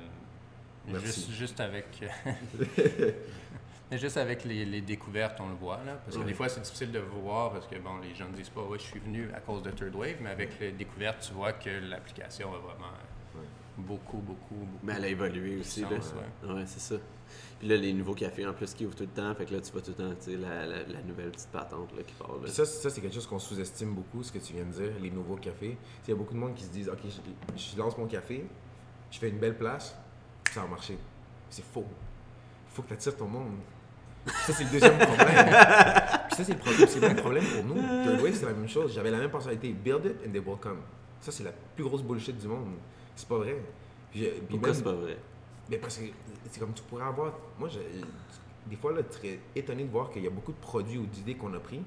juste, 1.01 1.31
juste 1.31 1.61
avec. 1.61 1.87
Mais 3.91 3.99
juste 3.99 4.19
avec 4.19 4.45
les, 4.45 4.65
les 4.65 4.81
découvertes, 4.81 5.41
on 5.41 5.49
le 5.49 5.57
voit 5.57 5.81
là. 5.85 5.99
Parce 6.05 6.17
que 6.17 6.23
des 6.23 6.35
fois, 6.35 6.49
c'est 6.49 6.61
difficile 6.61 6.93
de 6.93 7.01
voir 7.01 7.51
parce 7.53 7.67
que 7.67 7.77
bon, 7.77 7.99
les 7.99 8.15
gens 8.15 8.29
ne 8.29 8.37
disent 8.37 8.49
pas, 8.49 8.63
ouais, 8.63 8.79
je 8.79 8.85
suis 8.85 9.01
venu 9.01 9.29
à 9.35 9.41
cause 9.41 9.65
de 9.65 9.71
Third 9.71 9.95
Wave, 9.97 10.17
mais 10.21 10.31
avec 10.31 10.61
les 10.61 10.71
découvertes, 10.71 11.27
tu 11.27 11.35
vois 11.35 11.53
que 11.55 11.71
l'application 11.71 12.55
a 12.55 12.59
vraiment 12.59 12.93
beaucoup, 13.77 14.19
beaucoup, 14.19 14.55
beaucoup. 14.55 14.79
Mais 14.85 14.95
elle 14.97 15.05
a 15.05 15.09
évolué 15.09 15.59
aussi, 15.59 15.83
là. 15.83 15.89
Ouais, 15.89 16.63
c'est 16.67 16.81
ça. 16.81 16.95
Puis 17.61 17.69
là, 17.69 17.77
les 17.77 17.93
nouveaux 17.93 18.15
cafés 18.15 18.47
en 18.47 18.53
plus 18.55 18.73
qui 18.75 18.87
ouvrent 18.87 18.97
tout 18.97 19.05
le 19.05 19.11
temps, 19.11 19.35
fait 19.35 19.45
que 19.45 19.53
là, 19.55 19.61
tu 19.61 19.71
vois 19.71 19.83
tout 19.83 19.93
le 19.97 20.03
temps, 20.05 20.15
tu 20.19 20.33
sais, 20.33 20.37
la, 20.37 20.65
la, 20.67 20.83
la 20.83 21.03
nouvelle 21.03 21.31
petite 21.31 21.51
patente 21.51 21.95
là, 21.95 22.03
qui 22.03 22.15
part. 22.15 22.33
Là. 22.33 22.39
Puis 22.45 22.53
ça, 22.53 22.65
ça 22.65 22.89
c'est 22.91 23.01
quelque 23.03 23.15
chose 23.15 23.27
qu'on 23.27 23.39
sous-estime 23.39 23.95
beaucoup, 23.95 24.23
ce 24.23 24.33
que 24.33 24.39
tu 24.39 24.55
viens 24.55 24.65
de 24.65 24.71
dire, 24.73 24.93
les 25.01 25.11
nouveaux 25.11 25.37
cafés. 25.37 25.77
Il 26.07 26.11
y 26.11 26.13
a 26.13 26.17
beaucoup 26.17 26.33
de 26.35 26.39
monde 26.39 26.55
qui 26.55 26.65
se 26.65 26.71
disent 26.71 26.89
Ok, 26.89 27.01
je, 27.05 27.61
je 27.73 27.79
lance 27.79 27.97
mon 27.99 28.07
café, 28.07 28.47
je 29.11 29.19
fais 29.19 29.29
une 29.29 29.39
belle 29.39 29.57
place, 29.59 29.95
ça 30.51 30.63
va 30.63 30.69
marcher. 30.69 30.97
C'est 31.51 31.65
faux. 31.65 31.85
Il 32.71 32.75
faut 32.75 32.83
que 32.83 32.89
tu 32.89 32.95
attires 32.95 33.17
ton 33.17 33.29
monde. 33.29 33.59
Ça, 34.47 34.53
c'est 34.55 34.65
le 34.65 34.71
deuxième 34.71 34.97
problème. 34.99 35.47
Puis 36.29 36.37
ça, 36.37 36.45
c'est 36.45 36.53
le 36.53 36.59
problème. 36.59 36.89
C'est 36.89 37.01
le 37.01 37.09
même 37.09 37.17
problème 37.17 37.45
pour 37.45 37.65
nous. 37.65 37.75
Third 38.05 38.21
Wave, 38.23 38.35
c'est 38.35 38.47
la 38.47 38.53
même 38.53 38.69
chose. 38.69 38.95
J'avais 38.95 39.11
la 39.11 39.19
même 39.19 39.31
personnalité. 39.31 39.73
Build 39.73 40.05
it 40.07 40.17
and 40.27 40.31
they 40.31 40.41
will 40.41 40.57
come. 40.61 40.79
Ça, 41.21 41.31
c'est 41.33 41.43
la 41.45 41.53
plus 41.75 41.85
grosse 41.85 42.03
bullshit 42.03 42.39
du 42.39 42.47
monde. 42.47 42.75
C'est 43.17 43.29
pas 43.29 43.37
vrai. 43.39 43.57
Puis, 44.11 44.21
puis 44.21 44.41
Pourquoi 44.49 44.73
c'est 44.75 44.83
pas 44.83 44.93
vrai? 44.93 45.19
mais 45.71 45.79
parce 45.79 45.99
que 45.99 46.05
c'est 46.51 46.61
comme 46.61 46.73
tu 46.73 46.83
pourrais 46.83 47.05
avoir. 47.05 47.33
Moi, 47.59 47.69
je- 47.69 47.79
des 48.69 48.77
fois, 48.77 48.93
là, 48.93 49.03
tu 49.03 49.17
serais 49.17 49.39
étonné 49.57 49.85
de 49.85 49.91
voir 49.91 50.11
qu'il 50.11 50.23
y 50.23 50.27
a 50.27 50.31
beaucoup 50.31 50.53
de 50.53 50.59
produits 50.61 50.99
ou 50.99 51.07
d'idées 51.07 51.35
qu'on 51.35 51.53
a 51.55 51.59
pris, 51.61 51.81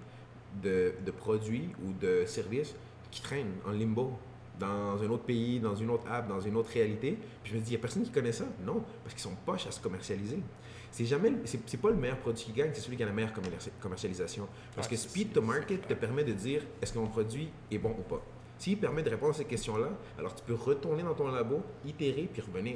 de, 0.62 0.94
de 1.06 1.12
produits 1.12 1.70
ou 1.84 1.94
de 1.94 2.26
services 2.26 2.76
qui 3.12 3.22
traînent 3.22 3.54
en 3.66 3.72
limbo 3.72 4.12
dans 4.60 5.02
un 5.02 5.10
autre 5.10 5.24
pays, 5.24 5.60
dans 5.60 5.76
une 5.76 5.90
autre 5.90 6.06
app, 6.10 6.28
dans 6.28 6.40
une 6.42 6.56
autre 6.56 6.70
réalité. 6.72 7.18
Puis 7.44 7.52
je 7.54 7.58
me 7.58 7.62
dis, 7.62 7.70
il 7.70 7.74
n'y 7.74 7.78
a 7.78 7.80
personne 7.80 8.04
qui 8.04 8.12
connaît 8.12 8.32
ça? 8.32 8.46
Non, 8.66 8.84
parce 9.04 9.14
qu'ils 9.16 9.24
sont 9.24 9.36
poches 9.46 9.66
à 9.68 9.72
se 9.72 9.80
commercialiser. 9.80 10.40
C'est 10.92 11.06
jamais, 11.06 11.32
c'est 11.46 11.60
c'est 11.68 11.78
pas 11.82 11.90
le 11.90 11.96
meilleur 11.96 12.18
produit 12.18 12.44
qui 12.46 12.52
gagne, 12.52 12.70
c'est 12.74 12.82
celui 12.82 12.98
qui 12.98 13.02
a 13.04 13.08
la 13.08 13.12
meilleure 13.14 13.32
commerci- 13.34 13.72
commercialisation. 13.82 14.48
Parce 14.76 14.88
que 14.88 14.96
speed 14.96 15.34
to 15.34 15.42
market 15.42 15.88
te 15.88 15.94
permet 15.96 16.24
de 16.24 16.34
dire 16.34 16.62
est-ce 16.82 16.94
que 16.94 17.00
mon 17.00 17.08
produit 17.08 17.50
est 17.72 17.80
bon 17.80 17.96
ou 17.98 18.04
pas? 18.04 18.22
S'il 18.60 18.78
permet 18.78 19.02
de 19.02 19.10
répondre 19.10 19.32
à 19.32 19.38
ces 19.38 19.46
questions-là, 19.46 19.90
alors 20.20 20.36
tu 20.36 20.44
peux 20.44 20.54
retourner 20.54 21.02
dans 21.02 21.16
ton 21.16 21.30
labo, 21.30 21.62
itérer 21.86 22.30
puis 22.32 22.44
revenir. 22.44 22.76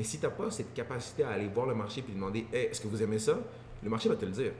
Mais 0.00 0.04
si 0.04 0.18
tu 0.18 0.24
n'as 0.24 0.30
pas 0.30 0.50
cette 0.50 0.72
capacité 0.72 1.24
à 1.24 1.28
aller 1.32 1.46
voir 1.46 1.66
le 1.66 1.74
marché 1.74 2.00
puis 2.00 2.14
demander 2.14 2.46
Hey, 2.50 2.68
est-ce 2.68 2.80
que 2.80 2.88
vous 2.88 3.02
aimez 3.02 3.18
ça? 3.18 3.38
Le 3.82 3.90
marché 3.90 4.08
va 4.08 4.16
te 4.16 4.24
le 4.24 4.30
dire. 4.30 4.52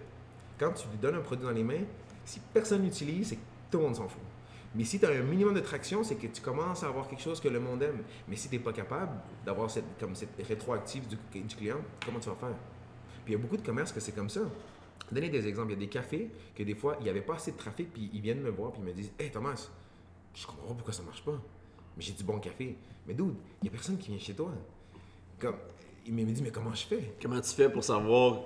quand 0.59 0.70
tu 0.73 0.87
lui 0.88 0.99
donnes 0.99 1.14
un 1.14 1.23
produit 1.23 1.47
dans 1.47 1.50
les 1.50 1.64
mains, 1.64 1.85
si 2.26 2.40
personne 2.52 2.82
l'utilise, 2.82 3.28
c'est 3.28 3.37
que 3.37 3.40
tout 3.70 3.78
le 3.78 3.85
monde 3.85 3.97
s'en 3.97 4.06
fout. 4.06 4.20
Mais 4.75 4.85
si 4.85 5.00
tu 5.00 5.06
as 5.06 5.09
un 5.09 5.23
minimum 5.23 5.54
de 5.54 5.61
traction, 5.61 6.04
c'est 6.04 6.16
que 6.16 6.26
tu 6.26 6.42
commences 6.42 6.85
à 6.85 6.88
avoir 6.88 7.09
quelque 7.09 7.23
chose 7.23 7.40
que 7.40 7.49
le 7.49 7.59
monde 7.59 7.82
aime. 7.82 8.02
Mais 8.28 8.37
si 8.37 8.50
tu 8.50 8.56
n'es 8.56 8.62
pas 8.62 8.75
capable 8.75 9.12
d'avoir 9.47 9.70
cette, 9.70 9.87
comme 9.99 10.14
cette 10.14 10.47
rétroactive 10.47 11.09
du, 11.09 11.16
client, 11.56 11.78
comment 12.04 12.20
tu 12.20 12.28
vas 12.28 12.35
faire? 12.35 12.56
Puis 13.25 13.32
il 13.32 13.32
y 13.32 13.35
a 13.37 13.38
beaucoup 13.38 13.56
de 13.56 13.64
commerces 13.64 13.92
que 13.92 14.00
c'est 14.00 14.12
comme 14.12 14.28
ça. 14.28 14.42
Donner 15.11 15.30
des 15.30 15.49
exemples. 15.49 15.70
Il 15.70 15.76
y 15.76 15.78
a 15.78 15.80
des 15.80 15.88
cafés 15.88 16.30
que 16.54 16.62
des 16.62 16.75
fois, 16.75 16.97
il 17.00 17.04
n'y 17.04 17.09
avait 17.09 17.23
pas 17.23 17.37
assez 17.37 17.52
de 17.52 17.56
trafic, 17.56 17.90
puis 17.94 18.11
ils 18.12 18.20
viennent 18.20 18.42
me 18.42 18.50
voir, 18.50 18.73
puis 18.73 18.82
ils 18.82 18.88
me 18.88 18.92
disent 18.92 19.12
Hey 19.18 19.30
Thomas, 19.30 19.70
je 20.35 20.47
comprends 20.47 20.68
pas 20.68 20.75
pourquoi 20.75 20.92
ça 20.92 21.02
marche 21.02 21.25
pas. 21.25 21.40
Mais 21.97 22.02
j'ai 22.02 22.12
du 22.12 22.25
bon 22.25 22.38
café. 22.40 22.76
Mais 23.06 23.14
dude, 23.14 23.37
il 23.62 23.64
n'y 23.64 23.68
a 23.70 23.73
personne 23.73 23.97
qui 23.97 24.11
vient 24.11 24.18
chez 24.18 24.35
toi. 24.35 24.52
Comme, 25.40 25.56
il 26.06 26.14
me 26.14 26.25
dit 26.25 26.42
Mais 26.42 26.50
comment 26.50 26.75
je 26.75 26.87
fais? 26.87 27.14
Comment 27.20 27.40
tu 27.40 27.50
fais 27.50 27.68
pour 27.68 27.82
savoir. 27.85 28.42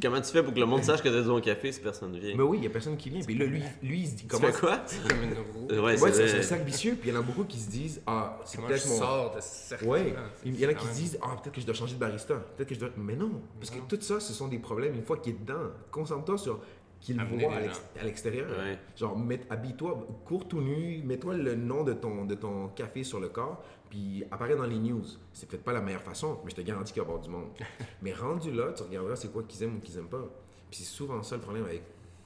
Comment 0.00 0.18
tu 0.20 0.30
fais 0.32 0.42
pour 0.42 0.54
que 0.54 0.58
le 0.58 0.64
monde 0.64 0.82
sache 0.82 1.02
que 1.02 1.08
tu 1.10 1.14
as 1.14 1.20
du 1.20 1.28
bon 1.28 1.40
café 1.42 1.70
si 1.70 1.78
personne 1.80 2.10
ne 2.12 2.18
vient? 2.18 2.34
Mais 2.34 2.42
oui, 2.42 2.56
il 2.56 2.60
n'y 2.62 2.66
a 2.66 2.70
personne 2.70 2.96
qui 2.96 3.10
vient. 3.10 3.20
Puis 3.20 3.34
là, 3.36 3.44
lui, 3.44 3.62
lui 3.82 4.00
il 4.00 4.06
se 4.08 4.12
dit 4.14 4.22
Tu 4.22 4.28
Comment 4.28 4.46
fais 4.50 4.58
quoi? 4.60 4.82
C'est 4.86 5.06
comme 5.06 5.22
une 5.22 5.34
roue. 5.34 5.66
Ouais, 5.84 6.00
Ouais, 6.00 6.12
c'est 6.12 6.38
un 6.38 6.42
cercle 6.42 6.64
vicieux, 6.64 6.96
puis 6.98 7.10
il 7.10 7.14
y 7.14 7.16
en 7.16 7.20
a 7.20 7.22
beaucoup 7.22 7.44
qui 7.44 7.58
se 7.60 7.68
disent 7.70 8.00
Ah, 8.06 8.38
c'est 8.46 8.60
peut-être 8.62 8.88
mon. 8.88 8.96
sors 8.96 9.34
de 9.36 9.40
ce 9.42 9.46
cercle 9.48 9.84
Ouais, 9.84 10.14
il 10.44 10.58
y 10.58 10.64
en 10.66 10.70
a 10.70 10.74
qui 10.74 10.86
se 10.86 10.94
disent 10.94 11.18
Ah, 11.22 11.36
peut-être 11.40 11.54
que 11.54 11.60
je 11.60 11.66
dois 11.66 11.74
changer 11.74 11.94
de 11.96 12.00
barista. 12.00 12.34
Peut-être 12.34 12.68
que 12.70 12.74
je 12.74 12.80
dois. 12.80 12.88
Mais 12.96 13.14
non, 13.14 13.30
parce 13.60 13.70
que 13.70 13.78
tout 13.86 14.00
ça, 14.00 14.20
ce 14.20 14.32
sont 14.32 14.48
des 14.48 14.58
problèmes 14.58 14.94
une 14.94 15.04
fois 15.04 15.18
qu'il 15.18 15.34
est 15.34 15.38
dedans. 15.38 15.70
Concentre-toi 15.90 16.38
sur 16.38 16.60
qu'il 17.00 17.20
voit 17.22 17.52
à 18.00 18.04
l'extérieur. 18.04 18.48
Ouais. 18.48 18.78
Genre, 18.96 19.18
mets- 19.18 19.40
habille-toi, 19.50 20.06
cours 20.24 20.48
tout 20.48 20.62
nu, 20.62 21.02
mets-toi 21.04 21.34
le 21.34 21.54
nom 21.54 21.84
de 21.84 21.92
ton, 21.92 22.24
de 22.24 22.34
ton 22.34 22.68
café 22.68 23.04
sur 23.04 23.20
le 23.20 23.28
corps, 23.28 23.62
puis 23.94 24.24
apparaît 24.28 24.56
dans 24.56 24.66
les 24.66 24.78
news. 24.78 25.04
C'est 25.32 25.48
peut-être 25.48 25.62
pas 25.62 25.72
la 25.72 25.80
meilleure 25.80 26.02
façon, 26.02 26.40
mais 26.44 26.50
je 26.50 26.56
te 26.56 26.60
garantis 26.62 26.92
qu'il 26.92 27.00
va 27.00 27.06
y 27.06 27.10
avoir 27.10 27.24
du 27.24 27.30
monde. 27.30 27.50
mais 28.02 28.12
rendu 28.12 28.50
là, 28.50 28.72
tu 28.72 28.82
regarderas 28.82 29.14
c'est 29.14 29.30
quoi 29.32 29.44
qu'ils 29.44 29.62
aiment 29.62 29.76
ou 29.76 29.80
qu'ils 29.80 29.96
aiment 29.96 30.08
pas. 30.08 30.28
Puis 30.68 30.80
c'est 30.80 30.96
souvent 30.96 31.22
ça 31.22 31.36
le 31.36 31.42
problème 31.42 31.64
avec 31.64 31.82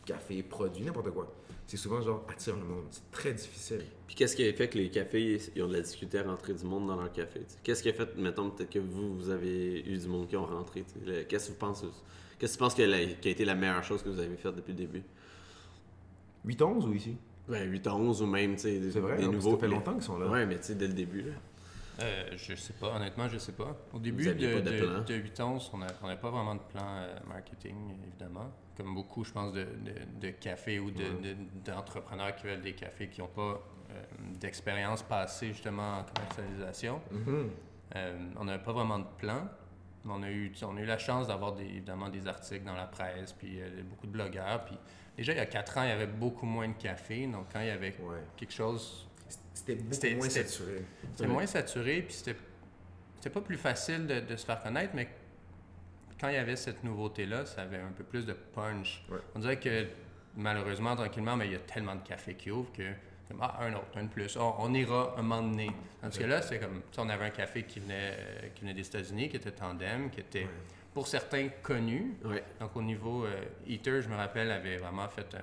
café, 0.06 0.42
produit, 0.42 0.82
n'importe 0.82 1.10
quoi. 1.10 1.30
C'est 1.66 1.76
souvent 1.76 2.00
genre 2.00 2.24
attire 2.30 2.56
le 2.56 2.64
monde. 2.64 2.86
C'est 2.90 3.10
très 3.10 3.34
difficile. 3.34 3.84
Puis 4.06 4.16
qu'est-ce 4.16 4.34
qui 4.34 4.48
a 4.48 4.52
fait 4.54 4.68
que 4.68 4.78
les 4.78 4.88
cafés 4.88 5.38
ils 5.54 5.62
ont 5.62 5.68
de 5.68 5.74
la 5.74 5.82
difficulté 5.82 6.18
à 6.18 6.22
rentrer 6.22 6.54
du 6.54 6.64
monde 6.64 6.86
dans 6.86 6.96
leur 6.96 7.12
café? 7.12 7.40
Qu'est-ce 7.62 7.82
qui 7.82 7.90
a 7.90 7.92
fait, 7.92 8.16
mettons, 8.16 8.48
peut-être 8.48 8.70
que 8.70 8.78
vous, 8.78 9.14
vous 9.14 9.28
avez 9.28 9.80
eu 9.80 9.98
du 9.98 10.08
monde 10.08 10.26
qui 10.26 10.36
ont 10.38 10.46
rentré 10.46 10.86
Qu'est-ce 11.28 11.48
que 11.48 11.52
vous 11.52 11.58
pensez? 11.58 11.86
Qu'est-ce 12.38 12.52
que 12.52 12.56
tu 12.56 12.60
penses 12.60 12.74
qui 12.74 12.82
a 12.82 13.30
été 13.30 13.44
la 13.44 13.54
meilleure 13.54 13.84
chose 13.84 14.02
que 14.02 14.08
vous 14.08 14.20
avez 14.20 14.36
faite 14.36 14.56
depuis 14.56 14.72
le 14.72 14.78
début? 14.78 15.02
8-11 16.46 16.86
ou 16.86 16.94
ici? 16.94 17.18
Ben 17.46 17.70
8 17.70 17.86
à 17.86 17.94
11 17.94 18.22
ou 18.22 18.26
même, 18.26 18.56
tu 18.56 18.62
sais, 18.62 18.78
des, 18.78 18.90
C'est 18.90 19.00
vrai, 19.00 19.16
des 19.16 19.24
hein, 19.24 19.32
nouveaux. 19.32 19.52
ça 19.52 19.58
fait 19.58 19.68
longtemps 19.68 19.94
qu'ils 19.94 20.02
sont 20.02 20.18
là. 20.18 20.28
Ouais, 20.28 20.46
mais 20.46 20.56
tu 20.56 20.64
sais, 20.64 20.74
dès 20.74 20.86
le 20.86 20.92
début, 20.92 21.22
là. 21.22 21.32
Euh, 22.00 22.30
je 22.36 22.54
sais 22.54 22.72
pas, 22.74 22.94
honnêtement, 22.94 23.28
je 23.28 23.38
sais 23.38 23.52
pas. 23.52 23.76
Au 23.92 23.98
début 23.98 24.24
de, 24.26 24.32
de 24.32 24.60
de, 24.60 25.00
de 25.04 25.14
8 25.14 25.40
ans, 25.40 25.58
on 25.72 25.78
n'avait 25.78 26.20
pas 26.20 26.30
vraiment 26.30 26.54
de 26.54 26.60
plan 26.60 26.84
euh, 26.84 27.18
marketing, 27.26 27.76
évidemment. 28.06 28.52
Comme 28.76 28.94
beaucoup, 28.94 29.24
je 29.24 29.32
pense, 29.32 29.52
de, 29.52 30.30
cafés 30.40 30.78
ou 30.78 30.90
de- 30.92 31.02
de- 31.02 31.36
d'entrepreneurs 31.64 32.36
qui 32.36 32.46
veulent 32.46 32.60
des 32.60 32.74
cafés 32.74 33.08
qui 33.08 33.20
n'ont 33.20 33.26
pas 33.26 33.60
euh, 33.90 34.02
d'expérience 34.38 35.02
passée 35.02 35.48
justement 35.48 35.98
en 35.98 36.04
commercialisation. 36.04 37.00
Mhm. 37.10 37.50
Euh, 37.96 38.18
on 38.38 38.44
n'avait 38.44 38.62
pas 38.62 38.72
vraiment 38.72 39.00
de 39.00 39.06
plan. 39.16 39.48
mais 40.04 40.12
On 40.14 40.22
a 40.22 40.30
eu, 40.30 40.52
on 40.62 40.76
a 40.76 40.80
eu 40.80 40.84
la 40.86 40.98
chance 40.98 41.26
d'avoir 41.26 41.54
des, 41.54 41.64
évidemment 41.64 42.08
des 42.10 42.28
articles 42.28 42.64
dans 42.64 42.74
la 42.76 42.86
presse, 42.86 43.32
puis 43.32 43.58
beaucoup 43.90 44.06
de 44.06 44.12
blogueurs. 44.12 44.64
Puis 44.66 44.76
déjà, 45.16 45.32
il 45.32 45.38
y 45.38 45.40
a 45.40 45.46
4 45.46 45.78
ans, 45.78 45.82
il 45.82 45.88
y 45.88 45.92
avait 45.92 46.06
beaucoup 46.06 46.46
moins 46.46 46.68
de 46.68 46.74
café. 46.74 47.26
Donc, 47.26 47.46
quand 47.52 47.60
il 47.60 47.66
y 47.66 47.70
avait 47.70 47.96
Ouais. 48.00 48.22
quelque 48.36 48.52
chose 48.52 49.07
C'était 49.58 49.74
beaucoup 49.74 50.18
moins 50.18 50.28
saturé. 50.30 50.82
c'était 51.14 51.28
moins 51.28 51.46
saturé, 51.46 52.02
puis 52.02 52.14
c'était, 52.14 53.30
pas 53.30 53.40
plus 53.40 53.56
facile 53.56 54.06
de, 54.06 54.20
de 54.20 54.36
se 54.36 54.46
faire 54.46 54.62
connaître, 54.62 54.92
mais 54.94 55.08
quand 56.20 56.28
il 56.28 56.34
y 56.34 56.38
avait 56.38 56.56
cette 56.56 56.84
nouveauté-là, 56.84 57.44
ça 57.46 57.62
avait 57.62 57.78
un 57.78 57.92
peu 57.92 58.04
plus 58.04 58.24
de 58.24 58.32
punch. 58.32 59.04
Ouais. 59.10 59.18
On 59.34 59.38
dirait 59.40 59.58
que 59.58 59.86
malheureusement, 60.36 60.94
tranquillement, 60.96 61.36
mais 61.36 61.46
il 61.46 61.52
y 61.52 61.56
a 61.56 61.60
tellement 61.60 61.94
de 61.96 62.06
cafés 62.06 62.34
qui 62.34 62.50
ouvrent 62.50 62.72
que 62.72 62.92
ah, 63.40 63.58
un 63.60 63.74
autre, 63.74 63.86
un 63.96 64.04
de 64.04 64.08
plus, 64.08 64.36
Oh, 64.40 64.54
on 64.58 64.72
ira 64.72 65.14
un 65.18 65.22
moment 65.22 65.42
donné. 65.42 65.70
Tandis 66.00 66.18
que 66.18 66.24
là, 66.24 66.40
c'est 66.40 66.58
comme, 66.58 66.80
on 66.96 67.08
avait 67.10 67.26
un 67.26 67.30
café 67.30 67.64
qui 67.64 67.80
venait, 67.80 68.16
euh, 68.18 68.48
qui 68.54 68.62
venait 68.62 68.72
des 68.74 68.86
États-Unis, 68.86 69.28
qui 69.28 69.36
était 69.36 69.50
tandem, 69.50 70.08
qui 70.10 70.20
était, 70.20 70.44
Ouais. 70.44 70.50
pour 70.94 71.06
certains, 71.06 71.48
connu. 71.62 72.14
Ouais. 72.24 72.42
Donc, 72.58 72.74
au 72.74 72.82
niveau 72.82 73.26
euh, 73.26 73.44
Eater, 73.66 74.00
je 74.00 74.08
me 74.08 74.16
rappelle, 74.16 74.50
avait 74.50 74.78
vraiment 74.78 75.08
fait 75.08 75.34
un, 75.34 75.42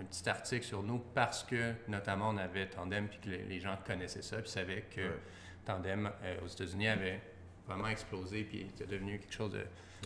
un 0.00 0.04
petit 0.04 0.28
article 0.28 0.64
sur 0.64 0.82
nous 0.82 0.98
parce 1.14 1.44
que, 1.44 1.74
notamment, 1.88 2.30
on 2.30 2.36
avait 2.38 2.66
Tandem 2.68 3.08
puis 3.08 3.18
que 3.20 3.28
les, 3.30 3.42
les 3.44 3.60
gens 3.60 3.76
connaissaient 3.86 4.22
ça 4.22 4.38
puis 4.38 4.50
savaient 4.50 4.82
que 4.94 5.00
Ouais. 5.00 5.18
Tandem 5.64 6.10
euh, 6.22 6.36
aux 6.42 6.46
États-Unis 6.48 6.88
avait 6.88 7.20
vraiment 7.66 7.88
explosé 7.88 8.44
puis 8.44 8.62
était 8.62 8.86
devenu 8.86 9.18
quelque 9.18 9.32
chose 9.34 9.52
de, 9.52 9.58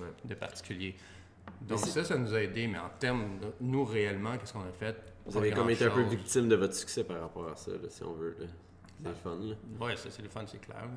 Ouais. 0.02 0.09
de 0.24 0.35
particulier. 0.35 0.96
Donc, 1.61 1.78
ça, 1.78 2.02
ça 2.02 2.16
nous 2.18 2.35
a 2.35 2.42
aidé, 2.42 2.66
mais 2.66 2.78
en 2.78 2.88
termes 2.98 3.38
de 3.38 3.52
nous 3.61 3.85
réellement, 3.85 4.37
qu'est-ce 4.37 4.52
qu'on 4.52 4.62
a 4.68 4.72
fait? 4.72 4.96
Vous 5.26 5.38
avez 5.38 5.52
comme 5.52 5.70
été 5.70 5.85
un 5.85 5.90
peu 5.90 6.02
victime 6.02 6.48
de 6.48 6.57
votre 6.57 6.74
succès 6.74 7.04
par 7.04 7.20
rapport 7.20 7.48
à 7.48 7.54
ça, 7.54 7.70
là, 7.70 7.88
si 7.88 8.02
on 8.02 8.12
veut. 8.14 8.37
C'est 9.02 9.09
le 9.09 9.14
fun. 9.14 9.38
Oui, 9.80 9.96
ça 9.96 10.11
c'est 10.11 10.22
le 10.22 10.28
fun, 10.28 10.44
c'est 10.46 10.59
clair. 10.61 10.80
là. 10.83 10.88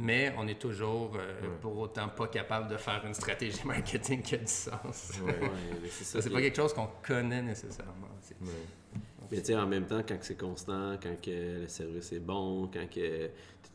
Mais 0.00 0.32
on 0.38 0.46
est 0.46 0.58
toujours 0.60 1.16
euh, 1.16 1.40
Ouais. 1.42 1.48
pour 1.60 1.76
autant 1.78 2.08
pas 2.08 2.28
capable 2.28 2.68
de 2.70 2.76
faire 2.76 3.04
une 3.04 3.14
stratégie 3.14 3.60
marketing 3.66 4.22
qui 4.22 4.36
a 4.36 4.38
du 4.38 4.46
sens. 4.46 5.12
Ouais. 5.24 5.32
Ouais, 5.32 5.50
mais 5.82 5.88
c'est 5.90 6.04
Ça, 6.04 6.22
c'est 6.22 6.28
qui- 6.28 6.34
pas 6.34 6.40
quelque 6.40 6.56
chose 6.56 6.72
qu'on 6.72 6.88
connaît 7.06 7.42
nécessairement. 7.42 8.06
Mais 9.30 9.38
tu 9.40 9.44
sais, 9.44 9.56
en 9.56 9.66
même 9.66 9.86
temps, 9.86 10.02
quand 10.08 10.16
c'est 10.22 10.38
constant, 10.38 10.96
quand 11.02 11.20
que 11.20 11.60
le 11.62 11.68
service 11.68 12.12
est 12.12 12.20
bon, 12.20 12.68
quand 12.72 12.86
que 12.88 12.94
tu 12.94 13.00
es 13.00 13.32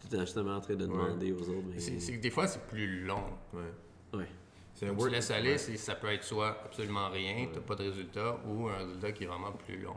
tout 0.10 0.20
justement 0.20 0.56
en 0.56 0.62
train 0.62 0.74
de 0.76 0.86
demander 0.86 1.32
aux 1.32 1.42
autres. 1.50 1.68
mais- 1.72 1.80
C'est 1.80 2.14
que 2.14 2.22
des 2.22 2.32
fois, 2.32 2.48
c'est 2.48 2.62
plus 2.68 3.04
long. 3.04 3.24
Ouais. 3.54 4.18
Ouais. 4.20 4.28
C'est 4.74 4.88
un 4.88 4.96
Tu 4.96 5.10
laisses 5.10 5.30
aller, 5.30 5.58
ça 5.58 5.94
peut 5.96 6.08
être 6.08 6.24
soit 6.24 6.58
absolument 6.66 7.10
rien, 7.10 7.48
t'as 7.54 7.60
pas 7.60 7.76
de 7.76 7.84
résultat, 7.84 8.40
ou 8.48 8.68
un 8.70 8.78
résultat 8.78 9.12
qui 9.12 9.26
est 9.26 9.28
vraiment 9.28 9.52
plus 9.52 9.78
long. 9.78 9.96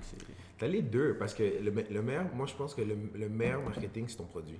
C'est- 0.00 0.16
T'as 0.56 0.66
les 0.68 0.80
deux, 0.82 1.16
parce 1.18 1.34
que 1.34 1.42
le, 1.42 1.70
me- 1.72 1.82
le 1.90 2.00
meilleur, 2.02 2.32
moi 2.34 2.46
je 2.46 2.54
pense 2.54 2.74
que 2.74 2.80
le, 2.82 2.96
le 3.14 3.28
meilleur 3.28 3.60
marketing, 3.62 4.06
c'est 4.08 4.16
ton 4.16 4.24
produit. 4.24 4.58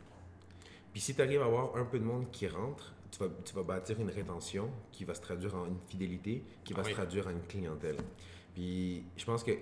Puis 0.93 1.01
si 1.01 1.15
tu 1.15 1.23
arrives 1.23 1.43
à 1.43 1.47
avoir 1.47 1.77
un 1.77 1.85
peu 1.85 1.99
de 1.99 2.05
monde 2.05 2.31
qui 2.31 2.47
rentre, 2.49 2.93
tu 3.11 3.19
vas, 3.19 3.29
tu 3.45 3.55
vas 3.55 3.63
bâtir 3.63 3.99
une 4.01 4.11
rétention 4.11 4.71
qui 4.91 5.05
va 5.05 5.15
se 5.15 5.21
traduire 5.21 5.55
en 5.55 5.67
une 5.67 5.79
fidélité, 5.87 6.43
qui 6.65 6.73
va 6.73 6.83
se 6.85 6.89
traduire 6.95 7.27
en 7.27 7.31
une 7.31 7.43
clientèle. 7.43 7.97
Puis 8.55 9.05
je 9.17 9.25
pense 9.25 9.43
que 9.45 9.53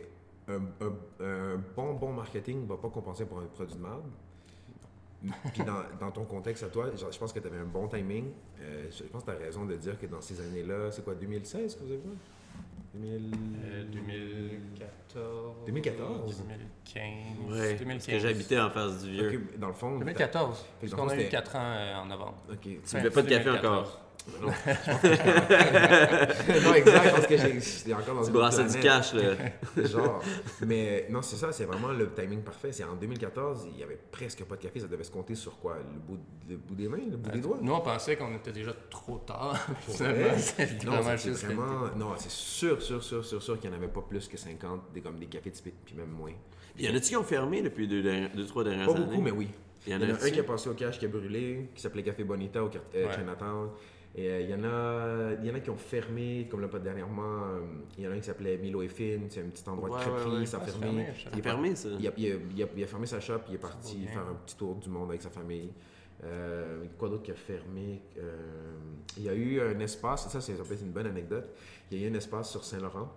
un, 0.49 0.61
un- 0.81 1.25
un 1.25 1.57
bon, 1.77 1.95
bon 1.95 2.13
marketing 2.13 2.63
ne 2.63 2.67
va 2.67 2.77
pas 2.77 2.89
compenser 2.89 3.25
pour 3.25 3.39
un 3.39 3.47
produit 3.47 3.77
de 3.77 3.81
merde. 3.83 4.03
Puis 5.53 5.63
dans, 5.65 5.83
dans 6.01 6.11
ton 6.11 6.25
contexte 6.25 6.63
à 6.65 6.69
toi, 6.69 6.95
genre, 6.97 7.13
je 7.13 7.19
pense 7.19 7.33
que 7.33 7.39
tu 7.41 7.47
avais 7.47 7.59
un 7.59 7.67
bon 7.67 7.87
timing. 7.89 8.31
Euh, 8.61 8.89
je 8.91 9.05
pense 9.05 9.23
que 9.23 9.31
tu 9.31 9.37
as 9.37 9.39
raison 9.41 9.67
de 9.67 9.77
dire 9.77 9.99
que 10.01 10.07
dans 10.07 10.21
ces 10.23 10.41
années-là, 10.41 10.91
c'est 10.91 11.05
quoi, 11.05 11.15
2016 11.15 11.77
que 11.77 11.81
vous 11.85 11.93
avez 11.93 12.01
fait? 12.01 12.09
2000... 12.95 13.33
Euh, 13.65 13.85
2014. 13.93 15.55
2014? 15.67 16.45
2015. 16.49 17.05
Ouais. 17.51 17.75
2015. 17.75 17.87
Parce 17.87 18.07
que 18.07 18.19
j'habitais 18.19 18.61
en 18.61 18.71
face 18.71 19.03
du 19.03 19.11
vieux. 19.13 19.29
Ok, 19.53 19.59
dans 19.59 19.69
le 19.69 19.73
fond... 19.75 19.99
2014. 19.99 20.59
Fait 20.59 20.87
Parce 20.89 20.95
qu'on 21.01 21.09
a 21.09 21.21
eu 21.21 21.29
4 21.29 21.57
ans 21.57 21.59
euh, 21.63 21.97
en 21.97 22.07
novembre. 22.07 22.39
Ok. 22.51 22.59
Tu 22.63 22.79
Fin- 22.85 22.99
buvais 22.99 23.11
pas 23.11 23.23
de 23.23 23.29
café 23.29 23.45
2014. 23.45 23.79
encore? 23.79 24.01
Non, 24.41 24.49
non 26.65 26.75
exact, 26.75 27.11
parce 27.11 27.27
que 27.27 27.37
j'ai- 27.37 27.61
j'étais 27.61 27.95
encore 27.95 28.15
dans 28.17 28.21
Tu 28.23 28.29
une 28.29 28.33
brassais 28.35 28.65
du 28.65 28.79
cash, 28.81 29.15
là. 29.15 29.35
Genre, 29.85 30.23
mais 30.67 31.07
non, 31.11 31.23
c'est 31.23 31.37
ça, 31.37 31.53
c'est 31.53 31.65
vraiment 31.65 31.89
le 31.89 32.11
timing 32.13 32.43
parfait. 32.43 32.73
C'est 32.73 32.85
en 32.85 32.95
2014, 32.97 33.67
il 33.73 33.79
y 33.81 33.83
avait 33.83 33.99
presque 34.11 34.45
pas 34.45 34.57
de 34.57 34.63
café, 34.63 34.81
ça 34.81 34.87
devait 34.87 35.05
se 35.05 35.11
compter 35.11 35.35
sur 35.35 35.59
quoi? 35.59 35.77
Le 35.79 35.99
bout, 35.99 36.19
le 36.49 36.57
bout 36.57 36.75
des 36.75 36.89
mains, 36.89 36.99
le 37.11 37.17
bout 37.17 37.31
des 37.31 37.41
doigts? 37.41 37.59
Nous, 37.61 37.73
on 37.73 37.81
pensait 37.81 38.17
qu'on 38.17 38.35
était 38.35 38.53
déjà 38.53 38.73
trop 38.91 39.19
tard. 39.19 39.57
Finalement, 39.89 40.17
Non, 40.85 40.91
vraiment 41.01 41.17
c'est 41.17 41.29
juste. 41.31 41.45
vraiment. 41.45 41.89
Non, 41.97 42.15
c'est 42.19 42.31
sûr, 42.31 42.81
sûr, 42.83 43.03
sûr, 43.03 43.25
sûr, 43.25 43.43
sûr 43.43 43.59
qu'il 43.61 43.71
n'y 43.71 43.77
en 43.77 43.79
avait 43.79 43.89
pas 43.93 44.03
plus 44.03 44.29
que 44.29 44.37
50, 44.37 44.93
des, 44.95 45.01
comme 45.01 45.19
des 45.19 45.27
cafés 45.27 45.51
typiques, 45.51 45.75
puis 45.85 45.95
même 45.95 46.11
moins. 46.11 46.33
Il 46.79 46.85
y 46.85 46.89
en 46.93 46.95
a-tu 46.97 47.09
qui 47.09 47.17
ont 47.17 47.25
fermé 47.25 47.63
depuis 47.63 47.89
deux, 47.89 48.03
dernières- 48.03 48.31
deux 48.35 48.47
trois 48.47 48.65
dernières 48.65 48.87
Pas 48.87 48.95
années? 48.95 49.05
beaucoup, 49.07 49.21
mais 49.23 49.31
oui. 49.33 49.49
Il 49.87 49.93
y 49.93 49.97
en 49.97 49.99
Il 50.01 50.09
y 50.09 50.13
en 50.13 50.15
a 50.15 50.25
un 50.25 50.31
qui 50.31 50.39
a 50.41 50.45
passé 50.45 50.69
au 50.69 50.75
cash 50.75 50.99
qui 50.99 51.07
a 51.07 51.09
brûlé, 51.09 51.71
qui 51.75 51.81
s'appelait 51.83 52.03
Café 52.03 52.23
Bonita 52.23 52.63
au 52.63 52.69
quart- 52.69 52.83
euh, 52.95 53.07
Ouais. 53.09 53.15
Chinatown. 53.15 53.71
Et 54.17 54.29
euh, 54.29 54.41
il, 54.41 54.51
y 54.51 54.55
en 54.55 54.65
a, 54.65 55.35
il 55.41 55.47
y 55.47 55.51
en 55.51 55.55
a 55.55 55.61
qui 55.61 55.71
ont 55.71 55.77
fermé, 55.77 56.49
comme 56.51 56.61
là, 56.61 56.69
pas 56.69 56.81
dernièrement. 56.81 57.45
euh, 57.45 57.61
il 57.97 58.05
y 58.05 58.09
en 58.09 58.11
a 58.11 58.15
un 58.15 58.19
qui 58.19 58.25
s'appait 58.27 58.57
Milo 58.59 58.83
et 58.83 58.89
Finn, 58.89 59.27
c'est 59.29 59.41
un 59.41 59.49
petit 59.49 59.69
endroit 59.69 59.89
de 59.89 59.95
Ouais, 59.95 60.01
crêperie, 60.01 60.31
ouais, 60.33 60.39
ouais. 60.41 60.47
ça 60.47 60.57
a 60.57 60.61
Ah, 60.65 60.67
fermé. 60.67 61.07
Il 61.33 61.39
est 61.39 61.43
pas. 61.43 61.49
fermé, 61.51 61.77
ça. 61.77 61.89
Il 61.99 62.09
a, 62.09 62.11
il 62.17 62.33
a- 62.33 62.37
il 62.57 62.63
a- 62.63 62.67
il 62.77 62.83
a 62.83 62.87
fermé 62.89 63.07
sa 63.07 63.21
shop, 63.21 63.39
il 63.49 63.55
est 63.55 63.59
parti 63.59 64.05
faire 64.07 64.27
un 64.27 64.35
petit 64.35 64.57
tour 64.57 64.75
du 64.77 64.89
monde 64.89 65.11
avec 65.11 65.23
sa 65.23 65.31
famille. 65.31 65.71
Euh, 66.25 66.85
quoi 66.99 67.09
d'autre 67.09 67.23
qui 67.23 67.31
a 67.31 67.35
fermé? 67.37 68.03
Euh, 68.19 68.37
Il 69.17 69.23
y 69.25 69.29
a 69.29 69.35
eu 69.35 69.61
un 69.61 69.79
espace, 69.81 70.29
ça, 70.29 70.41
c'est 70.41 70.53
une 70.83 70.91
bonne 70.93 71.07
anecdote. 71.07 71.49
Il 71.91 71.99
y 71.99 72.05
a 72.05 72.07
eu 72.09 72.11
un 72.11 72.15
espace 72.15 72.51
sur 72.51 72.63
Saint-Laurent, 72.65 73.09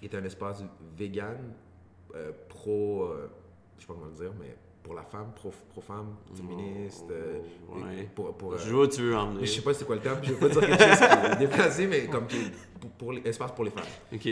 qui 0.00 0.06
était 0.06 0.16
un 0.16 0.24
espace 0.24 0.62
vegan, 0.96 1.36
euh, 2.14 2.30
pro, 2.48 3.04
euh, 3.04 3.28
je 3.76 3.82
sais 3.82 3.86
pas 3.86 3.94
comment 3.94 4.06
le 4.06 4.12
dire, 4.12 4.32
mais 4.38 4.54
pour 4.82 4.94
la 4.94 5.02
femme, 5.04 5.32
pro- 5.34 5.52
pro-femme, 5.70 6.16
féministe. 6.34 7.04
euh, 7.10 7.38
Ouais. 7.70 8.08
pour, 8.14 8.34
pour, 8.36 8.54
euh, 8.54 8.58
Je 8.58 8.70
vois 8.74 8.84
où 8.84 8.88
tu 8.88 9.02
veux 9.02 9.16
en 9.16 9.28
venir. 9.30 9.44
je 9.44 9.50
sais 9.50 9.62
pas 9.62 9.72
c'est 9.74 9.84
quoi 9.84 9.94
le 9.96 10.02
terme, 10.02 10.18
je 10.22 10.32
vais 10.32 10.38
pas 10.40 10.48
dire 10.48 10.60
quelque 10.60 10.78
chose 10.84 10.98
qui 10.98 11.26
est 11.32 11.36
déplacé, 11.38 11.86
mais 11.86 12.06
comme 12.08 12.26
qui 12.26 12.36
pour, 12.80 12.90
pour 12.90 13.12
les- 13.12 13.22
espace 13.28 13.52
pour 13.52 13.64
les 13.64 13.70
femmes. 13.70 13.84
Ok. 14.12 14.28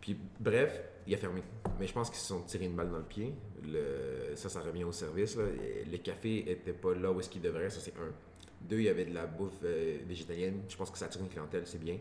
Puis 0.00 0.16
bref, 0.38 0.80
il 1.06 1.14
a 1.14 1.16
fermé. 1.16 1.42
Mais 1.80 1.86
je 1.86 1.92
pense 1.92 2.08
qu'ils 2.10 2.18
se 2.20 2.26
sont 2.28 2.40
tirés 2.42 2.66
une 2.66 2.74
balle 2.76 2.90
dans 2.90 2.98
le 2.98 3.02
pied. 3.04 3.34
Le- 3.64 4.36
ça, 4.36 4.48
ça 4.48 4.60
revient 4.60 4.84
au 4.84 4.92
service. 4.92 5.36
Là. 5.36 5.44
Le 5.90 5.96
café 5.98 6.50
était 6.50 6.72
pas 6.72 6.94
là 6.94 7.10
où 7.12 7.18
est-ce 7.20 7.28
qu'il 7.28 7.42
devrait, 7.42 7.68
ça 7.70 7.80
c'est 7.80 7.94
un. 7.96 8.12
Deux, 8.60 8.78
il 8.78 8.84
y 8.84 8.88
avait 8.88 9.04
de 9.04 9.14
la 9.14 9.26
bouffe 9.26 9.52
euh, 9.64 9.98
végétalienne. 10.06 10.62
Je 10.68 10.76
pense 10.76 10.90
que 10.90 10.98
ça 10.98 11.06
attire 11.06 11.20
une 11.22 11.28
clientèle, 11.28 11.62
c'est 11.64 11.78
bien. 11.80 11.96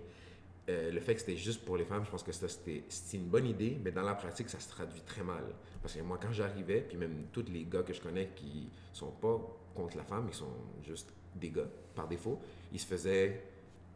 Euh, 0.70 0.92
le 0.92 1.00
fait 1.00 1.14
que 1.14 1.22
c'était 1.22 1.38
juste 1.38 1.64
pour 1.64 1.78
les 1.78 1.86
femmes, 1.86 2.04
je 2.04 2.12
pense 2.12 2.24
que 2.24 2.32
c'était 2.34 2.84
une 3.14 3.28
bonne 3.28 3.46
idée, 3.46 3.80
mais 3.84 3.92
dans 3.92 4.02
la 4.02 4.16
pratique, 4.16 4.50
ça 4.50 4.60
se 4.60 4.68
traduit 4.68 5.02
très 5.02 5.24
mal. 5.24 5.44
Parce 5.82 5.94
que 5.94 6.02
moi, 6.02 6.20
quand 6.22 6.34
j'arrivais, 6.34 6.82
puis 6.82 6.98
même 6.98 7.28
tous 7.32 7.46
les 7.50 7.64
gars 7.64 7.84
que 7.84 7.94
je 7.94 8.02
connais 8.02 8.30
qui 8.36 8.70
sont 8.92 9.12
pas 9.12 9.40
contre 9.74 9.96
la 9.96 10.04
femme, 10.04 10.26
ils 10.28 10.36
sont 10.36 10.52
juste 10.84 11.14
des 11.36 11.52
gars, 11.52 11.70
par 11.96 12.08
défaut, 12.08 12.40
ils 12.74 12.80
se 12.80 12.86
faisaient 12.86 13.44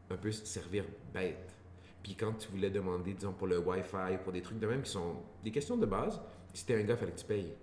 un 0.10 0.15
peu 0.15 0.31
servir 0.31 0.86
bête. 1.13 1.53
Puis 2.01 2.15
quand 2.15 2.34
tu 2.34 2.47
voulais 2.49 2.69
demander, 2.69 3.13
disons, 3.13 3.34
pour 3.34 3.47
le 3.47 3.60
Wi-Fi, 3.60 4.17
pour 4.23 4.31
des 4.31 4.41
trucs 4.41 4.60
de 4.60 4.67
même 4.67 4.81
qui 4.81 4.91
sont 4.91 5.17
des 5.43 5.51
questions 5.51 5.77
de 5.77 5.86
base, 5.86 6.21
si 6.53 6.65
t'es 6.65 6.75
un 6.75 6.84
gars, 6.84 6.93
il 6.93 6.97
fallait 6.97 7.12
que 7.12 7.19
tu 7.19 7.25
payes. 7.25 7.53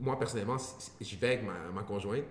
Moi, 0.00 0.18
personnellement, 0.18 0.56
j'y 1.00 1.16
vais 1.16 1.26
avec 1.28 1.44
ma, 1.44 1.70
ma 1.72 1.82
conjointe, 1.84 2.24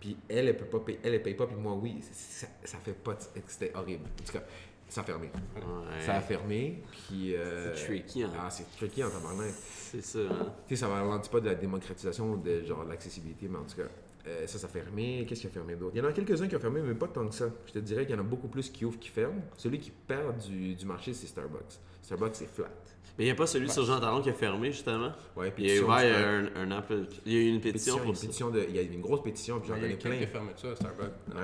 puis 0.00 0.16
elle, 0.28 0.48
elle 0.48 0.56
peut 0.56 0.64
pas 0.64 0.80
payer, 0.80 0.98
elle, 1.02 1.14
elle 1.14 1.22
paye 1.22 1.34
pas, 1.34 1.46
puis 1.46 1.56
moi, 1.56 1.74
oui. 1.74 2.00
Ça, 2.12 2.46
ça 2.64 2.78
fait 2.78 2.94
pas... 2.94 3.12
de- 3.14 3.20
C'était 3.46 3.72
horrible. 3.74 4.04
En 4.20 4.24
tout 4.24 4.32
cas, 4.32 4.42
ça 4.88 5.02
a 5.02 5.04
fermé. 5.04 5.30
Ouais. 5.56 6.00
Ça 6.00 6.14
a 6.16 6.20
fermé, 6.20 6.82
puis... 6.90 7.36
euh, 7.36 7.74
C'est 7.76 7.84
tricky, 7.86 8.22
hein. 8.24 8.30
Ah, 8.38 8.48
c'est 8.50 8.68
tricky 8.76 9.04
en 9.04 9.10
tabarnak. 9.10 9.52
C'est 9.52 10.02
ça, 10.02 10.18
hein. 10.20 10.52
Tu 10.66 10.74
sais, 10.74 10.80
ça 10.80 10.88
ne 10.88 10.92
ralentit 10.92 11.30
pas 11.30 11.40
de 11.40 11.46
la 11.46 11.54
démocratisation 11.54 12.36
de 12.36 12.62
genre 12.64 12.84
l'accessibilité, 12.84 13.46
mais 13.48 13.58
en 13.58 13.64
tout 13.64 13.76
cas, 13.76 13.88
euh, 14.26 14.46
ça, 14.46 14.58
ça 14.58 14.66
a 14.66 14.70
fermé. 14.70 15.24
Qu'est-ce 15.28 15.42
qui 15.42 15.46
a 15.46 15.50
fermé 15.50 15.76
d'autre? 15.76 15.92
Il 15.94 15.98
y 15.98 16.00
en 16.00 16.08
a 16.08 16.12
quelques-uns 16.12 16.48
qui 16.48 16.56
ont 16.56 16.60
fermé, 16.60 16.80
mais 16.82 16.94
pas 16.94 17.08
tant 17.08 17.26
que 17.28 17.34
ça. 17.34 17.46
Je 17.66 17.72
te 17.72 17.78
dirais 17.78 18.04
qu'il 18.06 18.14
y 18.14 18.18
en 18.18 18.20
a 18.20 18.26
beaucoup 18.26 18.48
plus 18.48 18.68
qui 18.70 18.84
ouvrent 18.84 18.98
qui 18.98 19.08
ferment. 19.10 19.42
Celui 19.56 19.78
qui 19.78 19.90
perd 19.90 20.38
du, 20.38 20.74
du 20.74 20.86
marché, 20.86 21.14
c'est 21.14 21.26
Starbucks. 21.26 21.78
Starbucks, 22.02 22.34
c'est 22.36 22.48
flat. 22.48 22.68
Mais 23.18 23.24
il 23.24 23.26
n'y 23.26 23.32
a 23.32 23.34
pas 23.34 23.46
celui 23.46 23.68
sur 23.68 23.84
Jean 23.84 24.00
Talon 24.00 24.22
qui 24.22 24.30
a 24.30 24.34
fermé, 24.34 24.72
justement? 24.72 25.12
Ouais, 25.36 25.52
Il 25.58 25.66
y 25.66 25.70
a 25.72 25.98
c'est 25.98 26.10
un, 26.14 26.46
un 26.56 26.70
appel- 26.70 27.06
Il 27.26 27.32
y 27.32 27.36
a 27.36 27.40
eu 27.40 27.48
une 27.48 27.60
pétition 27.60 27.94
pétition, 27.94 27.98
pour 27.98 28.08
une 28.10 28.14
ça. 28.14 28.20
pétition 28.26 28.50
de, 28.50 28.64
il 28.68 28.76
y 28.76 28.78
a 28.78 28.82
une 28.82 29.00
grosse 29.00 29.22
pétition, 29.22 29.60
puis 29.60 29.68
j'en 29.68 29.76
Il 29.76 29.82
y 29.82 29.84
a 29.84 29.88
connais 29.88 29.94
eu 29.94 29.98
plein. 29.98 30.18
quelques 30.18 30.30
fermetures 30.32 30.70
à 30.70 30.76
Starbucks. 30.76 31.12
Ouais. 31.28 31.34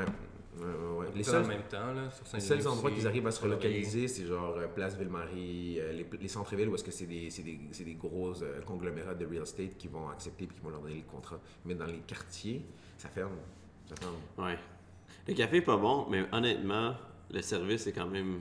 Ouais, 0.59 0.65
ouais, 0.65 0.99
ouais. 1.01 1.07
Les 1.15 1.23
Tout 1.23 1.29
en 1.29 1.33
seuls, 1.33 1.47
même 1.49 1.63
temps, 1.69 1.93
là, 1.93 2.09
sur 2.11 2.25
les 2.35 2.41
seuls 2.41 2.67
endroits 2.67 2.91
qu'ils 2.91 3.07
arrivent 3.07 3.27
à 3.27 3.31
se 3.31 3.43
relocaliser, 3.43 4.09
c'est 4.09 4.25
genre 4.25 4.57
euh, 4.57 4.67
Place 4.69 4.97
Ville-Marie, 4.97 5.77
euh, 5.81 5.93
les, 5.93 6.07
les 6.19 6.29
centres-villes 6.29 6.71
où 6.71 6.75
est-ce 6.75 6.85
que 6.85 6.91
c'est 6.91 7.05
des, 7.05 7.29
c'est 7.29 7.43
des, 7.43 7.61
c'est 7.73 7.85
des 7.85 7.93
gros 7.95 8.43
euh, 8.43 8.63
conglomérats 8.63 9.13
de 9.15 9.27
real 9.27 9.43
estate 9.43 9.77
qui 9.77 9.89
vont 9.89 10.09
accepter 10.09 10.47
puis 10.47 10.57
qui 10.57 10.63
vont 10.63 10.71
leur 10.71 10.81
donner 10.81 10.95
le 10.95 11.03
contrat. 11.11 11.39
Mais 11.67 11.75
dans 11.75 11.85
les 11.85 11.99
quartiers, 12.07 12.65
ça 12.97 13.11
ferme. 13.11 13.33
Ça 13.87 13.97
ferme. 14.01 14.15
Ouais. 14.39 14.59
Le 15.29 15.35
café 15.35 15.59
est 15.59 15.61
pas 15.61 15.77
bon, 15.77 16.07
mais 16.09 16.25
honnêtement, 16.33 16.95
le 17.31 17.43
service 17.43 17.87
est 17.87 17.93
quand 17.93 18.07
même. 18.09 18.41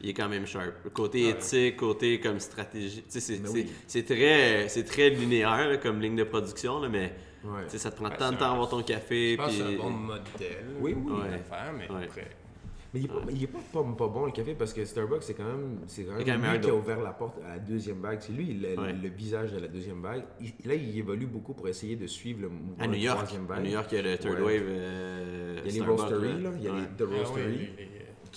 Il 0.00 0.10
est 0.10 0.14
quand 0.14 0.28
même 0.28 0.46
sharp. 0.46 0.88
Côté 0.92 1.24
Ouais. 1.24 1.30
éthique, 1.30 1.76
côté 1.76 2.20
comme 2.20 2.38
stratégie. 2.38 3.04
C'est, 3.08 3.40
oui. 3.48 3.66
très, 4.04 4.68
c'est 4.68 4.84
très 4.84 5.10
linéaire 5.10 5.68
là, 5.68 5.76
comme 5.76 6.00
ligne 6.00 6.16
de 6.16 6.24
production, 6.24 6.80
là, 6.80 6.88
mais 6.88 7.12
Ouais. 7.44 7.62
ça 7.68 7.90
te 7.90 7.96
prend 7.96 8.10
tant 8.10 8.32
de 8.32 8.36
temps 8.36 8.46
à 8.50 8.52
avoir 8.52 8.68
ton 8.68 8.82
café. 8.82 9.32
Je 9.32 9.36
pense 9.36 9.56
que 9.56 9.62
puis... 9.62 9.64
c'est 9.70 9.74
un 9.74 9.82
bon 9.82 9.90
modèle 9.90 10.66
Oui, 10.80 10.94
oui. 10.96 11.12
Ouais. 11.12 11.30
d'affaires, 11.30 11.72
mais 11.76 11.88
Ouais. 11.92 12.04
après, 12.04 12.28
Mais 12.94 13.00
il 13.00 13.04
est, 13.04 13.08
pas, 13.08 13.20
il 13.30 13.42
est 13.42 13.46
pas, 13.48 13.58
pas, 13.72 13.82
pas 13.82 14.06
bon 14.08 14.24
le 14.26 14.32
café 14.32 14.54
parce 14.54 14.72
que 14.72 14.82
Starbucks, 14.84 15.22
c'est 15.22 15.34
quand 15.34 15.44
même, 15.44 15.80
c'est 15.86 16.04
quand 16.04 16.12
même, 16.12 16.20
C'est 16.20 16.24
quand 16.32 16.38
même 16.38 16.52
lui 16.54 16.60
qui 16.60 16.70
a 16.70 16.74
ouvert 16.74 17.00
la 17.02 17.10
porte 17.10 17.36
à 17.44 17.50
la 17.50 17.58
deuxième 17.58 18.00
vague. 18.00 18.18
C'est 18.20 18.32
lui 18.32 18.54
le, 18.54 18.80
Ouais. 18.80 18.92
le 18.94 19.08
visage 19.10 19.52
de 19.52 19.58
la 19.60 19.68
deuxième 19.68 20.00
vague. 20.00 20.22
Il- 20.40 20.54
là, 20.66 20.74
il 20.74 20.96
évolue 20.98 21.26
beaucoup 21.26 21.52
pour 21.52 21.68
essayer 21.68 21.96
de 21.96 22.06
suivre 22.06 22.40
le 22.42 22.48
mouvement 22.48 22.76
À 22.78 22.86
New 22.86 22.92
de 22.92 22.96
la 22.96 23.02
York. 23.02 23.18
troisième 23.18 23.44
vague. 23.46 23.58
À 23.58 23.62
New 23.62 23.70
York, 23.72 23.86
il 23.92 23.94
y 23.94 23.98
a 23.98 24.02
le 24.02 24.16
Third 24.18 24.40
Ouais. 24.40 24.58
Wave. 24.58 24.62
euh, 24.68 25.52
Il 25.52 25.56
y 25.58 25.60
a 25.60 25.64
les 25.64 25.70
Starbucks, 25.70 25.98
roasteries, 26.00 26.42
là. 26.42 26.50
Il 26.56 26.62
y 26.64 26.68
a 26.68 26.72
Ouais. 26.72 26.80
les 26.80 26.86
The 26.86 27.08
ah 27.10 27.14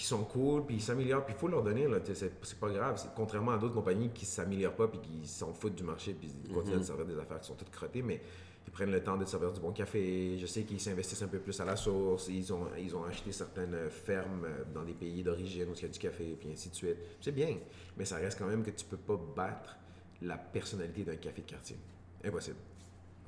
qui 0.01 0.07
sont 0.07 0.23
cool, 0.23 0.65
puis 0.65 0.77
ils 0.77 0.81
s'améliorent. 0.81 1.23
Puis 1.23 1.35
il 1.37 1.39
faut 1.39 1.47
leur 1.47 1.61
donner, 1.61 1.87
là. 1.87 1.99
C'est, 2.11 2.59
pas 2.59 2.69
grave. 2.71 2.99
Contrairement 3.15 3.51
à 3.51 3.57
d'autres 3.59 3.75
compagnies 3.75 4.09
qui 4.09 4.25
s'améliorent 4.25 4.73
pas, 4.75 4.87
puis 4.87 4.99
qui 4.99 5.27
s'en 5.27 5.53
foutent 5.53 5.75
du 5.75 5.83
marché, 5.83 6.15
puis 6.15 6.33
ils 6.43 6.51
continuent 6.51 6.77
Mhm. 6.77 6.81
à 6.81 6.85
servir 6.85 7.05
des 7.05 7.19
affaires 7.19 7.39
qui 7.39 7.47
sont 7.47 7.53
toutes 7.53 7.69
crottées, 7.69 8.01
mais 8.01 8.19
ils 8.65 8.71
prennent 8.71 8.91
le 8.91 9.03
temps 9.03 9.15
de 9.15 9.25
servir 9.25 9.51
du 9.51 9.59
bon 9.59 9.71
café. 9.71 10.39
Je 10.39 10.45
sais 10.47 10.63
qu'ils 10.63 10.79
s'investissent 10.79 11.21
un 11.21 11.27
peu 11.27 11.37
plus 11.37 11.59
à 11.61 11.65
la 11.65 11.75
source. 11.75 12.29
Ils 12.29 12.51
ont, 12.51 12.65
ils 12.79 12.95
ont 12.95 13.03
acheté 13.03 13.31
certaines 13.31 13.91
fermes 13.91 14.45
euh, 14.45 14.63
dans 14.73 14.83
des 14.83 14.93
pays 14.93 15.21
d'origine 15.21 15.69
où 15.69 15.73
il 15.75 15.81
y 15.83 15.85
a 15.85 15.89
du 15.89 15.99
café, 15.99 16.35
puis 16.39 16.49
ainsi 16.51 16.69
de 16.69 16.75
suite. 16.75 16.97
C'est 17.21 17.31
bien, 17.31 17.57
mais 17.95 18.05
ça 18.05 18.15
reste 18.15 18.39
quand 18.39 18.47
même 18.47 18.63
que 18.63 18.71
tu 18.71 18.85
peux 18.85 18.97
pas 18.97 19.19
battre 19.35 19.77
la 20.23 20.37
personnalité 20.39 21.03
d'un 21.03 21.17
café 21.17 21.43
de 21.43 21.47
quartier. 21.47 21.77
Impossible. 22.23 22.57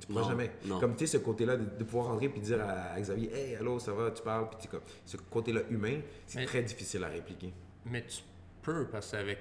Tu 0.06 0.12
pourras 0.12 0.22
Non, 0.22 0.28
jamais. 0.28 0.50
non. 0.66 0.80
Comme 0.80 0.96
tu 0.96 1.06
sais, 1.06 1.16
ce 1.18 1.22
côté-là 1.22 1.56
de, 1.56 1.64
de 1.78 1.84
pouvoir 1.84 2.06
rentrer 2.08 2.28
puis 2.28 2.40
dire 2.40 2.60
à, 2.62 2.92
à 2.94 3.00
Xavier, 3.00 3.32
hey, 3.34 3.56
allô, 3.56 3.78
ça 3.78 3.92
va, 3.92 4.10
tu 4.10 4.22
parles, 4.22 4.48
puis 4.58 4.68
comme, 4.68 4.80
ce 5.06 5.16
côté-là 5.16 5.60
humain, 5.70 6.00
c'est 6.26 6.40
Mais- 6.40 6.46
très 6.46 6.62
difficile 6.62 7.02
à 7.04 7.08
répliquer. 7.08 7.52
Mais 7.86 8.04
tu 8.04 8.18
peux, 8.62 8.86
parce, 8.86 9.12
que 9.12 9.16
avec, 9.16 9.38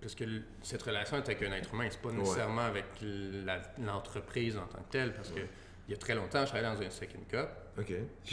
parce 0.00 0.14
que 0.16 0.24
cette 0.62 0.82
relation 0.82 1.16
est 1.18 1.28
avec 1.28 1.42
un 1.42 1.52
être 1.52 1.72
humain, 1.72 1.86
c'est 1.90 2.00
pas 2.02 2.10
nécessairement 2.12 2.62
avec 2.62 2.86
la- 3.02 3.62
l'entreprise 3.84 4.56
en 4.56 4.66
tant 4.66 4.78
que 4.78 4.90
telle, 4.90 5.14
parce 5.14 5.30
que 5.30 5.40
il 5.90 5.94
y 5.94 5.96
a 5.96 5.98
très 5.98 6.14
longtemps, 6.14 6.42
je 6.46 6.52
travaillais 6.52 6.72
dans 6.72 6.80
un 6.86 6.88
second 6.90 7.18
cup, 7.28 7.48
Ok. 7.76 7.92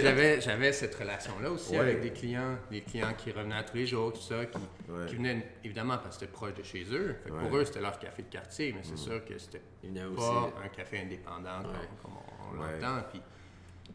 j'avais 0.00 0.40
j'avais- 0.40 0.72
cette 0.72 0.94
relation-là 0.94 1.50
aussi 1.50 1.72
Ouais. 1.72 1.78
avec 1.80 2.00
des 2.02 2.10
clients, 2.10 2.56
des 2.70 2.82
clients 2.82 3.12
qui 3.18 3.32
revenaient 3.32 3.56
à 3.56 3.62
tous 3.64 3.76
les 3.76 3.86
jours, 3.86 4.12
tout 4.12 4.20
ça, 4.20 4.46
qui, 4.46 4.58
Ouais. 4.88 5.06
qui 5.06 5.16
venaient 5.16 5.44
évidemment 5.64 5.98
parce 5.98 6.16
que 6.16 6.20
c'était 6.20 6.32
proche 6.32 6.54
de 6.54 6.62
chez 6.62 6.84
eux. 6.92 7.16
Fait 7.24 7.30
que 7.30 7.34
Pour 7.34 7.42
Ouais. 7.44 7.50
Mm. 7.50 7.56
eux, 7.56 7.64
c'était 7.64 7.80
leur 7.80 7.98
café 7.98 8.22
de 8.22 8.28
quartier, 8.28 8.72
mais 8.72 8.82
c'est 8.84 8.96
sûr 8.96 9.24
que 9.24 9.36
c'était 9.38 9.58
pas 9.58 10.06
aussi. 10.06 10.52
un 10.64 10.68
café 10.68 11.00
indépendant 11.00 11.62
comme, 11.62 11.72
comme 12.02 12.12
on, 12.16 12.56
on 12.56 12.62
Ouais. 12.62 12.78
l'entend. 12.80 13.02
Puis, 13.10 13.20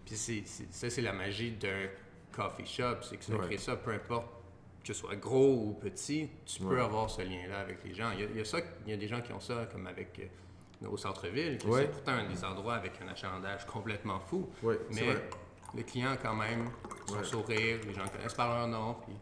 puis 0.05 0.15
c'est, 0.15 0.43
c'est- 0.45 0.73
ça, 0.73 0.89
c'est 0.89 1.01
la 1.01 1.13
magie 1.13 1.51
d'un 1.51 1.87
coffee 2.33 2.65
shop, 2.65 2.97
c'est 3.01 3.15
que 3.17 3.23
ça 3.23 3.33
Ouais. 3.35 3.45
crée 3.45 3.57
ça, 3.57 3.75
peu 3.77 3.91
importe 3.91 4.27
que 4.83 4.93
ce 4.93 4.99
soit 4.99 5.15
gros 5.15 5.53
ou 5.67 5.73
petit, 5.81 6.29
tu 6.45 6.59
peux 6.61 6.75
Ouais. 6.75 6.81
avoir 6.81 7.09
ce 7.09 7.21
lien-là 7.21 7.59
avec 7.61 7.83
les 7.85 7.93
gens. 7.93 8.11
Il 8.11 8.19
y 8.19 8.23
a, 8.23 8.27
il 8.29 8.37
y 8.37 8.41
a 8.41 8.45
ça, 8.45 8.59
il 8.85 8.91
y 8.91 8.93
a 8.93 8.97
des 8.97 9.07
gens 9.07 9.21
qui 9.21 9.31
ont 9.31 9.39
ça 9.39 9.67
comme 9.71 9.87
avec 9.87 10.19
euh, 10.19 10.23
au 10.89 10.97
centre-ville, 10.97 11.57
Ouais. 11.65 11.81
c'est 11.81 11.91
pourtant 11.91 12.11
un 12.13 12.27
des 12.29 12.43
endroits 12.43 12.75
avec 12.75 12.93
un 13.03 13.07
achalandage 13.07 13.65
complètement 13.65 14.19
fou. 14.19 14.49
Ouais, 14.63 14.79
mais 14.93 15.15
les 15.75 15.83
clients, 15.83 16.15
quand 16.21 16.35
même, 16.35 16.69
son 17.07 17.17
Ouais. 17.17 17.23
sourire, 17.23 17.79
les 17.87 17.93
gens 17.93 18.07
connaissent 18.07 18.33
par 18.33 18.53
leur 18.57 18.67
nom, 18.67 18.95
puis, 19.05 19.13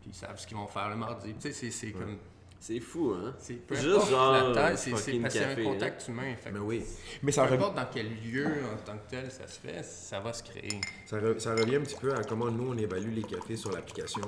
puis 0.00 0.10
ils 0.10 0.14
savent 0.14 0.38
ce 0.38 0.46
qu'ils 0.46 0.56
vont 0.56 0.66
faire 0.66 0.88
le 0.90 0.96
mardi. 0.96 1.34
Tu 1.34 1.40
sais, 1.40 1.52
c'est, 1.52 1.70
c'est 1.70 1.92
comme. 1.92 2.16
C'est 2.60 2.80
fou, 2.80 3.12
hein? 3.12 3.34
C'est 3.38 3.54
peu 3.56 3.74
Juste 3.74 3.88
importe 3.94 4.08
genre, 4.10 4.32
la 4.32 4.54
taille, 4.54 4.78
c'est, 4.78 4.90
c'est, 4.96 4.96
fucking 4.96 5.20
parce 5.22 5.34
que 5.34 5.40
c'est 5.40 5.60
un 5.60 5.64
contact 5.64 6.08
humain. 6.08 6.34
Fait 6.36 6.50
Mais 6.50 6.60
oui. 6.60 6.82
Mais 7.22 7.30
ça, 7.30 7.46
peu 7.46 7.54
importe 7.54 7.74
dans 7.76 7.86
quel 7.92 8.08
lieu 8.22 8.46
en 8.46 8.76
tant 8.82 8.96
que 8.96 9.10
tel 9.10 9.30
ça 9.30 9.46
se 9.46 9.60
fait, 9.60 9.82
ça 9.84 10.20
va 10.20 10.32
se 10.32 10.42
créer. 10.42 10.80
ça, 11.04 11.18
re- 11.18 11.38
ça 11.38 11.54
revient 11.54 11.76
un 11.76 11.80
petit 11.82 11.96
peu 12.00 12.14
à 12.14 12.24
comment 12.24 12.50
nous, 12.50 12.70
on 12.72 12.78
évalue 12.78 13.12
les 13.12 13.22
cafés 13.22 13.56
sur 13.58 13.70
l'application. 13.70 14.22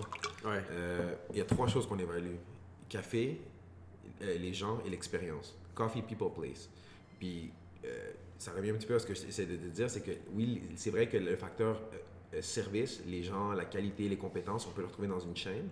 Ouais. 0.44 0.62
Euh, 0.70 1.14
Il 1.30 1.38
y 1.38 1.40
a 1.40 1.46
trois 1.46 1.66
choses 1.66 1.86
qu'on 1.88 1.98
évalue. 1.98 2.34
Café, 2.90 3.40
euh, 4.20 4.36
les 4.38 4.52
gens 4.52 4.80
et 4.84 4.90
l'expérience. 4.90 5.56
Coffee, 5.76 6.02
people, 6.02 6.32
place. 6.36 6.68
Puis, 7.20 7.52
euh, 7.84 8.10
ça 8.38 8.52
revient 8.52 8.70
un 8.70 8.74
petit 8.74 8.86
peu 8.86 8.96
à 8.96 8.98
ce 8.98 9.06
que 9.06 9.14
j'essaie 9.14 9.46
de 9.46 9.56
te 9.56 9.66
dire, 9.66 9.88
c'est 9.88 10.02
que 10.02 10.10
oui, 10.34 10.62
c'est 10.74 10.90
vrai 10.90 11.08
que 11.08 11.16
le 11.16 11.36
facteur 11.36 11.80
euh, 11.94 11.96
euh, 12.34 12.42
service, 12.42 13.02
les 13.06 13.22
gens, 13.22 13.52
la 13.52 13.64
qualité, 13.64 14.08
les 14.08 14.16
compétences, 14.16 14.66
on 14.66 14.70
peut 14.70 14.80
le 14.80 14.88
retrouver 14.88 15.08
dans 15.08 15.20
une 15.20 15.36
chaîne. 15.36 15.68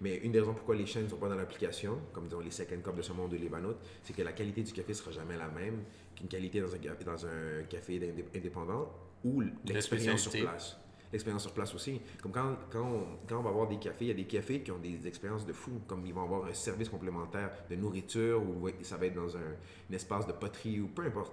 Mais 0.00 0.16
une 0.16 0.32
des 0.32 0.40
raisons 0.40 0.54
pourquoi 0.54 0.76
les 0.76 0.86
chaînes 0.86 1.04
ne 1.04 1.08
sont 1.10 1.18
pas 1.18 1.28
dans 1.28 1.34
l'application, 1.34 1.98
comme 2.14 2.24
disons 2.24 2.40
les 2.40 2.50
Second 2.50 2.80
Cup 2.80 2.96
de 2.96 3.02
ce 3.02 3.12
monde 3.12 3.34
ou 3.34 3.36
les 3.36 3.50
Banot, 3.50 3.74
c'est 4.02 4.14
que 4.14 4.22
la 4.22 4.32
qualité 4.32 4.62
du 4.62 4.72
café 4.72 4.94
sera 4.94 5.10
jamais 5.10 5.36
la 5.36 5.48
même 5.48 5.82
qu'une 6.16 6.28
qualité 6.28 6.60
dans 6.60 6.74
un, 6.74 6.78
dans 7.04 7.26
un 7.26 7.62
café 7.68 8.00
indépendant 8.34 8.90
ou 9.22 9.42
l'expérience 9.66 10.22
sur 10.22 10.32
place. 10.32 10.78
L'expérience 11.12 11.42
sur 11.42 11.52
place 11.52 11.74
aussi. 11.74 12.00
Comme 12.22 12.32
quand, 12.32 12.56
quand, 12.70 12.84
on, 12.84 13.04
quand 13.26 13.38
on 13.38 13.42
va 13.42 13.50
voir 13.50 13.68
des 13.68 13.78
cafés, 13.78 14.04
il 14.04 14.08
y 14.08 14.12
a 14.12 14.14
des 14.14 14.26
cafés 14.26 14.62
qui 14.62 14.70
ont 14.70 14.78
des 14.78 15.06
expériences 15.06 15.44
de 15.44 15.52
fou. 15.52 15.72
Comme 15.86 16.06
ils 16.06 16.14
vont 16.14 16.22
avoir 16.22 16.44
un 16.44 16.54
service 16.54 16.88
complémentaire 16.88 17.50
de 17.68 17.76
nourriture 17.76 18.42
ou 18.42 18.68
ça 18.82 18.96
va 18.96 19.06
être 19.06 19.14
dans 19.14 19.36
un, 19.36 19.40
un 19.40 19.92
espace 19.94 20.26
de 20.26 20.32
poterie 20.32 20.80
ou 20.80 20.88
peu 20.88 21.04
importe. 21.04 21.32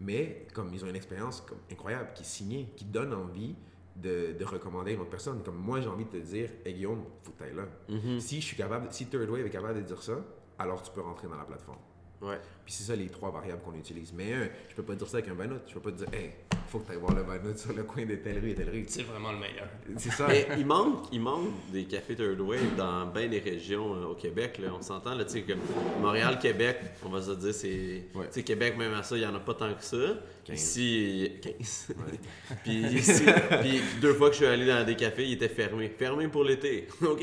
Mais 0.00 0.46
comme 0.52 0.72
ils 0.74 0.84
ont 0.84 0.88
une 0.88 0.96
expérience 0.96 1.40
comme 1.42 1.58
incroyable 1.70 2.10
qui 2.14 2.22
est 2.22 2.26
signée, 2.26 2.68
qui 2.76 2.84
donne 2.84 3.14
envie 3.14 3.54
de, 3.96 4.34
de 4.38 4.44
recommander 4.44 4.92
à 4.92 4.94
une 4.94 5.00
autre 5.00 5.10
personne. 5.10 5.42
Comme 5.42 5.56
moi, 5.56 5.80
j'ai 5.80 5.88
envie 5.88 6.04
de 6.04 6.10
te 6.10 6.16
dire, 6.16 6.50
hey 6.64 6.74
Guillaume, 6.74 7.04
faut 7.22 7.32
que 7.32 7.44
là. 7.44 7.66
Mhm. 7.88 8.20
Si 8.20 8.40
je 8.40 8.46
suis 8.46 8.56
capable, 8.56 8.88
si 8.90 9.06
Third 9.06 9.28
Wave 9.28 9.46
est 9.46 9.50
capable 9.50 9.76
de 9.76 9.84
dire 9.84 10.02
ça, 10.02 10.16
alors 10.58 10.82
tu 10.82 10.90
peux 10.90 11.00
rentrer 11.00 11.28
dans 11.28 11.36
la 11.36 11.44
plateforme. 11.44 11.78
Ouais. 12.22 12.40
Puis 12.64 12.72
c'est 12.74 12.84
ça 12.84 12.96
les 12.96 13.08
trois 13.08 13.30
variables 13.30 13.62
qu'on 13.62 13.74
utilise. 13.74 14.12
Mais 14.12 14.32
un, 14.32 14.48
je 14.68 14.74
peux 14.74 14.82
pas 14.82 14.94
dire 14.94 15.06
ça 15.06 15.18
avec 15.18 15.28
un 15.30 15.34
Banut. 15.34 15.60
Je 15.66 15.74
peux 15.74 15.80
pas 15.80 15.92
te 15.92 15.96
dire, 15.96 16.08
hey, 16.14 16.32
faut 16.68 16.78
que 16.80 16.86
tu 16.86 16.92
ailles 16.92 16.98
voir 16.98 17.14
le 17.14 17.22
Banut 17.22 17.56
sur 17.58 17.72
le 17.72 17.82
coin 17.84 18.04
de 18.06 18.14
telle 18.16 18.38
rue 18.40 18.50
et 18.50 18.54
telle 18.54 18.70
rue. 18.70 18.84
C'est 18.88 19.02
vraiment 19.02 19.32
le 19.32 19.38
meilleur. 19.38 19.68
C'est 19.96 20.10
ça. 20.10 20.26
Mais 20.28 20.46
il 20.58 20.66
manque, 20.66 21.04
il 21.12 21.20
manque 21.20 21.48
des 21.72 21.84
cafés 21.84 22.14
Third 22.14 22.40
Wave 22.40 22.76
dans 22.76 23.06
bien 23.06 23.28
des 23.28 23.38
régions 23.38 23.94
euh, 23.94 24.06
au 24.06 24.14
Québec. 24.14 24.58
Là. 24.62 24.68
On 24.78 24.82
s'entend, 24.82 25.14
là, 25.14 25.24
tu 25.24 25.32
sais, 25.32 25.42
comme 25.42 25.58
Montréal, 26.00 26.38
Québec, 26.40 26.78
on 27.04 27.08
va 27.10 27.22
se 27.22 27.32
dire, 27.32 27.54
c'est. 27.54 28.04
Ouais. 28.14 28.26
Tu 28.26 28.32
sais, 28.32 28.42
Québec, 28.42 28.76
même 28.78 28.94
à 28.94 29.02
ça, 29.02 29.16
il 29.16 29.20
n'y 29.20 29.26
en 29.26 29.34
a 29.34 29.40
pas 29.40 29.54
tant 29.54 29.72
que 29.74 29.82
ça. 29.84 29.96
15. 30.44 30.58
Ici, 30.60 31.32
15. 31.42 31.88
puis 32.64 32.74
ici, 32.74 33.22
puis 33.62 33.80
deux 34.00 34.14
fois 34.14 34.28
que 34.28 34.34
je 34.34 34.38
suis 34.44 34.46
allé 34.46 34.66
dans 34.66 34.84
des 34.84 34.94
cafés, 34.96 35.24
ils 35.26 35.32
étaient 35.34 35.48
fermés. 35.48 35.88
Fermés 35.98 36.28
pour 36.28 36.44
l'été. 36.44 36.86
OK. 37.02 37.22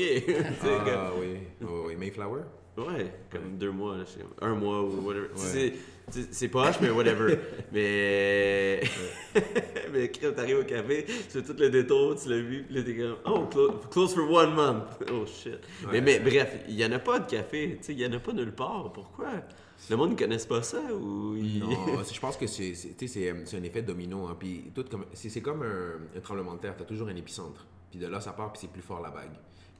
Ah 0.64 1.10
oui, 1.20 1.26
oui, 1.60 1.68
oui. 1.86 1.96
Mayflower? 1.96 2.40
comme- 2.74 2.86
ouais, 2.94 3.12
comme 3.30 3.58
deux 3.58 3.70
mois, 3.70 3.98
là, 3.98 4.04
un 4.40 4.54
mois 4.54 4.82
ou 4.82 5.06
whatever. 5.06 5.28
Tu 5.36 5.40
sais, 5.42 5.58
Ouais. 5.58 5.72
C'est- 6.10 6.48
poche, 6.48 6.76
mais 6.80 6.90
whatever. 6.90 7.38
mais. 7.72 8.80
mais 9.92 10.08
quand 10.10 10.32
t'arrives 10.34 10.58
au 10.58 10.64
café, 10.64 11.04
tu 11.06 11.12
fais 11.12 11.42
tout 11.42 11.54
le 11.58 11.70
détour, 11.70 12.16
tu 12.20 12.28
l'as 12.28 12.40
vu, 12.40 12.64
puis 12.64 12.74
là 12.74 12.82
t'es 12.82 12.96
comme, 12.96 13.16
oh, 13.26 13.46
clo- 13.50 13.80
close 13.90 14.14
for 14.14 14.30
one 14.30 14.54
month. 14.54 14.84
Oh 15.12 15.24
shit. 15.26 15.52
Ouais. 15.86 16.00
Mais, 16.00 16.00
mais 16.00 16.18
bref, 16.20 16.56
il 16.68 16.74
y 16.74 16.84
en 16.84 16.92
a 16.92 16.98
pas 16.98 17.18
de 17.20 17.30
café, 17.30 17.76
tu 17.78 17.84
sais, 17.86 17.92
il 17.92 18.00
y 18.00 18.06
en 18.06 18.12
a 18.12 18.18
pas 18.18 18.32
nulle 18.32 18.52
part. 18.52 18.92
Pourquoi? 18.92 19.28
Le 19.90 19.96
monde 19.96 20.10
ne 20.12 20.16
connaisse 20.16 20.46
pas 20.46 20.62
ça 20.62 20.80
ou 20.94 21.34
il- 21.36 21.58
Non, 21.60 22.02
c'est- 22.04 22.14
je 22.14 22.20
pense 22.20 22.36
que 22.36 22.46
c'est, 22.46 22.72
un 23.56 23.62
effet 23.62 23.82
domino. 23.82 24.26
hein. 24.26 24.36
Puis 24.38 24.70
tout 24.74 24.84
comme, 24.90 25.06
c'est, 25.12 25.40
comme 25.40 25.62
un, 25.62 26.16
un 26.16 26.20
tremblement 26.20 26.54
de 26.54 26.60
terre. 26.60 26.74
Tu 26.76 26.82
as 26.82 26.86
toujours 26.86 27.08
un 27.08 27.16
épicentre. 27.16 27.66
Puis 27.90 27.98
de 27.98 28.06
là, 28.06 28.20
ça 28.20 28.32
part, 28.32 28.52
puis 28.52 28.60
c'est 28.62 28.70
plus 28.70 28.80
fort 28.82 29.00
la 29.02 29.10
vague. 29.10 29.32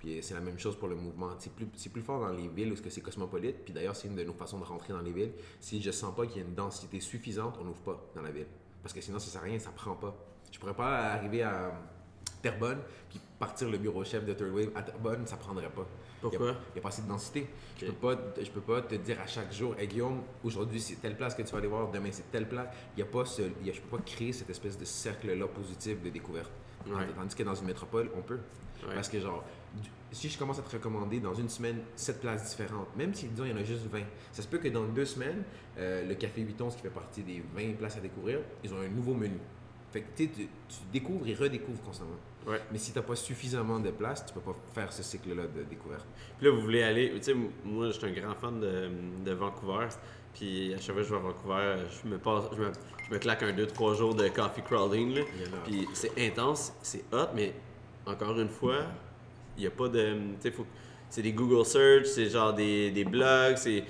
Puis 0.02 0.18
c'est 0.20 0.34
la 0.34 0.40
même 0.40 0.58
chose 0.58 0.74
pour 0.74 0.88
le 0.88 0.96
mouvement. 0.96 1.30
C'est 1.38 1.52
plus, 1.52 1.68
c'est 1.76 1.90
plus 1.92 2.02
fort 2.02 2.20
dans 2.20 2.32
les 2.32 2.48
villes 2.48 2.72
où 2.72 2.76
c'est 2.88 3.00
cosmopolite. 3.00 3.64
Puis 3.64 3.72
d'ailleurs, 3.72 3.94
c'est 3.94 4.08
une 4.08 4.16
de 4.16 4.24
nos 4.24 4.32
façons 4.32 4.58
de 4.58 4.64
rentrer 4.64 4.92
dans 4.92 5.00
les 5.00 5.12
villes. 5.12 5.32
Si 5.60 5.80
je 5.80 5.92
sens 5.92 6.12
pas 6.14 6.26
qu'il 6.26 6.42
y 6.42 6.44
a 6.44 6.48
une 6.48 6.54
densité 6.54 6.98
suffisante, 6.98 7.56
on 7.60 7.64
n'ouvre 7.64 7.82
pas 7.82 8.04
dans 8.16 8.22
la 8.22 8.32
ville. 8.32 8.48
Parce 8.82 8.92
que 8.92 9.00
sinon, 9.00 9.20
ça 9.20 9.30
sert 9.30 9.40
à 9.40 9.44
rien, 9.44 9.60
ça 9.60 9.70
prend 9.70 9.94
pas. 9.94 10.12
Je 10.50 10.58
pourrais 10.58 10.74
pas 10.74 11.12
arriver 11.12 11.44
à 11.44 11.72
Terrebonne 12.42 12.80
puis 13.08 13.20
partir 13.38 13.70
le 13.70 13.78
bureau 13.78 14.04
chef 14.04 14.24
de 14.24 14.32
Third 14.32 14.52
Wave 14.52 14.70
à 14.74 14.82
Terrebonne, 14.82 15.24
ça 15.24 15.36
prendrait 15.36 15.70
pas. 15.70 15.86
Pourquoi? 16.20 16.48
Il 16.48 16.74
n'y 16.74 16.78
a, 16.78 16.82
pas 16.82 16.88
assez 16.88 17.02
de 17.02 17.08
densité. 17.08 17.48
Je 17.80 17.86
peux 17.86 17.92
pas, 17.92 18.16
je 18.42 18.50
peux 18.50 18.60
pas 18.60 18.82
te 18.82 18.94
dire 18.96 19.20
à 19.20 19.26
chaque 19.26 19.52
jour, 19.52 19.76
hey 19.78 19.86
Guillaume, 19.86 20.22
aujourd'hui 20.42 20.80
c'est 20.80 20.96
telle 20.96 21.16
place 21.16 21.34
que 21.34 21.42
tu 21.42 21.52
vas 21.52 21.58
aller 21.58 21.68
voir, 21.68 21.90
demain 21.90 22.10
c'est 22.10 22.30
telle 22.30 22.48
place. 22.48 22.68
Il 22.96 23.00
y 23.00 23.02
a 23.02 23.06
pas 23.06 23.24
ce, 23.24 23.42
il 23.60 23.66
y 23.66 23.70
a- 23.70 23.72
je 23.72 23.80
peux 23.80 23.96
pas 23.96 24.02
créer 24.02 24.32
cette 24.32 24.50
espèce 24.50 24.76
de 24.76 24.84
cercle-là 24.84 25.46
positif 25.46 26.02
de 26.02 26.10
découverte. 26.10 26.50
Ouais. 26.86 27.06
Tandis 27.16 27.34
que 27.36 27.42
dans 27.44 27.54
une 27.54 27.66
métropole, 27.66 28.10
on 28.16 28.22
peut. 28.22 28.40
Ouais. 28.86 28.94
Parce 28.94 29.08
que 29.08 29.20
genre, 29.20 29.44
si 30.12 30.28
je 30.28 30.38
commence 30.38 30.58
à 30.58 30.62
te 30.62 30.70
recommander 30.70 31.20
dans 31.20 31.34
une 31.34 31.48
semaine 31.48 31.78
sept 31.96 32.20
places 32.20 32.50
différentes, 32.50 32.94
même 32.96 33.14
si 33.14 33.26
disons 33.28 33.44
il 33.44 33.50
y 33.50 33.54
en 33.54 33.56
a 33.56 33.64
juste 33.64 33.86
20, 33.90 34.00
ça 34.30 34.42
se 34.42 34.48
peut 34.48 34.58
que 34.58 34.68
dans 34.68 34.84
deux 34.84 35.04
semaines, 35.04 35.42
euh, 35.78 36.06
le 36.06 36.14
Café 36.14 36.42
8 36.42 36.56
qui 36.56 36.82
fait 36.82 36.90
partie 36.90 37.22
des 37.22 37.42
20 37.54 37.76
places 37.78 37.96
à 37.96 38.00
découvrir, 38.00 38.40
ils 38.62 38.72
ont 38.72 38.80
un 38.80 38.88
nouveau 38.88 39.14
menu. 39.14 39.38
Fait 39.90 40.02
que 40.02 40.06
tu, 40.16 40.28
tu 40.28 40.46
découvres 40.92 41.26
et 41.26 41.34
redécouvres 41.34 41.82
constamment. 41.82 42.16
Ouais. 42.46 42.60
Mais 42.72 42.78
si 42.78 42.92
tu 42.92 42.98
n'as 42.98 43.04
pas 43.04 43.14
suffisamment 43.14 43.78
de 43.78 43.90
place, 43.90 44.24
tu 44.24 44.32
peux 44.32 44.40
pas 44.40 44.56
faire 44.74 44.92
ce 44.92 45.02
cycle-là 45.02 45.46
de 45.46 45.62
découverte. 45.64 46.06
Puis 46.38 46.46
là, 46.46 46.52
vous 46.52 46.62
voulez 46.62 46.82
aller. 46.82 47.12
Tu 47.16 47.22
sais, 47.22 47.34
moi, 47.64 47.88
je 47.88 47.92
suis 47.92 48.06
un 48.06 48.12
grand 48.12 48.34
fan 48.34 48.58
de, 48.58 48.90
de 49.24 49.32
Vancouver. 49.32 49.88
Puis 50.34 50.72
à 50.72 50.78
chaque 50.78 50.94
fois 50.94 51.02
que 51.02 51.02
je 51.02 51.10
vais 51.10 51.20
à 51.20 51.22
Vancouver, 51.22 51.76
je 51.90 52.08
me, 52.08 52.18
passe, 52.18 52.44
je 52.56 52.62
me, 52.62 52.72
je 53.06 53.14
me 53.14 53.18
claque 53.18 53.42
un 53.42 53.52
2-3 53.52 53.96
jours 53.96 54.14
de 54.14 54.28
coffee 54.28 54.62
crawling. 54.62 55.14
Là. 55.14 55.22
Puis 55.64 55.86
c'est 55.92 56.12
intense, 56.18 56.72
c'est 56.82 57.04
hot, 57.12 57.28
mais 57.34 57.54
encore 58.06 58.38
une 58.40 58.48
fois, 58.48 58.86
il 59.56 59.60
n'y 59.60 59.66
a 59.66 59.70
pas 59.70 59.88
de. 59.88 60.16
C'est 61.10 61.22
des 61.22 61.32
Google 61.32 61.64
Search, 61.66 62.06
c'est 62.06 62.26
genre 62.30 62.54
des, 62.54 62.90
des 62.90 63.04
blogs, 63.04 63.56
c'est. 63.56 63.84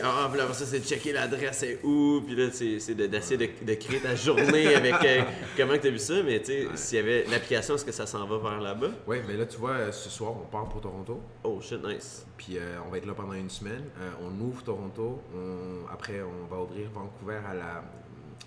Ah, 0.00 0.28
puis 0.30 0.38
là, 0.38 0.52
ça, 0.52 0.64
c'est 0.64 0.78
de 0.78 0.84
checker 0.84 1.12
l'adresse, 1.12 1.58
c'est 1.58 1.80
où, 1.82 2.22
puis 2.24 2.36
là, 2.36 2.50
c'est 2.52 2.78
c'est 2.78 2.94
de- 2.94 3.06
d'essayer 3.08 3.36
de, 3.36 3.64
de 3.66 3.74
créer 3.74 3.98
ta 3.98 4.14
journée 4.14 4.72
avec 4.76 4.94
euh, 5.04 5.22
comment 5.56 5.76
tu 5.76 5.88
as 5.88 5.90
vu 5.90 5.98
ça, 5.98 6.22
mais 6.22 6.38
tu 6.38 6.46
sais, 6.52 6.66
Ouais. 6.66 6.76
s'il 6.76 6.96
y 6.98 7.00
avait 7.00 7.24
l'application, 7.28 7.74
est-ce 7.74 7.84
que 7.84 7.90
ça 7.90 8.06
s'en 8.06 8.24
va 8.28 8.38
vers 8.38 8.60
là-bas? 8.60 8.90
Oui, 9.08 9.16
mais 9.26 9.36
là, 9.36 9.44
tu 9.44 9.56
vois, 9.58 9.90
ce 9.90 10.08
soir, 10.08 10.34
on 10.40 10.46
part 10.46 10.68
pour 10.68 10.80
Toronto. 10.82 11.20
Oh 11.42 11.60
shit, 11.60 11.84
nice. 11.84 12.24
Puis 12.36 12.58
euh, 12.58 12.78
on 12.86 12.90
va 12.90 12.98
être 12.98 13.06
là 13.06 13.12
pendant 13.14 13.32
une 13.32 13.50
semaine. 13.50 13.82
Euh, 14.00 14.10
on 14.22 14.40
ouvre 14.40 14.62
Toronto. 14.62 15.20
On- 15.34 15.92
après, 15.92 16.20
on 16.22 16.46
va 16.54 16.62
ouvrir 16.62 16.88
Vancouver 16.94 17.40
à 17.44 17.52
la, 17.52 17.82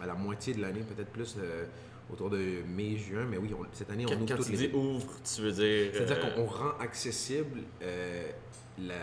à 0.02 0.06
la 0.08 0.14
moitié 0.14 0.54
de 0.54 0.62
l'année, 0.62 0.84
peut-être 0.88 1.12
plus 1.12 1.36
autour 2.12 2.30
de 2.30 2.64
mai-juin. 2.68 3.26
Mais 3.30 3.38
oui, 3.38 3.52
on- 3.58 3.66
cette 3.74 3.90
année, 3.90 4.06
on 4.06 4.10
Quand, 4.10 4.16
ouvre 4.16 4.26
quand 4.28 4.36
toutes 4.38 4.46
tu 4.46 4.52
les 4.54 4.68
dis 4.70 4.76
ouvre, 4.76 5.14
tu 5.24 5.42
veux 5.42 5.52
dire. 5.52 5.92
C'est-à-dire 5.94 6.18
euh, 6.26 6.36
qu'on 6.36 6.46
rend 6.46 6.78
accessible 6.80 7.62
euh, 7.82 8.32
la, 8.80 8.94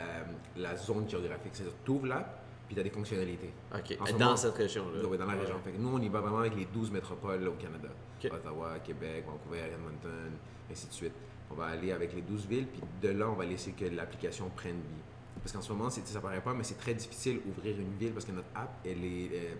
la 0.56 0.76
zone 0.76 1.08
géographique. 1.08 1.50
C'est-à-dire 1.52 1.74
que 1.78 1.84
tu 1.84 1.90
ouvres 1.90 2.06
l'app, 2.06 2.42
puis 2.66 2.74
tu 2.74 2.80
as 2.80 2.84
des 2.84 2.90
fonctionnalités. 2.90 3.50
Ok, 3.74 3.96
ce 4.06 4.12
dans 4.12 4.18
moment- 4.18 4.36
cette 4.36 4.54
région-là. 4.54 5.00
Oui, 5.08 5.18
dans 5.18 5.26
la 5.26 5.34
région. 5.34 5.56
Fait 5.64 5.72
que 5.72 5.78
nous, 5.78 5.88
on 5.94 6.00
y 6.00 6.08
va 6.08 6.20
vraiment 6.20 6.38
avec 6.38 6.54
les 6.56 6.66
12 6.66 6.90
métropoles 6.90 7.46
au 7.48 7.52
Canada. 7.54 7.88
Ottawa, 8.30 8.78
Québec, 8.84 9.24
Vancouver, 9.26 9.58
Edmonton, 9.72 10.30
ainsi 10.70 10.86
de 10.86 10.92
suite. 10.92 11.12
On 11.50 11.54
va 11.54 11.66
aller 11.66 11.90
avec 11.92 12.14
les 12.14 12.22
12 12.22 12.46
villes, 12.46 12.66
puis 12.66 12.80
de 13.02 13.08
là, 13.08 13.28
on 13.28 13.34
va 13.34 13.44
laisser 13.44 13.72
que 13.72 13.84
l'application 13.86 14.48
prenne 14.54 14.76
vie. 14.76 15.02
Parce 15.42 15.52
qu'en 15.52 15.60
ce 15.60 15.72
moment, 15.72 15.90
ça 15.90 16.20
paraît 16.20 16.40
pas, 16.40 16.54
mais 16.54 16.62
c'est 16.62 16.78
très 16.78 16.94
difficile 16.94 17.40
d'ouvrir 17.44 17.76
une 17.78 17.94
ville 17.98 18.12
parce 18.12 18.24
que 18.24 18.30
notre 18.32 18.46
app, 18.54 18.70
elle 18.84 19.04
est, 19.04 19.30
euh, 19.34 19.54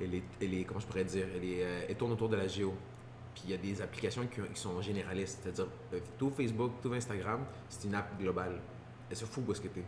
elle 0.00 0.54
est, 0.54 0.64
comment 0.64 0.80
je 0.80 0.86
pourrais 0.86 1.04
dire, 1.04 1.26
elle, 1.36 1.44
est, 1.44 1.62
euh, 1.62 1.86
elle 1.88 1.96
tourne 1.96 2.12
autour 2.12 2.28
de 2.28 2.36
la 2.36 2.48
géo. 2.48 2.74
Puis 3.34 3.44
il 3.46 3.50
y 3.50 3.54
a 3.54 3.58
des 3.58 3.80
applications 3.80 4.26
qui, 4.26 4.40
sont 4.58 4.80
généralistes, 4.82 5.40
c'est-à-dire 5.42 5.66
euh, 5.94 6.00
tout 6.18 6.30
Facebook, 6.30 6.72
tout 6.82 6.92
Instagram, 6.92 7.44
c'est 7.68 7.86
une 7.86 7.94
app 7.94 8.18
globale. 8.20 8.60
Elle 9.10 9.16
se 9.16 9.24
fout 9.24 9.44
où 9.46 9.52
est-ce 9.52 9.60
que 9.60 9.68
tu 9.68 9.80
es. 9.80 9.84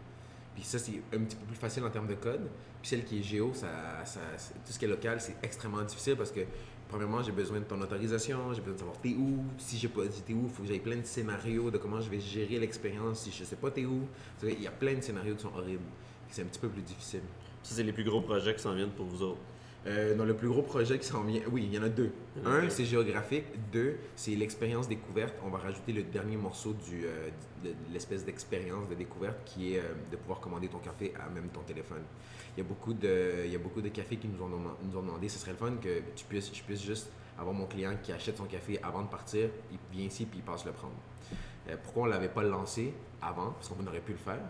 Puis 0.55 0.65
ça, 0.65 0.79
c'est 0.79 1.01
un 1.15 1.19
petit 1.21 1.37
peu 1.37 1.47
plus 1.47 1.57
facile 1.57 1.83
en 1.85 1.91
termes 1.91 2.07
de 2.07 2.15
code. 2.15 2.49
Puis 2.81 2.89
celle 2.91 3.05
qui 3.05 3.21
est 3.21 3.23
géo, 3.23 3.53
ça, 3.55 4.05
ça- 4.05 4.21
tout 4.67 4.73
ce 4.73 4.79
qui 4.79 4.85
est 4.85 4.89
local, 4.89 5.21
c'est 5.21 5.37
extrêmement 5.43 5.83
difficile 5.83 6.15
parce 6.17 6.31
que, 6.31 6.41
premièrement, 6.89 7.23
j'ai 7.23 7.33
besoin 7.33 7.59
de 7.59 7.65
ton 7.65 7.81
autorisation, 7.81 8.53
j'ai 8.53 8.61
besoin 8.61 8.75
de 8.75 8.79
savoir 8.79 8.99
t'es 9.01 9.15
où. 9.15 9.45
Si 9.59 9.79
j'ai 9.79 9.89
pas 9.89 10.05
dit 10.05 10.21
t'es 10.23 10.35
où, 10.35 10.45
il 10.45 10.51
faut 10.51 10.63
que 10.63 10.69
j'aille 10.69 10.81
plein 10.81 10.97
de 10.97 11.05
scénarios 11.07 11.71
de 11.71 11.79
comment 11.79 12.01
je 12.01 12.11
vais 12.11 12.21
gérer 12.21 12.59
l'expérience 12.59 13.21
si 13.21 13.31
je 13.33 13.45
sais 13.45 13.57
pas 13.57 13.71
t'es 13.71 13.87
où. 13.87 14.07
Il 14.43 14.61
y 14.61 14.67
a 14.67 14.71
plein 14.73 14.95
de 14.95 15.01
scénarios 15.01 15.35
qui 15.37 15.43
sont 15.43 15.55
horribles. 15.57 15.83
C'est 16.29 16.43
un 16.43 16.47
petit 16.47 16.61
peu 16.61 16.69
plus 16.69 16.83
difficile. 16.83 17.23
Ça, 17.63 17.75
c'est 17.77 17.83
les 17.83 17.93
plus 17.93 18.05
gros 18.05 18.21
projets 18.21 18.55
qui 18.55 18.63
s'en 18.63 18.75
viennent 18.75 18.91
pour 18.91 19.07
vous 19.07 19.23
autres. 19.23 19.41
Euh, 19.87 20.15
dans 20.15 20.25
le 20.25 20.35
plus 20.35 20.49
gros 20.49 20.63
projet 20.63 20.99
qui 20.99 21.07
s'en 21.07 21.23
vient, 21.25 21.41
oui, 21.51 21.65
il 21.67 21.75
y 21.75 21.79
en 21.79 21.83
a 21.83 21.89
deux. 21.89 22.13
Un, 22.45 22.69
c'est 22.69 22.85
géographique. 22.85 23.45
Deux, 23.73 23.97
c'est 24.15 24.37
l'expérience 24.37 24.89
découverte. 24.89 25.35
On 25.45 25.49
va 25.49 25.59
rajouter 25.59 25.93
le 25.93 26.05
dernier 26.05 26.37
morceau 26.37 26.73
du, 26.73 27.05
euh, 27.05 27.31
de, 27.65 27.71
de 27.71 27.75
l'espèce 27.93 28.25
d'expérience 28.25 28.89
de 28.89 28.95
découverte 28.95 29.39
qui 29.45 29.75
est 29.75 29.79
euh, 29.81 29.83
de 30.11 30.17
pouvoir 30.17 30.41
commander 30.41 30.69
ton 30.69 30.79
café 30.79 31.13
à 31.17 31.29
même 31.31 31.49
ton 31.49 31.63
téléphone. 31.63 32.03
Il 32.57 32.63
y 32.63 32.65
a 32.65 32.69
beaucoup 32.69 32.95
de, 32.95 33.43
il 33.45 33.51
y 33.51 33.57
a 33.57 33.59
beaucoup 33.59 33.81
de 33.81 33.89
cafés 33.89 34.17
qui 34.19 34.29
nous 34.29 34.41
ont, 34.43 34.49
nous 34.49 34.97
ont 34.97 35.03
demandé, 35.03 35.29
ce 35.29 35.39
serait 35.39 35.53
le 35.53 35.57
fun 35.57 35.73
que 35.83 36.01
tu 36.15 36.25
puisses, 36.27 36.55
je 36.55 36.63
puisse 36.63 36.83
juste 36.83 37.11
avoir 37.39 37.55
mon 37.55 37.67
client 37.67 37.97
qui 38.03 38.13
achète 38.13 38.37
son 38.37 38.45
café 38.45 38.79
avant 38.83 39.03
de 39.03 39.09
partir, 39.09 39.49
il 39.73 39.79
vient 39.91 40.07
ici 40.07 40.27
puis 40.27 40.41
il 40.41 40.45
passe 40.45 40.65
le 40.67 40.73
prendre. 40.73 40.95
Pourquoi 41.83 42.03
on 42.03 42.07
ne 42.07 42.11
l'avait 42.11 42.29
pas 42.29 42.43
lancé 42.43 42.93
avant, 43.23 43.53
parce 43.53 43.69
qu'on 43.69 43.87
aurait 43.87 44.01
pu 44.01 44.13
le 44.13 44.19
faire, 44.19 44.41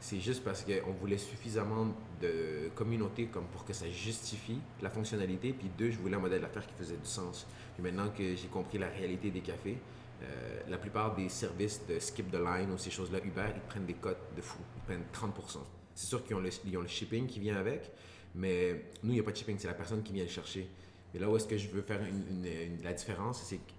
c'est 0.00 0.18
juste 0.20 0.42
parce 0.42 0.64
qu'on 0.64 0.92
voulait 0.92 1.18
suffisamment 1.18 1.88
de 2.22 2.70
communauté 2.74 3.26
comme 3.26 3.44
pour 3.46 3.64
que 3.64 3.72
ça 3.72 3.88
justifie 3.88 4.58
la 4.80 4.88
fonctionnalité. 4.90 5.52
Puis 5.52 5.68
deux, 5.78 5.90
je 5.90 5.98
voulais 5.98 6.16
un 6.16 6.20
modèle 6.20 6.40
d'affaires 6.40 6.66
qui 6.66 6.74
faisait 6.74 6.96
du 6.96 7.04
sens. 7.06 7.46
Puis 7.74 7.82
maintenant 7.82 8.08
que 8.10 8.34
j'ai 8.34 8.48
compris 8.48 8.78
la 8.78 8.88
réalité 8.88 9.30
des 9.30 9.40
cafés, 9.40 9.76
euh, 10.22 10.60
la 10.68 10.78
plupart 10.78 11.14
des 11.14 11.28
services 11.28 11.82
de 11.86 11.98
skip 11.98 12.30
the 12.30 12.36
line 12.36 12.70
ou 12.72 12.78
ces 12.78 12.90
choses-là, 12.90 13.18
Uber, 13.24 13.46
ils 13.54 13.60
prennent 13.62 13.86
des 13.86 13.94
cotes 13.94 14.34
de 14.36 14.40
fou. 14.42 14.58
Ils 14.76 14.82
prennent 14.82 15.04
30%. 15.12 15.58
C'est 15.94 16.06
sûr 16.06 16.24
qu'ils 16.24 16.36
ont, 16.36 16.40
ont 16.40 16.82
le 16.82 16.88
shipping 16.88 17.26
qui 17.26 17.40
vient 17.40 17.56
avec, 17.56 17.90
mais 18.34 18.86
nous, 19.02 19.10
il 19.10 19.14
n'y 19.14 19.20
a 19.20 19.22
pas 19.22 19.32
de 19.32 19.36
shipping, 19.36 19.56
c'est 19.58 19.68
la 19.68 19.74
personne 19.74 20.02
qui 20.02 20.12
vient 20.12 20.24
le 20.24 20.30
chercher. 20.30 20.66
Mais 21.12 21.20
là 21.20 21.28
où 21.28 21.36
est-ce 21.36 21.46
que 21.48 21.56
je 21.58 21.68
veux 21.68 21.82
faire 21.82 22.00
une- 22.02 22.82
la 22.82 22.92
différence, 22.92 23.42
c'est 23.42 23.56
que 23.56 23.72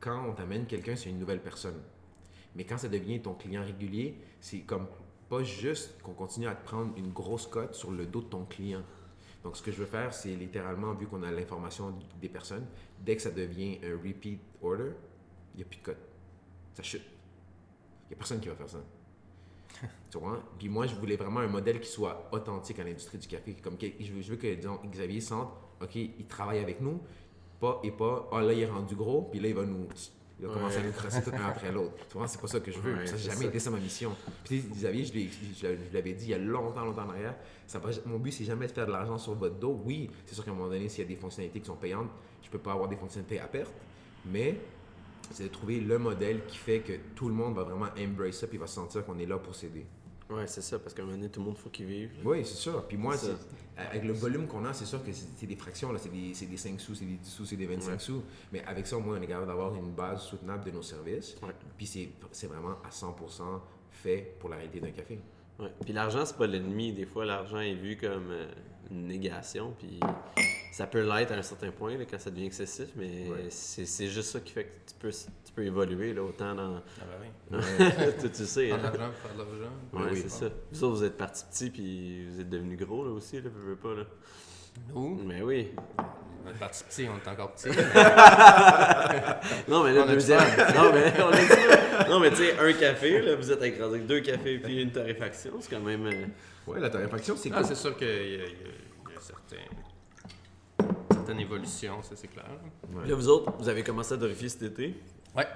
quand 0.00 0.26
on 0.28 0.32
t'amène 0.32 0.66
quelqu'un, 0.66 0.96
c'est 0.96 1.10
une 1.10 1.18
nouvelle 1.18 1.40
personne. 1.42 1.80
Mais 2.56 2.64
quand 2.64 2.78
ça 2.78 2.88
devient 2.88 3.20
ton 3.20 3.34
client 3.34 3.62
régulier, 3.64 4.16
c'est 4.40 4.60
comme 4.60 4.86
pas 5.32 5.42
juste 5.42 5.98
qu'on 6.02 6.12
continue 6.12 6.46
à 6.46 6.54
te 6.54 6.62
prendre 6.62 6.92
une 6.98 7.10
grosse 7.10 7.46
cote 7.46 7.74
sur 7.74 7.90
le 7.90 8.04
dos 8.04 8.20
de 8.20 8.26
ton 8.26 8.44
client. 8.44 8.82
Donc, 9.42 9.56
ce 9.56 9.62
que 9.62 9.72
je 9.72 9.78
veux 9.78 9.86
faire, 9.86 10.12
c'est 10.12 10.36
littéralement, 10.36 10.92
vu 10.92 11.06
qu'on 11.06 11.22
a 11.22 11.30
l'information 11.30 11.94
des 12.20 12.28
personnes, 12.28 12.66
dès 13.00 13.16
que 13.16 13.22
ça 13.22 13.30
devient 13.30 13.78
un 13.82 13.96
repeat 13.96 14.38
order, 14.60 14.90
il 15.54 15.56
n'y 15.56 15.62
a 15.62 15.64
plus 15.64 15.78
de 15.78 15.84
cote. 15.84 15.96
Ça 16.74 16.82
chute. 16.82 17.00
Il 17.00 18.08
n'y 18.10 18.14
a 18.14 18.18
personne 18.18 18.40
qui 18.40 18.48
va 18.48 18.56
faire 18.56 18.68
ça. 18.68 18.84
tu 20.10 20.18
vois? 20.18 20.42
Puis 20.58 20.68
moi, 20.68 20.86
je 20.86 20.94
voulais 20.96 21.16
vraiment 21.16 21.40
un 21.40 21.48
modèle 21.48 21.80
qui 21.80 21.88
soit 21.88 22.28
authentique 22.30 22.78
à 22.80 22.84
l'industrie 22.84 23.16
du 23.16 23.26
café. 23.26 23.54
Comme 23.54 23.78
que- 23.78 23.86
je, 24.00 24.12
veux, 24.12 24.20
je 24.20 24.32
veux 24.32 24.36
que, 24.36 24.54
disons, 24.54 24.80
Xavier 24.84 25.22
sente, 25.22 25.48
OK, 25.80 25.94
il 25.96 26.26
travaille 26.26 26.58
avec 26.58 26.82
nous, 26.82 27.00
pas, 27.58 27.80
et 27.82 27.90
pas, 27.90 28.28
ah 28.32 28.42
là, 28.42 28.52
il 28.52 28.60
est 28.60 28.70
rendu 28.70 28.94
gros, 28.94 29.22
puis 29.22 29.40
là, 29.40 29.48
il 29.48 29.54
va 29.54 29.64
nous. 29.64 29.88
Il 30.42 30.48
va 30.48 30.54
commencer 30.54 30.78
à 30.78 30.80
Ouais. 30.80 30.86
nous 30.86 30.92
crosser 30.92 31.22
tout 31.22 31.30
un 31.30 31.46
après 31.46 31.70
l'autre. 31.70 31.94
Tu 32.10 32.18
vois, 32.18 32.26
c'est 32.26 32.40
pas 32.40 32.48
ça 32.48 32.58
que 32.58 32.72
je 32.72 32.78
veux. 32.80 32.94
Ouais, 32.94 33.06
ça 33.06 33.12
n'a 33.12 33.18
jamais 33.18 33.36
ça. 33.42 33.44
été 33.46 33.58
ça 33.60 33.70
ma 33.70 33.78
mission. 33.78 34.12
Puis 34.44 34.58
Xavier, 34.72 35.04
je, 35.04 35.12
je 35.60 35.66
l'avais- 35.94 36.14
dit 36.14 36.24
il 36.24 36.30
y 36.30 36.34
a 36.34 36.38
longtemps, 36.38 36.84
longtemps 36.84 37.06
en 37.06 37.10
arrière. 37.10 37.36
Ça 37.68 37.78
va, 37.78 37.90
mon 38.06 38.18
but, 38.18 38.32
c'est 38.32 38.44
jamais 38.44 38.66
de 38.66 38.72
faire 38.72 38.86
de 38.86 38.90
l'argent 38.92 39.16
sur 39.18 39.34
votre 39.34 39.54
dos. 39.54 39.80
Oui, 39.84 40.10
c'est 40.26 40.34
sûr 40.34 40.44
qu'à 40.44 40.50
un 40.50 40.54
moment 40.54 40.68
donné, 40.68 40.88
s'il 40.88 41.04
y 41.04 41.06
a 41.06 41.08
des 41.08 41.14
fonctionnalités 41.16 41.60
qui 41.60 41.66
sont 41.66 41.76
payantes, 41.76 42.10
je 42.42 42.50
peux 42.50 42.58
pas 42.58 42.72
avoir 42.72 42.88
des 42.88 42.96
fonctionnalités 42.96 43.38
à 43.38 43.46
perte. 43.46 43.72
Mais 44.26 44.56
c'est 45.30 45.44
de 45.44 45.48
trouver 45.48 45.78
le 45.80 45.96
modèle 45.98 46.40
qui 46.48 46.56
fait 46.58 46.80
que 46.80 46.92
tout 47.14 47.28
le 47.28 47.34
monde 47.34 47.54
va 47.54 47.62
vraiment 47.62 47.88
embrace 47.96 48.34
ça 48.38 48.48
puis 48.48 48.58
va 48.58 48.66
sentir 48.66 49.04
qu'on 49.06 49.18
est 49.20 49.26
là 49.26 49.38
pour 49.38 49.54
s'aider. 49.54 49.86
Ouais, 50.32 50.46
c'est 50.46 50.62
ça, 50.62 50.78
parce 50.78 50.94
qu'à 50.94 51.02
un 51.02 51.04
moment 51.06 51.16
donné, 51.18 51.30
tout 51.30 51.40
le 51.40 51.46
monde 51.46 51.58
faut 51.58 51.68
qu'il 51.70 51.86
vive. 51.86 52.10
Oui, 52.24 52.44
c'est 52.44 52.54
sûr. 52.56 52.86
Puis 52.86 52.96
moi, 52.96 53.14
avec 53.76 54.04
le 54.04 54.12
volume 54.12 54.46
qu'on 54.46 54.64
a, 54.64 54.72
c'est 54.72 54.84
sûr 54.84 55.02
que 55.04 55.12
c'est 55.12 55.26
c'est 55.36 55.46
des 55.46 55.56
fractions. 55.56 55.92
là. 55.92 55.98
C'est 55.98 56.10
des, 56.12 56.34
c'est 56.34 56.46
des 56.46 56.56
5 56.56 56.80
sous, 56.80 56.94
c'est 56.94 57.04
des 57.04 57.14
10 57.16 57.28
sous, 57.30 57.44
c'est 57.44 57.56
des 57.56 57.66
25 57.66 57.90
Ouais. 57.92 57.98
sous. 57.98 58.22
Mais 58.52 58.62
avec 58.64 58.86
ça, 58.86 58.96
au 58.96 59.00
moins, 59.00 59.18
on 59.18 59.22
est 59.22 59.26
capable 59.26 59.46
d'avoir 59.46 59.74
une 59.74 59.92
base 59.92 60.22
soutenable 60.22 60.64
de 60.64 60.70
nos 60.70 60.82
services. 60.82 61.36
Ouais. 61.42 61.52
Puis 61.76 61.86
c'est 61.86 62.08
c'est 62.30 62.46
vraiment 62.46 62.76
à 62.84 62.90
100% 62.90 63.60
fait 63.90 64.36
pour 64.40 64.48
la 64.50 64.56
réalité 64.56 64.80
d'un 64.80 64.90
café. 64.90 65.18
Ouais. 65.58 65.70
Puis 65.84 65.92
l'argent, 65.92 66.24
c'est 66.24 66.36
pas 66.36 66.46
l'ennemi. 66.46 66.92
Des 66.92 67.06
fois, 67.06 67.24
l'argent 67.24 67.60
est 67.60 67.74
vu 67.74 67.96
comme 67.96 68.30
euh, 68.30 68.46
une 68.92 69.06
négation. 69.06 69.74
Puis 69.78 70.00
ça 70.72 70.86
peut 70.86 71.00
l'être 71.02 71.32
à 71.32 71.36
un 71.36 71.42
certain 71.42 71.70
point 71.70 71.96
là, 71.96 72.04
quand 72.10 72.18
ça 72.18 72.30
devient 72.30 72.46
excessif, 72.46 72.88
mais 72.96 73.28
Ouais. 73.28 73.46
c'est 73.50 73.86
c'est 73.86 74.08
juste 74.08 74.30
ça 74.30 74.40
qui 74.40 74.52
fait 74.52 74.64
que 74.64 74.90
tu 74.90 74.94
peux, 75.00 75.10
tu 75.10 75.52
peux 75.54 75.64
évoluer 75.64 76.12
là, 76.14 76.22
autant 76.22 76.54
dans. 76.54 76.80
Ah 77.00 77.04
ben 77.50 77.60
oui. 77.60 78.12
tu, 78.20 78.30
tu 78.30 78.46
sais. 78.46 78.68
Faire 78.68 78.78
de 78.78 78.86
hein. 78.86 78.90
l'argent 78.92 79.10
pour 79.10 79.30
faire 79.30 79.34
de 79.34 79.38
l'argent. 79.38 79.72
Ouais, 79.92 80.10
Oui, 80.12 80.18
c'est 80.22 80.30
ça. 80.30 80.46
Vous 80.70 80.84
autres, 80.84 80.96
vous 80.96 81.04
êtes 81.04 81.16
partis 81.16 81.44
petits, 81.44 81.70
puis 81.70 82.26
vous 82.26 82.40
êtes 82.40 82.48
devenus 82.48 82.78
gros 82.78 83.04
là 83.04 83.10
aussi, 83.10 83.36
là, 83.40 83.48
veux 83.54 83.76
pas. 83.76 83.94
Là. 83.94 84.04
Nous, 84.94 85.20
Mais 85.26 85.42
oui. 85.42 85.68
on 86.46 86.50
est 86.50 86.58
parti 86.58 86.82
petit, 86.84 87.06
on 87.08 87.18
est 87.18 87.28
encore 87.30 87.52
petit. 87.54 87.68
Non, 89.68 89.84
mais 89.84 89.92
là, 89.92 90.02
On 90.04 90.06
deuxième. 90.06 90.40
Non, 90.74 90.92
mais 90.92 91.12
on 91.22 91.28
a 91.28 91.36
dit 91.36 91.46
ça. 91.46 92.08
Non, 92.08 92.20
mais 92.20 92.30
tu 92.30 92.36
sais, 92.36 92.58
un 92.58 92.72
café, 92.72 93.20
là, 93.20 93.36
vous 93.36 93.52
êtes 93.52 93.62
écrasé 93.62 93.94
avec 93.94 94.06
deux 94.06 94.20
cafés 94.20 94.58
puis 94.58 94.80
une 94.82 94.90
torréfaction, 94.90 95.52
c'est 95.60 95.70
quand 95.70 95.80
même. 95.82 96.08
Ouais, 96.66 96.80
la 96.80 96.90
torréfaction, 96.90 97.36
c'est 97.36 97.50
Ah, 97.52 97.56
cool. 97.58 97.66
c'est 97.66 97.74
sûr 97.74 97.96
qu'il 97.96 98.06
y 98.06 98.10
a, 98.10 98.22
il 98.24 98.32
y 98.32 98.34
a- 98.42 98.46
il 99.08 99.14
y 99.14 99.16
a 99.16 99.20
certains- 99.20 99.56
certaines 101.10 101.40
évolutions, 101.40 102.02
ça 102.02 102.16
c'est 102.16 102.28
clair. 102.28 102.46
Ouais. 102.92 103.06
Là, 103.08 103.14
vous 103.14 103.28
autres, 103.28 103.52
vous 103.58 103.68
avez 103.68 103.82
commencé 103.82 104.14
à 104.14 104.18
torréfier 104.18 104.48
cet 104.48 104.62
été? 104.62 104.94
Ouais. 105.36 105.46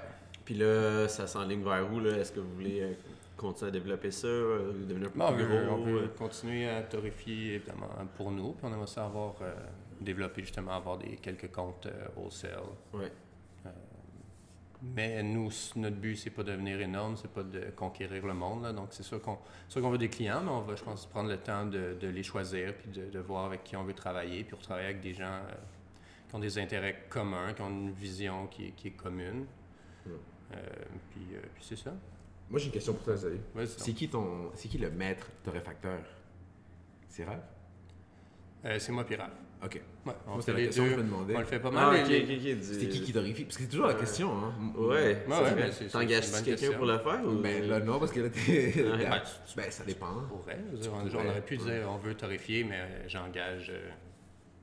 Puis 0.45 0.55
là, 0.55 1.07
ça 1.07 1.27
s'enligne 1.27 1.63
vers 1.63 1.91
où? 1.91 1.99
là? 1.99 2.17
Est-ce 2.17 2.31
que 2.31 2.39
vous 2.39 2.53
voulez 2.53 2.81
euh, 2.81 2.93
continuer 3.35 3.69
à 3.69 3.71
développer 3.71 4.11
ça, 4.11 4.27
euh, 4.27 4.73
devenir 4.87 5.11
plus 5.11 5.19
Bon, 5.19 5.27
on, 5.27 5.31
veut, 5.33 5.45
gros? 5.45 5.73
on 5.75 5.83
veut 5.83 6.01
euh? 6.03 6.07
continuer 6.17 6.67
à 6.69 6.81
torréfier, 6.83 7.55
évidemment, 7.55 7.89
pour 8.15 8.31
nous. 8.31 8.53
Puis 8.53 8.65
on 8.65 8.73
aimerait 8.73 8.87
ça 8.87 9.05
avoir, 9.05 9.35
euh, 9.41 9.53
développer 9.99 10.41
justement, 10.41 10.71
avoir 10.71 10.97
des, 10.97 11.17
quelques 11.17 11.51
comptes 11.51 11.85
euh, 11.87 12.07
wholesale. 12.15 12.59
Ouais. 12.93 13.11
Mais 14.81 15.23
nous, 15.23 15.49
notre 15.75 15.95
but, 15.95 16.15
c'est 16.15 16.29
pas 16.29 16.43
de 16.43 16.51
devenir 16.51 16.79
énorme, 16.79 17.17
c'est 17.17 17.31
pas 17.31 17.43
de 17.43 17.71
conquérir 17.75 18.25
le 18.25 18.33
monde. 18.33 18.63
là. 18.63 18.73
Donc, 18.73 18.89
c'est 18.91 19.03
sûr 19.03 19.19
qu'on 19.21 19.89
veut 19.89 19.97
des 19.97 20.09
clients, 20.09 20.41
mais 20.43 20.51
on 20.51 20.61
va, 20.61 20.75
je 20.75 20.83
pense, 20.83 21.05
prendre 21.07 21.29
le 21.29 21.37
temps 21.37 21.65
de, 21.65 21.97
de 21.99 22.07
les 22.07 22.23
choisir, 22.23 22.75
puis 22.75 22.91
de, 22.91 23.09
de 23.09 23.19
voir 23.19 23.45
avec 23.45 23.63
qui 23.63 23.75
on 23.75 23.83
veut 23.83 23.93
travailler, 23.93 24.43
puis 24.43 24.55
travailler 24.57 24.87
avec 24.87 25.01
des 25.01 25.15
gens 25.15 25.25
euh, 25.25 25.53
qui 26.29 26.35
ont 26.35 26.39
des 26.39 26.59
intérêts 26.59 27.05
communs, 27.09 27.53
qui 27.53 27.61
ont 27.63 27.69
une 27.69 27.91
vision 27.91 28.47
qui 28.47 28.67
est, 28.67 28.71
qui 28.71 28.89
est 28.89 28.91
commune. 28.91 29.45
Ouais. 30.05 30.11
Euh, 30.53 30.57
puis 31.11 31.35
euh, 31.35 31.41
puis 31.55 31.63
c'est 31.67 31.75
ça. 31.75 31.93
Moi, 32.49 32.59
j'ai 32.59 32.67
une 32.67 32.71
question 32.71 32.93
pour 32.93 33.03
toi. 33.03 33.15
Vas-y 33.55 33.67
C'est 33.67 33.93
qui 33.93 34.07
ton. 34.09 34.51
C'est 34.53 34.69
qui 34.69 34.77
le 34.77 34.89
maître 34.91 35.27
torréfacteur? 35.43 35.99
C'est 37.09 37.25
Raph? 37.25 37.41
Euh, 38.67 38.79
c'est 38.79 38.91
moi, 38.91 39.03
puis 39.05 39.15
Raph. 39.15 39.31
Ok. 39.63 39.73
Ouais, 39.73 39.81
on 40.27 40.29
Moi, 40.31 40.35
fait 40.35 40.41
c'était 40.41 40.51
la 40.51 40.57
les 40.59 40.65
question 40.65 40.83
que 40.83 40.89
deux. 40.89 40.95
je 40.95 40.99
me 41.01 41.03
demandais. 41.05 41.35
On 41.35 41.39
le 41.39 41.45
fait 41.45 41.59
pas 41.59 41.69
Ah, 41.69 41.91
mal. 41.91 42.03
du- 42.07 42.63
C'était 42.63 42.87
qui 42.89 43.01
qui 43.01 43.13
torréfie 43.13 43.43
Parce 43.45 43.57
que 43.57 43.63
c'est 43.63 43.69
toujours 43.69 43.87
la 43.87 43.93
Ouais. 43.93 43.99
question, 43.99 44.29
hein. 44.31 44.53
Ouais. 44.77 45.25
T'engages-tu 45.91 46.43
quelqu'un 46.43 46.71
pour 46.77 46.85
le 46.85 46.97
faire? 46.99 47.21
Ou... 47.25 47.35
Ben 47.41 47.67
là, 47.67 47.79
non, 47.79 47.97
parce 47.99 48.11
que 48.11 48.19
là, 48.19 48.29
t'es. 48.29 48.73
Ouais. 48.83 48.97
Ben, 49.09 49.21
Ben, 49.55 49.71
ça 49.71 49.83
dépend. 49.83 50.13
pourrais. 50.29 50.59
On, 50.91 51.07
aurait 51.29 51.41
pu 51.41 51.57
Ouais. 51.57 51.63
dire 51.79 51.89
on 51.89 51.97
veut 51.97 52.13
torréfier, 52.13 52.63
mais 52.65 52.75
euh, 52.79 53.03
j'engage 53.07 53.71
euh, 53.73 53.89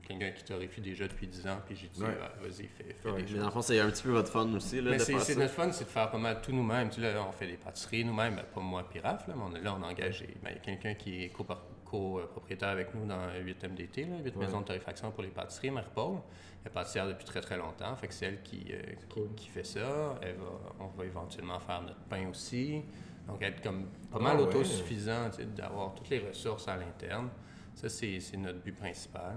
quelqu'un 0.07 0.31
qui 0.31 0.43
torréfie 0.45 0.79
déjà 0.81 1.07
depuis 1.09 1.27
10 1.27 1.45
ans, 1.47 1.59
puis 1.65 1.75
j'ai 1.75 1.87
dit 1.87 2.01
Ouais. 2.01 2.15
Ah, 2.21 2.31
vas-y, 2.41 2.67
fais, 2.67 2.95
fais 3.01 3.09
Ouais. 3.09 3.15
des 3.17 3.21
Mais 3.23 3.27
choses. 3.27 3.39
dans 3.39 3.45
le 3.47 3.51
fond, 3.51 3.61
c'est 3.61 3.79
un 3.79 3.89
petit 3.89 4.03
peu 4.03 4.11
votre 4.11 4.31
fun 4.31 4.47
aussi, 4.53 4.79
là, 4.79 4.91
Mais 4.91 4.97
de 4.97 5.01
c'est 5.01 5.35
notre 5.35 5.53
fun, 5.53 5.71
c'est 5.73 5.83
de 5.83 5.89
faire 5.89 6.09
pas 6.09 6.17
mal 6.17 6.39
tout 6.41 6.53
nous-mêmes. 6.53 6.89
Tu 6.89 7.01
sais, 7.01 7.13
là, 7.13 7.25
on 7.27 7.33
fait 7.33 7.47
des 7.47 7.57
pâtisseries 7.57 8.05
nous-mêmes, 8.05 8.35
ben, 8.35 8.43
pas 8.43 8.61
moi 8.61 8.87
puis 8.89 9.01
Raph, 9.01 9.27
là, 9.27 9.33
mais 9.35 9.43
on, 9.59 9.61
là, 9.63 9.75
on 9.77 9.83
engage 9.83 10.21
ben, 10.41 10.51
il 10.51 10.53
y 10.53 10.57
a 10.57 10.59
quelqu'un 10.59 10.93
qui 10.93 11.23
est 11.25 11.29
copropriétaire 11.95 12.69
avec 12.69 12.93
nous 12.93 13.05
dans 13.05 13.33
8 13.43 13.63
MDT, 13.63 14.05
là, 14.05 14.17
8 14.23 14.35
Ouais. 14.35 14.45
maisons 14.45 14.61
de 14.61 14.65
torréfaction 14.65 15.11
pour 15.11 15.23
les 15.23 15.29
pâtisseries, 15.29 15.71
Marie-Paul. 15.71 16.17
Elle 16.63 16.71
est 16.71 16.73
pâtissière 16.73 17.07
depuis 17.07 17.25
très 17.25 17.41
très 17.41 17.57
longtemps, 17.57 17.95
fait 17.95 18.07
que 18.07 18.13
c'est 18.13 18.25
elle 18.25 18.41
qui, 18.41 18.65
euh, 18.71 18.81
qui, 18.99 19.05
Cool. 19.13 19.29
qui 19.35 19.47
fait 19.49 19.63
ça. 19.63 20.17
Elle 20.21 20.35
va, 20.35 20.45
on 20.79 20.87
va 20.87 21.05
éventuellement 21.05 21.59
faire 21.59 21.81
notre 21.81 22.01
pain 22.09 22.27
aussi. 22.29 22.81
Donc 23.27 23.41
être 23.41 23.61
comme 23.61 23.85
pas 24.11 24.17
Ah 24.19 24.23
mal 24.23 24.39
autosuffisant, 24.39 25.29
d'avoir 25.55 25.93
toutes 25.95 26.09
les 26.09 26.19
ressources 26.19 26.67
à 26.67 26.77
l'interne. 26.77 27.29
Ça, 27.73 27.89
c'est 27.89 28.19
notre 28.37 28.59
but 28.59 28.75
principal. 28.75 29.35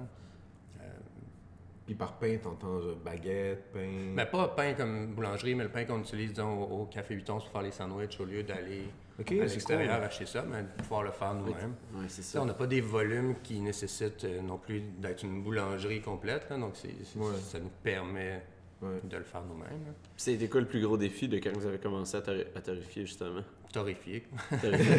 Puis 1.86 1.94
par 1.94 2.18
pain, 2.18 2.36
t'entends 2.36 2.80
baguette, 3.02 3.72
pain? 3.72 4.10
Mais 4.14 4.26
pas 4.26 4.48
pain 4.48 4.74
comme 4.74 5.14
boulangerie, 5.14 5.54
mais 5.54 5.64
le 5.64 5.70
pain 5.70 5.84
qu'on 5.86 6.00
utilise 6.00 6.34
disons, 6.34 6.62
au, 6.64 6.82
au 6.82 6.84
Café 6.84 7.14
Vuitton 7.14 7.38
pour 7.38 7.48
faire 7.48 7.62
les 7.62 7.70
sandwichs 7.70 8.20
au 8.20 8.26
lieu 8.26 8.42
d'aller 8.42 8.90
Ok, 9.20 9.32
à 9.32 9.48
c'est 9.48 9.54
l'extérieur 9.54 9.96
cool. 9.96 10.04
acheter 10.04 10.26
ça, 10.26 10.44
mais 10.48 10.62
de 10.62 10.68
pouvoir 10.82 11.02
le 11.02 11.10
faire 11.10 11.34
nous-mêmes. 11.34 11.74
C'est 12.08 12.22
ça. 12.22 12.40
On 12.40 12.44
n'a 12.44 12.54
pas 12.54 12.66
des 12.68 12.80
volumes 12.80 13.34
qui 13.42 13.58
nécessitent 13.60 14.24
euh, 14.24 14.40
non 14.42 14.58
plus 14.58 14.80
d'être 14.98 15.24
une 15.24 15.42
boulangerie 15.42 16.00
complète, 16.00 16.46
là, 16.50 16.56
donc 16.56 16.72
c'est- 16.74 16.88
c'est- 17.04 17.18
Ouais. 17.18 17.34
ça 17.42 17.58
nous 17.58 17.70
permet 17.82 18.42
Ouais. 18.80 19.00
de 19.02 19.16
le 19.16 19.24
faire 19.24 19.42
nous-mêmes. 19.42 19.92
C'était 20.16 20.46
quoi 20.48 20.60
le 20.60 20.68
plus 20.68 20.80
gros 20.80 20.96
défi 20.96 21.26
de 21.26 21.38
quand 21.38 21.50
vous 21.52 21.66
avez 21.66 21.78
commencé 21.78 22.16
à, 22.16 22.20
torréfier, 22.20 23.04
justement? 23.06 23.42
Torréfier, 23.72 24.24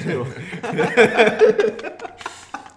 toujours. 0.04 0.28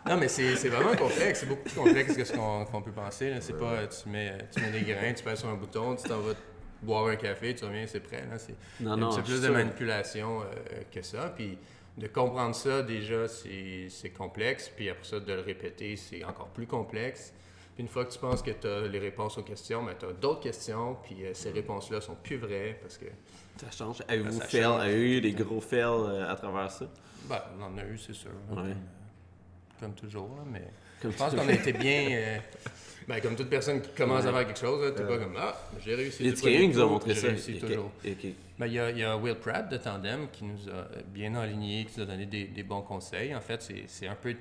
Non, 0.05 0.16
mais 0.16 0.26
c'est 0.28 0.57
c'est 0.57 0.68
vraiment 0.68 0.96
complexe. 0.96 1.40
C'est 1.40 1.46
beaucoup 1.46 1.62
plus 1.62 1.74
complexe 1.74 2.16
que 2.16 2.24
ce 2.24 2.33
qu'on 2.33 2.64
qu'on 2.64 2.83
peut 2.83 2.90
penser. 2.90 3.31
là. 3.31 3.40
C'est 3.40 3.57
pas, 3.57 3.87
tu 3.87 4.09
mets, 4.09 4.37
tu 4.55 4.61
mets 4.61 4.72
des 4.72 4.81
grains, 4.81 5.12
tu 5.12 5.22
pèses 5.22 5.38
sur 5.38 5.48
un 5.48 5.55
bouton, 5.55 5.94
tu 5.94 6.09
t'en 6.09 6.18
vas 6.18 6.35
boire 6.83 7.07
un 7.07 7.16
café, 7.16 7.55
tu 7.55 7.64
reviens, 7.64 7.87
c'est 7.87 8.01
prêt. 8.01 8.25
là. 8.31 8.38
C'est 8.38 8.55
non, 8.81 8.97
non. 8.97 9.11
c'est 9.11 9.21
je 9.21 9.27
plus 9.27 9.42
de 9.42 9.49
manipulation 9.49 10.40
euh, 10.42 10.45
que 10.90 11.03
ça. 11.03 11.33
Puis 11.37 11.57
de 11.99 12.07
comprendre 12.07 12.55
ça, 12.55 12.83
déjà, 12.83 13.29
c'est 13.29 13.87
c'est 13.88 14.11
complexe. 14.11 14.71
Puis 14.75 14.88
après 14.90 15.05
ça, 15.05 15.21
de 15.21 15.33
le 15.33 15.40
répéter, 15.40 15.97
c'est 15.97 16.25
encore 16.25 16.49
plus 16.49 16.66
complexe. 16.66 17.33
Puis 17.75 17.83
une 17.83 17.88
fois 17.88 18.05
que 18.05 18.12
tu 18.12 18.18
penses 18.18 18.42
que 18.42 18.51
tu 18.51 18.66
as 18.66 18.83
les 18.87 18.99
réponses 18.99 19.38
aux 19.38 19.42
questions, 19.42 19.87
tu 19.99 20.07
as 20.07 20.12
d'autres 20.12 20.40
questions. 20.40 20.97
Puis 21.03 21.25
euh, 21.25 21.31
ces 21.35 21.51
réponses-là 21.51 22.01
sont 22.01 22.16
plus 22.16 22.37
vraies 22.37 22.79
parce 22.83 22.99
que, 22.99 23.07
Ça 23.57 23.71
change. 23.71 24.03
Avez-vous 24.09 24.40
Ça 24.40 24.47
fail? 24.47 24.62
change. 24.62 24.81
Avez-eu 24.83 25.21
des 25.21 25.33
gros 25.33 25.61
fails 25.61 25.83
euh, 25.85 26.31
à 26.31 26.35
travers 26.37 26.71
ça? 26.71 26.87
ben, 27.29 27.40
on 27.59 27.62
en 27.64 27.79
a 27.79 27.85
eu, 27.85 27.97
c'est 27.99 28.12
sûr. 28.14 28.31
Ouais. 28.51 28.57
Comme, 28.57 28.75
comme 29.81 29.95
toujours. 29.95 30.29
là, 30.37 30.42
mais 30.51 30.64
je 31.11 31.17
pense 31.17 31.35
qu'on 31.35 31.49
a 31.49 31.53
été 31.53 31.73
bien. 31.73 32.09
euh, 32.12 32.38
ben, 33.09 33.21
comme 33.21 33.35
toute 33.35 33.51
personne 33.51 33.81
qui 33.83 33.91
commence 33.91 34.23
Ouais. 34.23 34.29
à 34.29 34.33
faire 34.33 34.47
quelque 34.47 34.61
chose, 34.61 34.93
tu 34.95 35.03
n'es 35.03 35.09
Ouais. 35.09 35.19
pas 35.19 35.25
comme 35.25 35.37
Ah, 35.38 35.57
j'ai 35.85 35.95
réussi. 35.95 36.23
Y 36.25 36.27
du 36.27 36.33
a 36.33 36.33
quelqu'un 36.35 36.51
qui 36.51 36.57
premier 36.57 36.69
nous 36.69 36.81
a 36.81 36.87
montré 36.87 37.15
ça? 37.15 37.27
réussi 37.29 37.59
toujours. 37.59 37.91
Ben, 38.59 38.67
il 38.67 38.73
y, 38.75 38.79
a, 38.79 38.91
y 38.91 39.03
a 39.03 39.17
Will 39.17 39.35
Pratt 39.35 39.69
de 39.69 39.77
Tandem 39.77 40.29
qui 40.33 40.45
nous 40.45 40.69
a 40.69 40.87
bien 41.09 41.35
aligné, 41.35 41.85
qui 41.85 41.99
nous 41.99 42.05
a 42.05 42.07
donné 42.07 42.27
des, 42.27 42.45
des 42.45 42.62
bons 42.62 42.83
conseils. 42.83 43.35
En 43.35 43.41
fait, 43.41 43.69
c'est 43.88 44.07
un 44.07 44.15
peu 44.15 44.35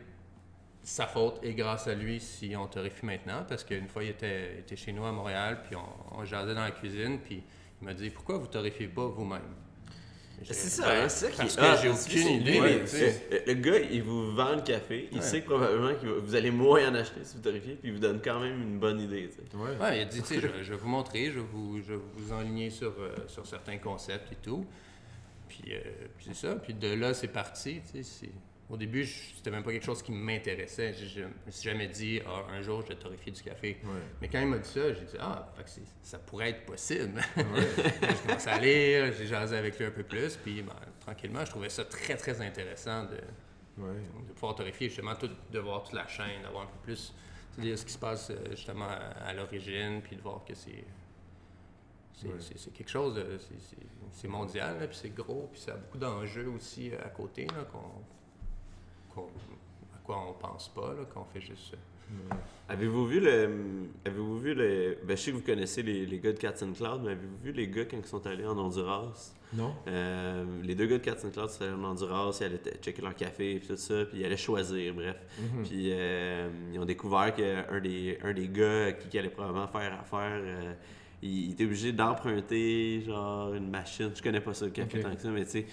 sa 0.83 1.05
faute 1.07 1.39
et 1.43 1.53
grâce 1.53 1.87
à 1.87 1.93
lui 1.95 2.19
si 2.19 2.55
on 2.55 2.67
torréfie 2.67 3.05
maintenant, 3.05 3.43
parce 3.47 3.63
qu'une 3.63 3.87
fois, 3.87 4.03
il 4.03 4.09
était, 4.09 4.57
était 4.59 4.75
chez 4.75 4.91
nous 4.91 5.05
à 5.05 5.11
Montréal, 5.11 5.59
puis 5.67 5.75
on, 5.75 6.19
on 6.19 6.25
jasait 6.25 6.53
dans 6.55 6.63
la 6.63 6.71
cuisine, 6.71 7.19
puis 7.19 7.41
il 7.81 7.85
m'a 7.85 7.93
dit 7.93 8.09
«Pourquoi 8.11 8.37
vous 8.37 8.47
torréfiez 8.47 8.87
pas 8.87 9.05
vous-même?» 9.07 9.41
C'est 10.43 10.53
ça, 10.55 10.83
Ben, 10.87 11.03
hein, 11.05 11.09
c'est 11.09 11.25
ça 11.25 11.31
qui 11.31 11.37
Parce 11.55 11.57
est 11.57 11.81
j'ai 11.83 11.89
aucune 11.89 12.27
idée. 12.41 12.59
ouais, 12.59 12.81
tu 12.81 12.87
sais. 12.87 13.43
le, 13.47 13.53
gars, 13.53 13.77
il 13.79 14.01
vous 14.03 14.31
vend 14.33 14.55
le 14.55 14.61
café, 14.61 15.07
il 15.11 15.17
Ouais. 15.19 15.23
sait 15.23 15.41
que 15.41 15.45
probablement 15.45 15.93
que 15.95 16.07
vous 16.07 16.35
allez 16.35 16.51
moins 16.51 16.89
en 16.89 16.95
acheter 16.95 17.19
si 17.23 17.35
vous 17.37 17.41
torréfiez, 17.43 17.75
puis 17.75 17.89
il 17.89 17.93
vous 17.93 17.99
donne 17.99 18.19
quand 18.23 18.39
même 18.39 18.61
une 18.61 18.79
bonne 18.79 18.99
idée. 18.99 19.29
tu 19.29 19.35
sais. 19.35 19.55
Ouais. 19.57 19.77
Ouais, 19.79 19.97
il 19.99 20.01
a 20.01 20.05
dit, 20.05 20.21
tu 20.21 20.27
sais, 20.27 20.39
je, 20.41 20.63
je 20.63 20.71
vais 20.71 20.77
vous 20.79 20.87
montrer, 20.89 21.25
je 21.27 21.39
vais 21.39 21.45
vous, 21.51 21.77
je 21.81 21.93
vais 21.93 21.99
vous 22.15 22.33
enligner 22.33 22.69
sur, 22.69 22.93
euh, 22.99 23.15
sur 23.27 23.45
certains 23.45 23.77
concepts 23.77 24.31
et 24.31 24.37
tout. 24.41 24.65
Puis, 25.47 25.63
euh, 25.73 25.79
puis 26.17 26.27
c'est 26.29 26.47
ça. 26.47 26.55
Puis 26.55 26.73
de 26.73 26.93
là, 26.93 27.13
c'est 27.13 27.27
parti. 27.27 27.81
tu 27.91 28.01
sais, 28.01 28.03
c'est- 28.03 28.29
Au 28.71 28.77
début, 28.77 29.05
c'était 29.05 29.51
même 29.51 29.63
pas 29.63 29.71
quelque 29.73 29.83
chose 29.85 30.01
qui 30.01 30.13
m'intéressait. 30.13 30.93
Je, 30.93 31.05
je 31.05 31.21
me 31.23 31.51
suis 31.51 31.69
jamais 31.69 31.87
dit, 31.89 32.21
ah, 32.25 32.45
un 32.53 32.61
jour, 32.61 32.81
je 32.83 32.87
vais 32.87 32.95
torréfier 32.95 33.33
du 33.33 33.41
café. 33.41 33.77
Ouais. 33.83 33.89
Mais 34.21 34.29
quand 34.29 34.39
il 34.39 34.47
m'a 34.47 34.59
dit 34.59 34.69
ça, 34.69 34.93
j'ai 34.93 35.01
dit, 35.05 35.17
ah, 35.19 35.51
fait 35.57 35.63
que 35.63 35.69
c'est- 35.69 35.81
ça 36.01 36.17
pourrait 36.19 36.51
être 36.51 36.65
possible. 36.65 37.21
j'ai 37.35 37.43
commencé 38.27 38.47
à 38.49 38.59
lire, 38.59 39.11
j'ai 39.11 39.27
jasé 39.27 39.57
avec 39.57 39.77
lui 39.77 39.85
un 39.85 39.91
peu 39.91 40.03
plus. 40.03 40.37
Puis 40.37 40.61
ben, 40.61 40.73
tranquillement, 41.01 41.43
je 41.43 41.51
trouvais 41.51 41.67
ça 41.69 41.83
très, 41.83 42.15
très 42.15 42.39
intéressant 42.41 43.03
de, 43.03 43.17
Ouais. 43.77 43.93
de 44.27 44.33
pouvoir 44.33 44.55
torréfier, 44.55 44.87
justement, 44.89 45.15
tout, 45.15 45.29
de 45.51 45.59
voir 45.59 45.83
toute 45.83 45.93
la 45.93 46.07
chaîne, 46.07 46.41
d'avoir 46.43 46.63
un 46.63 46.67
peu 46.67 46.79
plus 46.83 47.13
ce 47.57 47.61
qui 47.85 47.91
se 47.93 47.97
passe 47.97 48.29
euh, 48.29 48.35
justement 48.51 48.87
à, 48.87 49.25
à 49.27 49.33
l'origine, 49.33 50.01
puis 50.01 50.15
de 50.15 50.21
voir 50.21 50.45
que 50.45 50.53
c'est. 50.55 50.83
C'est 52.13 52.27
Ouais. 52.27 52.71
quelque 52.73 52.89
chose, 52.89 53.15
de- 53.15 53.37
c'est- 54.13 54.27
mondial, 54.27 54.77
puis 54.87 54.97
c'est 55.01 55.09
gros, 55.13 55.49
puis 55.51 55.59
ça 55.59 55.73
a 55.73 55.77
beaucoup 55.77 55.97
d'enjeux 55.97 56.47
aussi 56.49 56.91
euh, 56.91 56.97
à 57.03 57.09
côté, 57.09 57.47
qu'on, 57.71 58.03
qu'on- 59.13 59.29
à 59.93 59.97
quoi 60.03 60.17
on 60.29 60.33
pense 60.33 60.69
pas, 60.69 60.93
là, 60.93 61.05
qu'on 61.13 61.25
fait 61.25 61.41
juste. 61.41 61.73
euh, 61.73 62.35
Avez-vous 62.69 63.05
vu 63.07 63.19
le. 63.19 63.49
Avez-vous 64.05 64.39
vu 64.39 64.53
le. 64.53 64.97
Ben, 65.05 65.15
je 65.17 65.21
sais 65.21 65.31
que 65.31 65.37
vous 65.37 65.43
connaissez 65.43 65.81
les, 65.83 66.05
les 66.05 66.19
gars 66.19 66.31
de 66.33 66.37
Cats 66.37 66.55
and 66.63 66.73
Cloud, 66.73 67.01
mais 67.03 67.11
avez-vous 67.11 67.37
vu 67.43 67.51
les 67.51 67.67
gars 67.67 67.85
quand 67.85 67.97
ils 67.97 68.05
sont 68.05 68.25
allés 68.25 68.45
en 68.45 68.57
Honduras? 68.57 69.33
Non? 69.53 69.73
Euh, 69.87 70.45
les 70.63 70.75
deux 70.75 70.85
gars 70.87 70.97
de 70.97 71.03
Cats 71.03 71.17
and 71.25 71.29
Cloud 71.31 71.49
sont 71.49 71.63
allés 71.63 71.73
en 71.73 71.83
Honduras, 71.83 72.37
ils 72.39 72.45
allaient 72.45 72.61
checker 72.81 73.01
leur 73.01 73.15
café 73.15 73.55
et 73.55 73.59
tout 73.59 73.75
ça, 73.75 74.05
puis 74.05 74.19
ils 74.19 74.25
allaient 74.25 74.37
choisir, 74.37 74.93
bref. 74.93 75.17
Mhm. 75.39 75.63
Puis 75.63 75.89
euh, 75.91 76.49
ils 76.73 76.79
ont 76.79 76.85
découvert 76.85 77.33
qu'un 77.35 77.79
des, 77.81 78.17
un 78.23 78.33
des 78.33 78.47
gars 78.47 78.85
à 78.87 78.91
qui, 78.93 79.09
qui 79.09 79.19
allait 79.19 79.29
probablement 79.29 79.67
faire 79.67 79.99
affaire, 79.99 80.41
euh, 80.41 80.73
il, 81.21 81.45
il 81.47 81.51
était 81.51 81.65
obligé 81.65 81.91
d'emprunter 81.91 83.01
genre 83.05 83.53
une 83.53 83.69
machine. 83.69 84.11
Je 84.15 84.21
connais 84.21 84.41
pas 84.41 84.53
ça 84.53 84.65
le 84.65 84.71
café 84.71 85.01
tant 85.01 85.13
que 85.13 85.21
ça, 85.21 85.29
mais 85.29 85.43
tu 85.45 85.51
sais. 85.51 85.65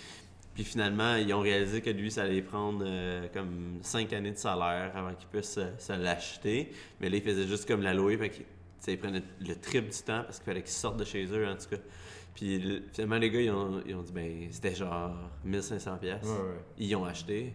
Puis 0.59 0.64
finalement, 0.64 1.14
ils 1.14 1.33
ont 1.33 1.38
réalisé 1.40 1.81
que 1.81 1.90
lui, 1.90 2.11
ça 2.11 2.23
allait 2.25 2.42
prendre 2.42 2.83
euh, 2.85 3.29
comme 3.33 3.79
cinq 3.81 4.12
années 4.12 4.33
de 4.33 4.37
salaire 4.38 4.90
avant 4.97 5.14
qu'il 5.14 5.29
puisse 5.29 5.51
se, 5.53 5.61
se 5.79 5.92
l'acheter. 5.92 6.73
Mais 7.01 7.09
là, 7.09 7.16
il 7.18 7.23
faisait 7.23 7.47
juste 7.47 7.68
comme 7.68 7.81
la 7.81 7.94
louer, 7.94 8.18
fait 8.18 8.29
qu'il 8.31 8.42
tu 8.42 8.49
sais, 8.81 8.92
il 8.94 8.99
prenait 8.99 9.23
le 9.38 9.55
triple 9.55 9.88
du 9.88 9.99
temps 9.99 10.25
parce 10.25 10.38
qu'il 10.38 10.47
fallait 10.47 10.62
qu'ils 10.62 10.73
sortent 10.73 10.97
de 10.99 11.05
chez 11.05 11.25
eux, 11.27 11.47
en 11.47 11.55
tout 11.55 11.68
cas. 11.71 11.77
Puis 12.35 12.59
le- 12.59 12.83
finalement, 12.92 13.18
les 13.18 13.31
gars, 13.31 13.40
ils 13.40 13.51
ont, 13.53 13.81
ils 13.87 13.94
ont 13.94 14.03
dit, 14.03 14.11
ben, 14.11 14.49
c'était 14.51 14.75
genre 14.75 15.12
1500 15.44 15.97
pièces. 15.99 16.25
Ouais, 16.25 16.31
ouais. 16.33 16.59
Ils 16.79 16.97
ont 16.97 17.05
acheté. 17.05 17.53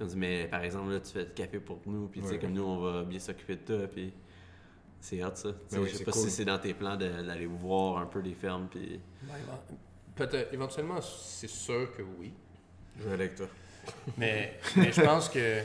Ils 0.00 0.04
ont 0.04 0.06
dit, 0.06 0.16
mais 0.16 0.48
par 0.50 0.62
exemple, 0.62 0.90
là, 0.90 1.00
tu 1.00 1.12
fais 1.12 1.26
du 1.26 1.32
café 1.32 1.60
pour 1.60 1.80
nous, 1.84 2.08
puis 2.08 2.22
tu 2.22 2.28
sais, 2.28 2.32
Ouais. 2.32 2.38
comme 2.38 2.54
nous, 2.54 2.62
on 2.64 2.78
va 2.78 3.02
bien 3.04 3.18
s'occuper 3.18 3.56
de 3.56 3.60
toi, 3.76 3.86
puis 3.88 4.10
c'est 5.00 5.22
hot, 5.22 5.32
ça. 5.34 5.50
Ben 5.70 5.84
je 5.84 5.96
sais 5.96 6.04
pas 6.04 6.12
cool. 6.12 6.22
si 6.22 6.30
c'est 6.30 6.46
dans 6.46 6.58
tes 6.58 6.72
plans 6.72 6.96
d'aller 6.96 7.44
voir 7.44 7.98
un 7.98 8.06
peu 8.06 8.20
les 8.20 8.32
fermes, 8.32 8.68
puis... 8.70 9.00
Peut-être, 10.18 10.52
éventuellement, 10.52 11.00
c'est 11.00 11.48
sûr 11.48 11.94
que 11.96 12.02
oui. 12.02 12.32
Je 12.98 13.04
vais 13.04 13.12
aller 13.14 13.24
avec 13.24 13.36
toi. 13.36 13.46
Mais, 14.16 14.58
mais 14.76 14.92
je 14.92 15.00
pense 15.00 15.28
que. 15.28 15.62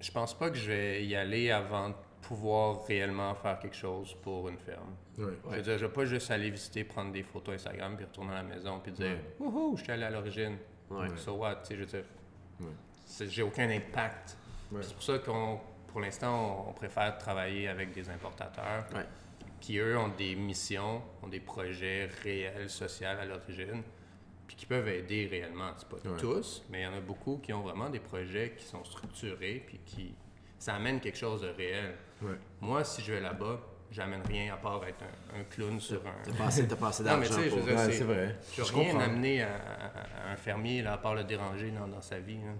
Je 0.00 0.12
pense 0.12 0.32
pas 0.38 0.48
que 0.50 0.56
je 0.56 0.70
vais 0.70 1.04
y 1.04 1.16
aller 1.16 1.50
avant 1.50 1.88
de 1.88 1.94
pouvoir 2.22 2.84
réellement 2.86 3.34
faire 3.34 3.58
quelque 3.58 3.76
chose 3.76 4.14
pour 4.22 4.48
une 4.48 4.58
ferme. 4.58 4.94
Ouais. 5.18 5.32
Je 5.50 5.56
veux 5.56 5.62
dire, 5.62 5.78
je 5.78 5.86
vais 5.86 5.92
pas 5.92 6.04
juste 6.04 6.30
aller 6.30 6.50
visiter, 6.50 6.84
prendre 6.84 7.10
des 7.10 7.24
photos 7.24 7.56
Instagram, 7.56 7.96
puis 7.96 8.04
retourner 8.04 8.32
à 8.32 8.36
la 8.36 8.42
maison, 8.44 8.78
puis 8.78 8.92
dire 8.92 9.06
Ouais. 9.06 9.20
Wouhou, 9.40 9.76
je 9.76 9.82
suis 9.82 9.92
allé 9.92 10.04
à 10.04 10.10
l'origine. 10.10 10.56
Ouais. 10.88 11.08
So 11.16 11.32
what, 11.32 11.56
tu 11.56 11.68
sais, 11.68 11.74
je 11.74 11.80
veux 11.80 11.86
dire. 11.86 12.04
J'ai 13.28 13.42
aucun 13.42 13.68
impact. 13.70 14.36
Ouais. 14.70 14.82
C'est 14.82 14.94
pour 14.94 15.02
ça 15.02 15.18
qu'on, 15.18 15.58
pour 15.88 16.00
l'instant, 16.00 16.64
on, 16.66 16.70
on 16.70 16.72
préfère 16.74 17.18
travailler 17.18 17.66
avec 17.66 17.92
des 17.92 18.08
importateurs. 18.08 18.84
Qui 19.60 19.78
eux 19.78 19.98
ont 19.98 20.08
des 20.08 20.34
missions, 20.34 21.02
ont 21.22 21.28
des 21.28 21.40
projets 21.40 22.08
réels, 22.22 22.70
sociaux 22.70 23.08
à 23.08 23.24
l'origine, 23.24 23.82
puis 24.46 24.56
qui 24.56 24.66
peuvent 24.66 24.88
aider 24.88 25.26
réellement. 25.30 25.72
C'est 25.76 25.88
pas 25.88 25.96
Ouais. 26.08 26.16
tous, 26.18 26.64
mais 26.70 26.80
il 26.80 26.84
y 26.84 26.86
en 26.86 26.94
a 26.94 27.00
beaucoup 27.00 27.38
qui 27.38 27.52
ont 27.52 27.60
vraiment 27.62 27.90
des 27.90 28.00
projets 28.00 28.54
qui 28.56 28.64
sont 28.64 28.84
structurés, 28.84 29.62
puis 29.66 29.80
qui 29.84 30.14
ça 30.58 30.74
amène 30.74 31.00
quelque 31.00 31.18
chose 31.18 31.42
de 31.42 31.48
réel. 31.48 31.94
Ouais. 32.22 32.34
Moi, 32.60 32.82
si 32.84 33.02
je 33.02 33.12
vais 33.12 33.20
là-bas, 33.20 33.60
j'amène 33.90 34.22
rien 34.26 34.54
à 34.54 34.56
part 34.56 34.84
être 34.86 35.02
un, 35.34 35.40
un 35.40 35.44
clown 35.44 35.78
sur 35.80 36.04
un. 36.06 36.14
T'as 36.24 36.32
pas 36.32 36.44
assez, 36.46 36.66
t'as 36.66 36.76
pas 36.76 36.88
assez 36.88 37.02
Non, 37.04 37.16
mais 37.16 37.28
d'argent 37.28 37.42
tu 37.42 37.50
sais, 37.50 37.50
je 37.50 37.54
Ouais, 37.76 37.92
c'est- 37.92 38.04
vrai. 38.04 38.36
Je 38.56 38.62
rien 38.62 38.84
comprends. 38.92 39.00
amener 39.00 39.42
à, 39.42 39.56
à- 39.56 40.28
à 40.28 40.32
un 40.32 40.36
fermier, 40.36 40.82
là, 40.82 40.94
à 40.94 40.98
part 40.98 41.14
le 41.14 41.24
déranger 41.24 41.70
dans, 41.70 41.86
dans 41.88 42.00
sa 42.02 42.18
vie. 42.18 42.36
là. 42.38 42.52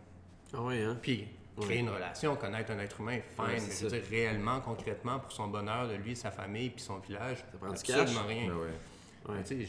Ah 0.55 0.59
oui, 0.63 0.81
hein? 0.83 0.97
Puis 1.03 1.27
créer 1.61 1.79
une 1.79 1.89
relation, 1.91 2.37
connaître 2.37 2.71
un 2.73 2.79
être 2.79 3.01
humain, 3.01 3.21
fine, 3.35 3.45
Ouais, 3.45 3.53
mais 3.55 3.59
c'est 3.61 3.79
je 3.79 3.85
veux 3.85 3.91
ça. 3.91 3.99
dire 3.99 4.09
réellement, 4.11 4.61
concrètement, 4.61 5.19
pour 5.19 5.33
son 5.33 5.49
bonheur 5.49 5.89
de 5.89 5.95
lui, 5.95 6.15
sa 6.17 6.31
famille, 6.31 6.71
puis 6.71 6.81
son 6.83 6.99
village, 6.99 7.39
Ça 7.39 7.45
prend 7.59 7.71
absolument 7.71 8.27
rien. 8.27 8.53
Ouais. 8.55 9.43
Je- 9.49 9.65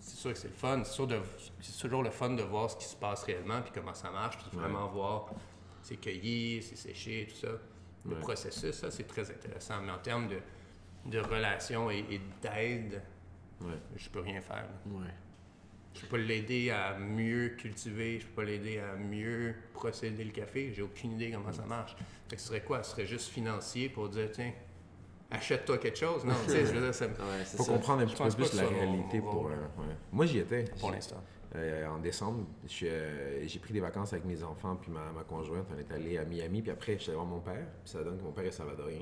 c'est 0.00 0.16
sûr 0.16 0.32
que 0.32 0.38
c'est 0.38 0.48
le 0.48 0.54
fun, 0.54 0.82
c'est 0.84 0.92
sûr 0.92 1.06
de- 1.06 1.20
c'est 1.60 1.78
toujours 1.80 2.02
le 2.02 2.10
fun 2.10 2.30
de 2.30 2.42
voir 2.42 2.70
ce 2.70 2.76
qui 2.76 2.84
se 2.84 2.96
passe 2.96 3.22
réellement, 3.24 3.60
puis 3.62 3.72
comment 3.74 3.94
ça 3.94 4.10
marche, 4.10 4.36
puis 4.38 4.58
vraiment 4.58 4.88
voir 4.88 5.26
c'est 5.82 5.96
cueilli, 5.96 6.62
c'est 6.62 6.76
séché, 6.76 7.28
tout 7.30 7.46
ça. 7.46 7.52
Le 8.08 8.16
processus, 8.16 8.74
ça, 8.74 8.90
c'est 8.90 9.04
très 9.06 9.30
intéressant. 9.30 9.80
Mais 9.82 9.92
en 9.92 9.98
termes 9.98 10.26
de, 10.28 10.38
de 11.06 11.18
relations 11.20 11.88
et, 11.90 12.04
et 12.10 12.20
d'aide, 12.42 13.00
je 13.96 14.08
peux 14.08 14.20
rien 14.20 14.40
faire. 14.40 14.66
Je 15.94 16.00
peux 16.00 16.16
pas 16.16 16.22
l'aider 16.22 16.70
à 16.70 16.96
mieux 16.98 17.50
cultiver, 17.50 18.18
je 18.20 18.26
peux 18.26 18.32
pas 18.42 18.44
l'aider 18.44 18.78
à 18.78 18.96
mieux 18.96 19.54
procéder 19.74 20.24
le 20.24 20.30
café. 20.30 20.72
J'ai 20.74 20.82
aucune 20.82 21.12
idée 21.12 21.30
comment 21.30 21.52
ça 21.52 21.64
marche. 21.66 21.94
Fait 22.28 22.36
que 22.36 22.40
ce 22.42 22.48
serait 22.48 22.62
quoi? 22.62 22.82
Ce 22.82 22.92
serait 22.92 23.06
juste 23.06 23.28
financier 23.28 23.88
pour 23.90 24.08
dire, 24.08 24.30
tiens, 24.32 24.52
achète-toi 25.30 25.78
quelque 25.78 25.98
chose? 25.98 26.24
Non, 26.24 26.34
tu 26.44 26.50
sais, 26.50 26.66
je 26.66 26.72
veux 26.72 26.80
dire, 26.80 26.94
ça 26.94 27.08
me- 27.08 27.12
Ouais, 27.14 27.44
c'est 27.44 27.56
Faut 27.58 27.64
ça. 27.64 27.72
comprendre 27.72 28.02
un 28.02 28.06
petit 28.06 28.16
peu 28.36 28.44
plus 28.44 28.54
la 28.54 28.68
réalité 28.68 29.20
pour. 29.20 29.48
euh, 29.48 29.50
ouais. 29.50 29.94
Moi, 30.12 30.26
j'y 30.26 30.38
étais. 30.38 30.64
pour 30.80 30.90
l'instant. 30.90 31.22
Euh, 31.54 31.86
en 31.86 31.98
décembre, 31.98 32.46
euh, 32.84 33.42
j'ai 33.46 33.58
pris 33.58 33.74
des 33.74 33.80
vacances 33.80 34.14
avec 34.14 34.24
mes 34.24 34.42
enfants 34.42 34.76
puis 34.80 34.90
ma, 34.90 35.12
ma 35.12 35.22
conjointe. 35.22 35.66
On 35.74 35.78
est 35.78 35.92
allé 35.92 36.16
à 36.16 36.24
Miami, 36.24 36.62
puis 36.62 36.70
après, 36.70 36.94
je 36.94 37.00
suis 37.02 37.10
allé 37.10 37.16
voir 37.16 37.26
mon 37.26 37.40
père. 37.40 37.66
Puis 37.84 37.92
ça 37.92 38.02
donne 38.02 38.16
que 38.16 38.22
mon 38.24 38.32
père 38.32 38.46
est 38.46 38.50
salvadorien. 38.52 39.00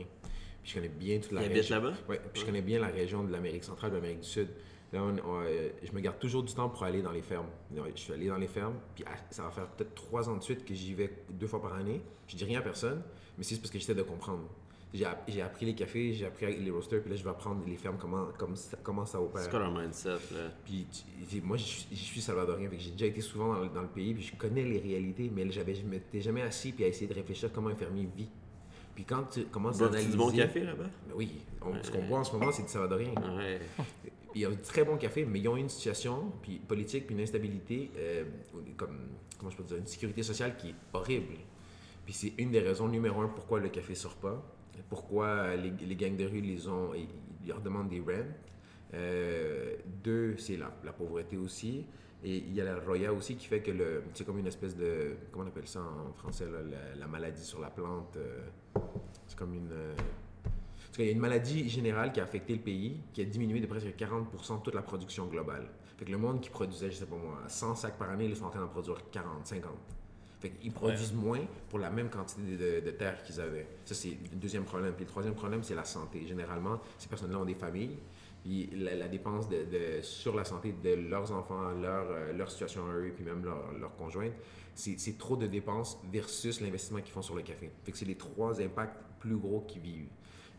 Puis 0.63 0.73
je 0.73 0.75
connais 0.75 0.89
bien 0.89 1.21
toute 1.21 1.31
la 1.31 1.43
Il 1.43 1.45
habite 1.45 1.57
région. 1.59 1.77
là-bas? 1.77 1.95
Oui, 2.09 2.17
puis 2.33 2.41
je 2.43 2.47
connais 2.47 2.63
bien 2.63 2.81
la 2.81 2.89
région 2.89 3.23
de 3.23 3.31
l'Amérique 3.31 3.63
centrale, 3.63 3.91
de 3.93 3.97
l'Amérique 3.97 4.21
du 4.23 4.29
Sud. 4.29 4.49
Là, 4.93 5.03
on- 5.05 5.17
on, 5.29 5.41
euh, 5.43 5.69
je 5.85 5.93
me 5.93 6.01
garde 6.01 6.19
toujours 6.19 6.43
du 6.43 6.53
temps 6.53 6.69
pour 6.69 6.83
aller 6.83 7.01
dans 7.03 7.13
les 7.13 7.23
fermes. 7.23 7.47
Je 7.75 8.01
suis 8.01 8.13
allé 8.13 8.27
dans 8.27 8.37
les 8.39 8.49
fermes, 8.49 8.75
puis 8.95 9.05
ah, 9.07 9.15
ça 9.31 9.45
va 9.45 9.51
faire 9.51 9.67
peut-être 9.69 9.95
trois 9.95 10.29
ans 10.29 10.37
de 10.37 10.43
suite 10.43 10.65
que 10.65 10.75
j'y 10.75 10.95
vais 10.95 11.11
deux 11.31 11.47
fois 11.47 11.63
par 11.63 11.75
année. 11.75 12.01
Je 12.27 12.37
dis 12.37 12.45
rien 12.45 12.59
à 12.59 12.63
personne, 12.63 13.01
mais 13.39 13.45
c'est 13.45 13.51
juste 13.51 13.63
parce 13.63 13.71
que 13.73 13.79
j'essaie 13.79 13.95
de 13.95 14.03
comprendre. 14.03 14.43
J'ai 14.93 15.05
app- 15.05 15.23
j'ai 15.29 15.41
appris 15.41 15.67
les 15.67 15.77
cafés, 15.77 16.13
j'ai 16.15 16.27
appris 16.27 16.57
les 16.57 16.71
roasters, 16.73 17.01
puis 17.01 17.11
là, 17.13 17.17
je 17.17 17.23
vais 17.23 17.31
apprendre 17.31 17.63
les 17.65 17.77
fermes, 17.77 17.97
comment, 18.01 18.27
comme 18.37 18.57
ça- 18.57 18.77
comment 18.83 19.07
ça 19.07 19.21
opère. 19.23 19.43
C'est 19.43 19.51
quoi 19.51 19.61
leur 19.61 19.71
mindset, 19.73 20.09
là? 20.09 20.51
Puis 20.65 20.85
moi, 21.45 21.57
je 21.57 21.63
suis- 21.63 21.87
je 21.93 21.97
suis 21.97 22.21
salvadorien, 22.21 22.69
fait 22.69 22.77
que 22.77 22.83
j'ai 22.83 22.91
déjà 22.91 23.07
été 23.07 23.21
souvent 23.21 23.55
dans 23.55 23.61
le, 23.61 23.69
dans 23.69 23.83
le 23.83 23.89
pays, 23.89 24.13
puis 24.15 24.25
je 24.25 24.35
connais 24.35 24.65
les 24.65 24.81
réalités, 24.81 25.31
mais 25.33 25.49
j'avais, 25.53 25.77
je 25.77 25.87
m'étais 25.87 26.21
jamais 26.21 26.43
assis 26.43 26.73
puis 26.73 26.83
à 26.83 26.89
essayer 26.89 27.07
de 27.07 27.15
réfléchir 27.15 27.53
comment 27.53 27.69
un 27.69 27.77
fermier 27.77 28.09
vit. 28.17 28.29
Puis 28.97 29.05
quand 29.05 29.23
tu 29.31 29.45
commences 29.45 29.77
à 29.81 29.85
analyser... 29.91 30.11
du 30.11 30.17
bon 30.19 30.31
café, 30.33 30.61
là-bas? 30.65 30.85
Ben 31.07 31.15
oui, 31.15 31.31
on- 31.63 31.81
ce 31.85 31.91
qu'on 31.93 32.03
boit 32.03 32.19
en 32.19 32.25
ce 32.25 32.33
moment, 32.33 32.51
c'est 32.51 32.63
du 32.65 32.69
salvadorien. 32.69 33.13
Ouais. 33.37 33.61
Il 34.35 34.41
y 34.43 34.45
a 34.45 34.51
du 34.51 34.57
très 34.59 34.85
bon 34.85 34.97
café, 34.97 35.25
mais 35.25 35.41
ils 35.41 35.49
ont 35.49 35.57
une 35.57 35.69
situation 35.69 36.33
puis 36.43 36.59
politique, 36.59 37.07
puis 37.07 37.15
une 37.15 37.23
instabilité, 37.23 37.91
euh, 37.97 38.25
comme, 38.77 38.99
comment 39.39 39.51
je 39.51 39.57
peux 39.57 39.65
dire, 39.65 39.79
une 39.79 39.87
sécurité 39.87 40.23
sociale 40.23 40.57
qui 40.57 40.71
est 40.71 40.75
horrible. 40.93 41.35
Puis 42.05 42.15
c'est 42.15 42.33
une 42.39 42.51
des 42.51 42.61
raisons 42.61 42.89
numéro 42.89 43.21
un 43.21 43.29
pourquoi 43.29 43.61
le 43.61 43.69
café 43.69 43.95
sort 43.95 44.17
pas, 44.17 44.43
pourquoi 44.89 45.57
les, 45.57 45.97
gangs 45.97 46.17
de 46.17 46.25
rue 46.25 46.41
les 46.41 46.69
ont, 46.69 46.95
ils 46.95 47.09
ils 47.43 47.49
leur 47.49 47.61
demandent 47.61 47.89
des 47.89 48.01
rents. 48.01 48.29
Euh, 48.95 49.77
deux, 50.03 50.37
c'est 50.37 50.57
la, 50.57 50.93
pauvreté 50.93 51.37
aussi. 51.37 51.87
Et 52.23 52.37
il 52.37 52.53
y 52.53 52.61
a 52.61 52.65
la 52.65 52.79
roya 52.79 53.13
aussi 53.13 53.37
qui 53.37 53.47
fait 53.47 53.61
que 53.61 53.71
le, 53.71 54.03
c'est 54.13 54.27
comme 54.27 54.39
une 54.39 54.47
espèce 54.47 54.77
de, 54.77 55.17
comment 55.33 55.45
on 55.45 55.49
appelle 55.49 55.67
ça 55.67 55.81
en 55.81 56.13
français, 56.13 56.45
la, 56.51 56.97
la 56.99 57.07
maladie 57.07 57.43
sur 57.43 57.61
la 57.61 57.71
plante. 57.71 58.17
euh, 58.17 58.49
c'est 59.27 59.39
comme 59.39 59.55
une, 59.55 59.73
parce 60.91 60.97
qu'il 60.97 61.07
y 61.07 61.09
a 61.09 61.13
une 61.13 61.21
maladie 61.21 61.69
générale 61.69 62.13
qui 62.13 62.19
a 62.21 62.25
affecté 62.25 62.53
le 62.55 62.61
pays, 62.61 63.01
qui 63.13 63.23
a 63.23 63.25
diminué 63.25 63.61
de 63.61 63.67
presque 63.67 63.87
40% 63.97 64.59
de 64.59 64.63
toute 64.65 64.75
la 64.75 64.83
production 64.83 65.27
globale. 65.27 65.69
Fait 65.97 66.05
que 66.05 66.11
le 66.11 66.19
monde 66.19 66.41
qui 66.41 66.51
produisait, 66.51 66.91
je 66.91 66.97
sais 66.97 67.07
pas 67.07 67.15
moi, 67.17 67.39
100 67.47 67.77
sacs 67.77 67.97
par 67.99 68.11
année, 68.11 68.25
ils 68.25 68.37
sont 68.37 68.47
en 68.47 68.51
train 68.51 68.61
d'en 68.61 68.67
produire 68.69 69.09
40, 69.11 69.47
50. 69.47 69.71
Fait 70.41 70.51
qu'ils 70.51 70.73
produisent 70.73 71.13
moins 71.13 71.41
pour 71.69 71.79
la 71.79 71.91
même 71.91 72.09
quantité 72.09 72.41
de, 72.57 72.81
de 72.85 72.91
terre 72.93 73.23
qu'ils 73.23 73.41
avaient. 73.41 73.67
Ça, 73.85 73.95
c'est 73.95 74.09
le 74.33 74.37
deuxième 74.37 74.65
problème. 74.65 74.95
Puis 74.95 75.05
le 75.05 75.11
troisième 75.11 75.35
problème, 75.35 75.63
c'est 75.63 75.75
la 75.75 75.85
santé. 75.85 76.27
Généralement, 76.27 76.81
ces 76.99 77.09
personnes-là 77.09 77.39
ont 77.39 77.45
des 77.45 77.55
familles. 77.55 77.99
Puis 78.43 78.71
la, 78.75 78.95
la 78.95 79.07
dépense 79.07 79.49
de, 79.51 79.59
de- 79.65 80.01
sur 80.03 80.35
la 80.35 80.45
santé 80.45 80.75
de 80.83 80.95
leurs 80.95 81.31
enfants, 81.31 81.71
leur, 81.73 82.07
euh, 82.11 82.33
leur 82.33 82.51
situation 82.51 82.87
à 82.89 82.95
eux, 82.95 83.13
puis 83.15 83.23
même 83.25 83.45
leur, 83.45 83.71
leur 83.79 83.95
conjointe, 83.97 84.33
c'est 84.75 84.99
c'est 84.99 85.19
trop 85.19 85.37
de 85.37 85.47
dépenses 85.47 85.99
versus 86.11 86.63
l'investissement 86.63 87.01
qu'ils 87.03 87.13
font 87.13 87.21
sur 87.21 87.35
le 87.37 87.43
café. 87.43 87.71
Fait 87.85 87.93
que 87.93 87.99
c'est 87.99 88.07
les 88.07 88.15
trois 88.17 88.63
impacts 88.63 88.97
plus 89.19 89.37
gros 89.37 89.61
qu'ils 89.69 89.83
vivent. 89.83 90.09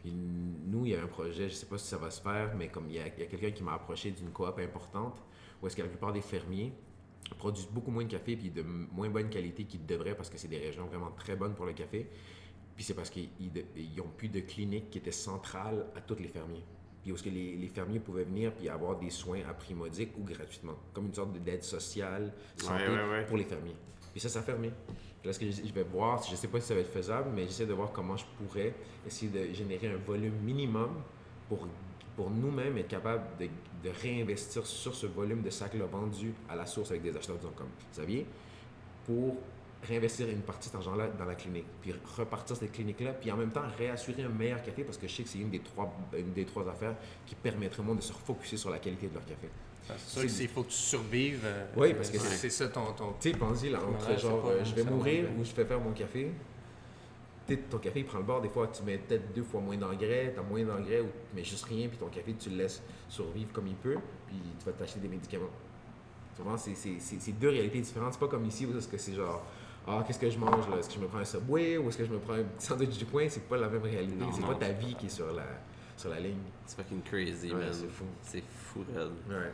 Puis 0.02 0.12
nous, 0.14 0.86
il 0.86 0.93
y 0.93 0.95
a 0.95 1.04
un 1.04 1.08
projet, 1.08 1.47
je 1.47 1.54
ne 1.54 1.60
sais 1.60 1.66
pas 1.68 1.78
si 1.78 1.88
ça 1.88 1.97
va 1.97 2.10
se 2.10 2.22
faire, 2.22 2.56
mais 2.56 2.70
comme 2.70 2.88
il 2.89 2.95
y 2.95 2.99
a, 2.99 3.10
quelqu'un 3.10 3.52
qui 3.52 3.64
m'a 3.64 3.74
approché 3.74 4.12
d'une 4.12 4.32
coop 4.32 4.58
importante, 4.58 5.22
où 5.62 5.68
est-ce 5.68 5.76
que 5.76 5.84
la 5.84 5.88
plupart 5.88 6.12
des 6.12 6.22
fermiers 6.22 6.74
produisent 7.38 7.68
beaucoup 7.68 7.91
moins 7.91 8.04
de 8.04 8.10
café 8.10 8.36
puis 8.36 8.49
de 8.49 8.64
moins 8.64 9.10
bonne 9.10 9.30
qualité 9.30 9.64
qu'ils 9.66 9.86
devraient 9.86 10.16
parce 10.16 10.30
que 10.30 10.38
c'est 10.38 10.47
des 10.47 10.58
régions 10.58 10.88
vraiment 10.88 11.12
très 11.12 11.36
bonnes 11.36 11.54
pour 11.54 11.66
le 11.66 11.74
café. 11.74 12.10
Puis 12.76 12.84
c'est 12.84 12.95
parce 12.95 13.12
qu'ils 13.12 13.30
n'ont 13.95 14.10
plus 14.18 14.30
de 14.30 14.39
clinique 14.39 14.89
qui 14.89 14.97
était 14.97 15.12
centrale 15.12 15.86
à 15.95 16.02
tous 16.02 16.16
les 16.16 16.28
fermiers. 16.28 16.66
Puis 17.04 17.12
où 17.12 17.16
est-ce 17.16 17.24
que 17.24 17.30
les, 17.30 17.56
les 17.56 17.68
fermiers 17.68 17.99
pouvaient 17.99 18.24
venir 18.24 18.54
puis 18.54 18.70
avoir 18.70 18.97
des 18.97 19.10
soins 19.12 19.41
à 19.47 19.54
prix 19.54 19.76
modique 19.76 20.18
ou 20.18 20.24
gratuitement, 20.24 20.76
comme 20.93 21.08
une 21.08 21.14
sorte 21.14 21.34
d'aide 21.34 21.64
sociale, 21.64 22.34
santé 22.58 22.88
Ouais, 22.88 22.89
ouais, 22.89 23.10
ouais. 23.10 23.26
pour 23.26 23.38
les 23.38 23.43
fermiers. 23.43 23.76
Puis 24.12 24.20
ça, 24.20 24.30
ça 24.30 24.39
a 24.39 24.43
fermé. 24.43 24.72
Là, 25.24 25.34
ce 25.34 25.40
que 25.40 25.50
je, 25.50 25.74
vais 25.74 25.84
voir, 25.84 26.24
je 26.24 26.32
ne 26.32 26.36
sais 26.36 26.48
pas 26.48 26.60
si 26.60 26.68
ça 26.68 26.74
va 26.74 26.82
être 26.82 26.92
faisable, 26.92 27.30
mais 27.34 27.44
j'essaie 27.44 27.66
de 27.66 27.74
voir 27.74 27.92
comment 27.92 28.18
je 28.18 28.26
pourrais 28.38 28.74
essayer 29.06 29.32
de 29.32 29.54
générer 29.54 29.88
un 29.88 29.98
volume 29.98 30.36
minimum 30.44 31.02
pour, 31.48 31.68
nous-mêmes 32.30 32.78
être 32.78 32.88
capable 32.88 33.24
de, 33.40 33.50
réinvestir 34.04 34.64
sur 34.64 34.94
ce 34.94 35.08
volume 35.08 35.42
de 35.42 35.50
sacs-là 35.50 35.86
vendus 35.86 36.36
à 36.48 36.56
la 36.56 36.68
source 36.68 36.92
avec 36.92 37.02
des 37.02 37.18
acheteurs, 37.18 37.38
disons 37.38 37.52
comme 37.56 37.70
Xavier, 37.92 38.28
pour 39.08 39.38
réinvestir 39.82 40.30
une 40.30 40.42
partie 40.42 40.70
de 40.70 40.74
cet 40.74 40.76
argent-là 40.76 41.08
dans 41.18 41.26
la 41.26 41.34
clinique, 41.34 41.66
puis 41.82 41.96
repartir 42.16 42.56
cette 42.56 42.72
clinique-là, 42.72 43.14
puis 43.14 43.32
en 43.32 43.38
même 43.38 43.50
temps 43.50 43.64
réassurer 43.76 44.22
un 44.22 44.30
meilleur 44.30 44.62
café, 44.62 44.84
parce 44.84 45.00
que 45.00 45.08
je 45.08 45.16
sais 45.16 45.24
que 45.24 45.30
c'est 45.30 45.40
une 45.40 45.50
des 45.50 45.62
trois, 45.62 45.92
une 46.16 46.32
des 46.34 46.46
trois 46.46 46.70
affaires 46.70 46.96
qui 47.26 47.34
permettrait 47.34 47.80
au 47.80 47.86
monde 47.86 47.98
de 47.98 48.04
se 48.04 48.14
refocuser 48.14 48.58
sur 48.58 48.70
la 48.70 48.78
qualité 48.78 49.08
de 49.08 49.16
leur 49.16 49.26
café. 49.26 49.50
C'est 49.98 50.28
sûr 50.30 50.50
faut 50.50 50.64
que 50.64 50.70
tu 50.70 50.76
survives, 50.76 51.42
euh, 51.46 51.66
Oui, 51.78 51.94
parce 51.94 52.10
que 52.10 52.18
c'est 52.20 52.36
c'est- 52.36 52.50
ça 52.50 52.68
ton, 52.68 52.92
ton, 52.94 53.14
Tu 53.20 53.32
sais, 53.32 53.38
pense-y, 53.38 53.70
là, 53.70 53.80
entre 53.84 54.20
genre, 54.20 54.42
pas 54.42 54.50
euh, 54.50 54.64
je 54.66 54.74
vais 54.76 54.84
mourir 54.84 55.26
ou 55.38 55.44
je 55.44 55.52
fais 55.52 55.66
faire 55.66 55.80
mon 55.80 55.92
café. 55.92 56.32
Ton 57.70 57.80
café, 57.80 58.00
il 58.00 58.06
prend 58.06 58.20
le 58.20 58.24
bord. 58.24 58.39
Des 58.42 58.48
fois, 58.48 58.68
tu 58.68 58.82
mets 58.84 58.98
peut-être 58.98 59.34
deux 59.34 59.44
fois 59.44 59.60
moins 59.60 59.76
d'engrais, 59.76 60.32
tu 60.34 60.39
as 60.39 60.44
moins 60.44 60.64
d'engrais 60.64 61.02
ou 61.02 61.08
tu 61.30 61.36
mets 61.36 61.44
juste 61.44 61.66
rien, 61.66 61.89
puis 61.89 61.98
ton 61.98 62.08
café, 62.08 62.34
tu 62.39 62.50
le 62.50 62.56
laisses 62.58 62.82
survivre 63.10 63.52
comme 63.52 63.68
il 63.68 63.76
peut, 63.76 63.98
puis 64.28 64.38
tu 64.58 64.66
vas 64.66 64.72
t'acheter 64.72 65.02
des 65.02 65.10
médicaments. 65.10 65.50
Souvent, 66.38 66.56
c'est 66.58 66.76
c'est- 66.76 67.00
c'est- 67.00 67.20
c'est 67.20 67.34
deux 67.34 67.50
réalités 67.50 67.82
différentes. 67.82 68.14
C'est 68.14 68.20
pas 68.20 68.30
comme 68.30 68.46
ici 68.46 68.66
où 68.66 68.78
est-ce 68.78 68.88
que 68.88 68.98
c'est 68.98 69.14
genre, 69.14 69.44
ah, 69.86 70.02
qu'est-ce 70.08 70.20
que 70.20 70.30
je 70.30 70.38
mange 70.38 70.70
là? 70.70 70.78
Est-ce 70.78 70.88
que 70.88 70.96
je 70.96 71.00
me 71.02 71.08
prends 71.08 71.18
un 71.18 71.26
Subway 71.26 71.78
ou 71.78 71.89
est-ce 71.89 71.98
que 71.98 72.06
je 72.06 72.12
me 72.12 72.20
prends 72.20 72.34
un 72.36 72.44
petit 72.44 72.66
sandwich 72.68 72.98
du 72.98 73.06
coin? 73.06 73.28
C'est 73.28 73.44
pas 73.50 73.58
la 73.58 73.68
même 73.68 73.84
réalité. 73.84 74.24
C'est 74.34 74.46
pas 74.46 74.56
ta 74.56 74.72
vie 74.72 74.94
pas- 74.94 75.00
qui 75.00 75.06
est 75.08 75.10
sur 75.10 75.34
la, 75.34 75.44
sur 75.98 76.10
la 76.10 76.20
ligne. 76.22 76.38
C'est 76.66 76.78
fucking 76.78 77.02
crazy, 77.02 77.52
Ouais, 77.52 77.60
man. 77.60 77.70
c'est 77.74 77.89
fou. 77.89 78.06
C'est 78.24 78.44
fou, 78.50 78.86
raide. 78.96 79.10
Ouais. 79.30 79.52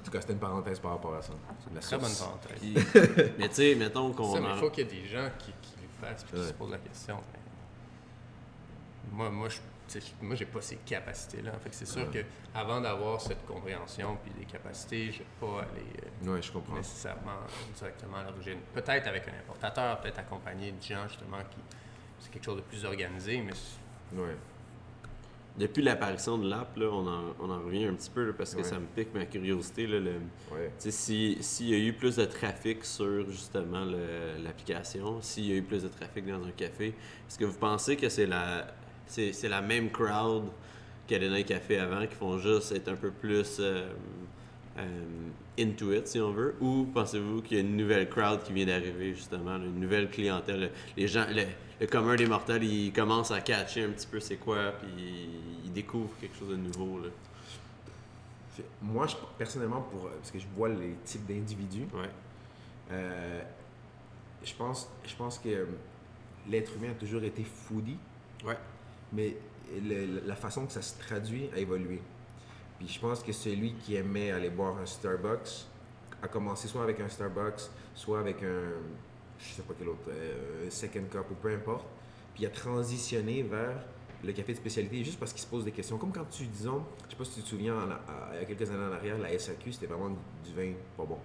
En 0.00 0.04
tout 0.04 0.10
cas, 0.10 0.20
c'était 0.22 0.32
une 0.32 0.38
parenthèse 0.38 0.78
par 0.80 0.92
rapport 0.92 1.14
à 1.14 1.20
ça. 1.22 1.32
La 1.74 1.80
très 1.80 1.98
bonne 1.98 2.12
parenthèse. 2.14 3.32
Mais 3.38 3.48
tu 3.48 3.54
sais, 3.56 3.74
mettons 3.74 4.12
qu'on. 4.12 4.32
Ça, 4.34 4.40
mais 4.40 4.48
en- 4.48 4.54
il 4.54 4.58
faut 4.60 4.70
qu'il 4.70 4.84
y 4.86 4.88
ait 4.88 5.02
des 5.02 5.06
gens 5.06 5.28
qui, 5.38 5.52
qui 5.60 5.74
le 5.82 6.06
fassent 6.06 6.22
et 6.22 6.26
qui 6.34 6.40
Ouais. 6.40 6.46
se 6.48 6.52
posent 6.54 6.70
la 6.70 6.78
question. 6.78 7.18
Moi, 9.12 9.30
moi, 9.30 9.48
je 9.48 9.58
moi, 10.22 10.36
j'ai 10.36 10.46
pas 10.46 10.60
ces 10.60 10.76
capacités-là. 10.76 11.50
Fait 11.58 11.70
c'est 11.72 11.84
sûr 11.86 12.06
Ouais. 12.08 12.22
que 12.22 12.24
avant 12.54 12.80
d'avoir 12.80 13.20
cette 13.20 13.44
compréhension 13.44 14.16
puis 14.22 14.32
des 14.38 14.44
capacités, 14.46 15.10
je 15.10 15.18
vais 15.18 15.24
pas 15.40 15.62
aller 15.62 15.84
euh, 16.28 16.32
Ouais, 16.32 16.40
je 16.40 16.52
comprends. 16.52 16.76
nécessairement 16.76 17.40
directement 17.76 18.18
à 18.18 18.22
l'origine. 18.22 18.58
Peut-être 18.72 19.08
avec 19.08 19.26
un 19.26 19.32
importateur, 19.40 20.00
peut-être 20.00 20.20
accompagné 20.20 20.70
de 20.70 20.80
gens 20.80 21.08
justement 21.08 21.38
qui 21.50 21.56
c'est 22.20 22.30
quelque 22.30 22.44
chose 22.44 22.58
de 22.58 22.62
plus 22.62 22.84
organisé, 22.84 23.42
mais 23.42 23.52
Ouais. 24.16 24.36
Depuis 25.58 25.82
l'apparition 25.82 26.38
de 26.38 26.48
l'app, 26.48 26.76
là, 26.76 26.86
on, 26.90 27.06
en, 27.06 27.22
on 27.40 27.50
en 27.50 27.60
revient 27.60 27.84
un 27.84 27.94
petit 27.94 28.08
peu 28.10 28.24
là, 28.26 28.32
parce 28.32 28.52
que 28.54 28.58
Ouais. 28.58 28.64
ça 28.64 28.78
me 28.78 28.86
pique 28.86 29.12
ma 29.14 29.26
curiosité. 29.26 29.86
Là, 29.86 29.98
le, 29.98 30.12
Ouais. 30.52 30.70
si- 30.78 31.36
s'il 31.40 31.68
y 31.68 31.74
a 31.74 31.78
eu 31.78 31.92
plus 31.92 32.16
de 32.16 32.24
trafic 32.24 32.84
sur 32.84 33.28
justement 33.30 33.84
l'application, 34.42 35.20
s'il 35.20 35.46
y 35.46 35.52
a 35.52 35.56
eu 35.56 35.62
plus 35.62 35.82
de 35.82 35.88
trafic 35.88 36.26
dans 36.26 36.42
un 36.44 36.50
café, 36.52 36.88
est-ce 37.28 37.38
que 37.38 37.44
vous 37.44 37.58
pensez 37.58 37.96
que 37.96 38.08
c'est 38.08 38.26
la, 38.26 38.66
c'est, 39.06 39.32
c'est 39.32 39.48
la 39.48 39.60
même 39.60 39.90
crowd 39.90 40.44
qu'il 41.06 41.16
y 41.16 41.20
avait 41.20 41.28
dans 41.28 41.34
les 41.34 41.44
cafés 41.44 41.78
avant, 41.78 42.06
qui 42.06 42.14
font 42.14 42.38
juste 42.38 42.72
être 42.72 42.88
un 42.88 42.96
peu 42.96 43.10
plus 43.10 43.56
euh, 43.60 43.88
euh, 44.78 45.28
into 45.58 45.92
it, 45.92 46.06
si 46.06 46.20
on 46.20 46.32
veut, 46.32 46.54
ou 46.60 46.86
pensez-vous 46.94 47.42
qu'il 47.42 47.56
y 47.56 47.60
a 47.60 47.62
une 47.62 47.76
nouvelle 47.76 48.08
crowd 48.08 48.42
qui 48.42 48.52
vient 48.52 48.66
d'arriver, 48.66 49.14
justement, 49.14 49.56
une 49.56 49.80
nouvelle 49.80 50.08
clientèle? 50.10 50.70
Les 50.96 51.08
gens, 51.08 51.26
le, 51.28 51.44
le 51.80 51.86
commun 51.86 52.16
des 52.16 52.26
mortels, 52.26 52.64
ils 52.64 52.92
commencent 52.92 53.30
à 53.32 53.40
catcher 53.40 53.84
un 53.84 53.90
petit 53.90 54.06
peu 54.06 54.20
c'est 54.20 54.36
quoi, 54.36 54.72
puis 54.80 54.88
ils 54.96 55.66
il 55.66 55.72
découvre 55.72 56.10
quelque 56.20 56.36
chose 56.36 56.48
de 56.50 56.56
nouveau. 56.56 56.98
Là. 57.00 57.08
Moi, 58.82 59.06
je, 59.06 59.14
personnellement, 59.38 59.82
pour, 59.82 60.08
parce 60.10 60.30
que 60.30 60.38
je 60.38 60.46
vois 60.56 60.68
les 60.68 60.94
types 61.04 61.24
d'individus, 61.26 61.86
Ouais. 61.94 62.08
euh, 62.92 63.40
je, 64.44 64.52
pense, 64.54 64.90
je 65.06 65.14
pense 65.14 65.38
que 65.38 65.48
euh, 65.48 65.64
l'être 66.48 66.72
humain 66.76 66.90
a 66.90 66.94
toujours 66.94 67.22
été 67.22 67.42
foodie, 67.44 67.96
Ouais. 68.44 68.56
mais 69.12 69.36
le- 69.82 70.26
la 70.26 70.34
façon 70.36 70.66
que 70.66 70.72
ça 70.72 70.82
se 70.82 70.98
traduit 70.98 71.48
a 71.54 71.58
évolué. 71.58 72.00
Puis 72.80 72.88
je 72.88 72.98
pense 72.98 73.22
que 73.22 73.30
celui 73.32 73.74
qui 73.74 73.94
aimait 73.94 74.30
aller 74.32 74.48
boire 74.50 74.76
un 74.78 74.86
Starbucks 74.86 75.66
a 76.22 76.28
commencé 76.28 76.66
soit 76.66 76.82
avec 76.82 76.98
un 77.00 77.08
Starbucks, 77.08 77.68
soit 77.94 78.18
avec 78.20 78.42
un, 78.42 78.72
je 79.38 79.52
sais 79.52 79.62
pas 79.62 79.74
quel 79.78 79.90
autre, 79.90 80.00
euh, 80.08 80.68
second 80.70 81.04
cup 81.10 81.26
ou 81.30 81.34
peu 81.34 81.52
importe. 81.54 81.86
Puis 82.34 82.44
il 82.44 82.46
a 82.46 82.50
transitionné 82.50 83.42
vers 83.42 83.84
le 84.24 84.32
café 84.32 84.52
de 84.52 84.58
spécialité 84.58 85.04
juste 85.04 85.18
parce 85.20 85.32
qu'il 85.32 85.42
se 85.42 85.46
pose 85.46 85.64
des 85.64 85.72
questions. 85.72 85.98
Comme 85.98 86.12
quand 86.12 86.24
tu, 86.30 86.44
disons, 86.46 86.82
je 87.04 87.10
sais 87.10 87.16
pas 87.16 87.24
si 87.24 87.34
tu 87.34 87.42
te 87.42 87.48
souviens, 87.48 87.74
en- 87.76 87.90
à- 87.90 88.30
il 88.34 88.40
y 88.40 88.42
a 88.42 88.44
quelques 88.46 88.70
années 88.70 88.84
en 88.84 88.92
arrière, 88.92 89.18
la 89.18 89.30
SAQ, 89.38 89.72
c'était 89.72 89.86
vraiment 89.86 90.10
du 90.44 90.52
vin 90.54 90.72
pas 90.96 91.04
bon. 91.04 91.18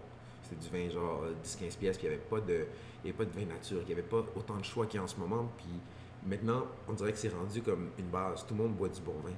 C'était 0.43 0.61
du 0.61 0.69
vin 0.69 0.93
genre 0.93 1.23
euh, 1.23 1.33
10-15 1.41 1.77
pièces, 1.77 1.97
puis 1.97 2.07
il 2.07 2.09
n'y 2.09 2.15
avait, 2.15 2.23
pas 2.23 2.39
de- 2.41 2.65
il 3.03 3.09
avait 3.09 3.17
pas 3.17 3.25
de 3.25 3.31
vin 3.31 3.45
nature, 3.45 3.79
il 3.81 3.87
n'y 3.87 3.93
avait 3.93 4.01
pas 4.01 4.23
autant 4.35 4.57
de 4.57 4.63
choix 4.65 4.85
qu'il 4.85 4.97
y 4.97 5.01
a 5.01 5.03
en 5.03 5.07
ce 5.07 5.17
moment. 5.17 5.49
Puis 5.57 5.67
maintenant, 6.25 6.65
on 6.87 6.93
dirait 6.93 7.11
que 7.13 7.17
c'est 7.17 7.33
rendu 7.33 7.61
comme 7.61 7.89
une 7.97 8.07
base. 8.09 8.45
Tout 8.45 8.55
le 8.55 8.63
monde 8.63 8.75
boit 8.75 8.89
du 8.89 9.01
bon 9.01 9.15
vin. 9.23 9.31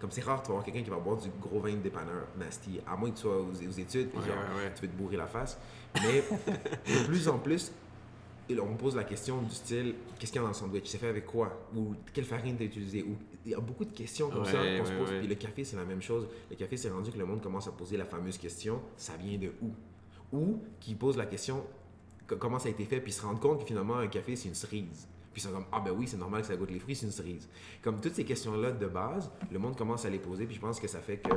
Comme 0.00 0.10
c'est 0.10 0.22
rare 0.22 0.42
de 0.42 0.46
voir 0.48 0.64
quelqu'un 0.64 0.82
qui 0.82 0.90
va 0.90 0.96
boire 0.96 1.18
du 1.18 1.28
gros 1.40 1.60
vin 1.60 1.72
de 1.72 1.76
dépanneur 1.76 2.26
nasty, 2.38 2.80
à 2.86 2.96
moins 2.96 3.10
que 3.10 3.16
tu 3.16 3.22
sois 3.22 3.38
aux, 3.38 3.50
aux 3.50 3.70
études, 3.78 4.08
Ouais, 4.14 4.22
genre, 4.26 4.36
ouais, 4.56 4.72
tu 4.74 4.82
veux 4.82 4.88
te 4.88 4.96
bourrer 4.96 5.16
la 5.18 5.26
face. 5.26 5.58
Mais 6.02 6.22
de 6.22 7.04
plus 7.06 7.28
en 7.28 7.38
plus, 7.38 7.70
on 8.50 8.66
me 8.66 8.76
pose 8.76 8.96
la 8.96 9.04
question 9.04 9.42
du 9.42 9.54
style 9.54 9.94
qu'est-ce 10.18 10.32
qu'il 10.32 10.40
y 10.40 10.42
a 10.42 10.42
dans 10.42 10.48
le 10.48 10.54
sandwich? 10.54 10.84
C'est 10.86 10.98
fait 10.98 11.08
avec 11.08 11.26
quoi? 11.26 11.66
Ou 11.76 11.94
quelle 12.12 12.24
farine 12.24 12.56
t'as 12.56 12.64
utilisé 12.64 13.02
Ou 13.02 13.14
il 13.44 13.52
y 13.52 13.54
a 13.54 13.60
beaucoup 13.60 13.84
de 13.84 13.92
questions 13.92 14.28
comme 14.30 14.44
ça 14.44 14.58
qu'on 14.78 14.84
se 14.86 14.92
pose. 14.92 15.10
Puis 15.18 15.28
le 15.28 15.34
café, 15.34 15.64
c'est 15.64 15.76
la 15.76 15.84
même 15.84 16.02
chose. 16.02 16.26
Le 16.50 16.56
café, 16.56 16.76
c'est 16.76 16.90
rendu 16.90 17.10
que 17.12 17.18
le 17.18 17.26
monde 17.26 17.42
commence 17.42 17.68
à 17.68 17.72
poser 17.72 17.96
la 17.96 18.04
fameuse 18.06 18.38
question 18.38 18.80
ça 18.96 19.12
vient 19.16 19.38
de 19.38 19.52
où? 19.62 19.70
Ou 20.36 20.62
qui 20.80 20.94
pose 20.94 21.16
la 21.16 21.26
question 21.26 21.62
co- 22.26 22.36
comment 22.36 22.58
ça 22.58 22.68
a 22.68 22.70
été 22.70 22.84
fait, 22.86 23.00
puis 23.00 23.12
se 23.12 23.22
rendre 23.22 23.38
compte 23.40 23.60
que 23.60 23.66
finalement, 23.66 23.96
un 23.98 24.06
café, 24.08 24.34
c'est 24.34 24.48
une 24.48 24.54
cerise. 24.54 25.06
Puis 25.32 25.42
ils 25.42 25.46
sont 25.46 25.52
comme 25.52 25.66
ah 25.72 25.80
ben 25.80 25.92
oui, 25.92 26.06
c'est 26.08 26.16
normal 26.16 26.40
que 26.42 26.48
ça 26.48 26.56
goûte 26.56 26.70
les 26.70 26.80
fruits, 26.80 26.96
c'est 26.96 27.06
une 27.06 27.12
cerise. 27.12 27.48
Comme 27.82 28.00
toutes 28.00 28.14
ces 28.14 28.24
questions-là 28.24 28.72
de 28.72 28.86
base, 28.86 29.30
le 29.50 29.58
monde 29.58 29.76
commence 29.76 30.04
à 30.04 30.10
les 30.10 30.18
poser, 30.18 30.46
puis 30.46 30.56
je 30.56 30.60
pense 30.60 30.80
que 30.80 30.88
ça 30.88 31.00
fait 31.00 31.18
que 31.18 31.30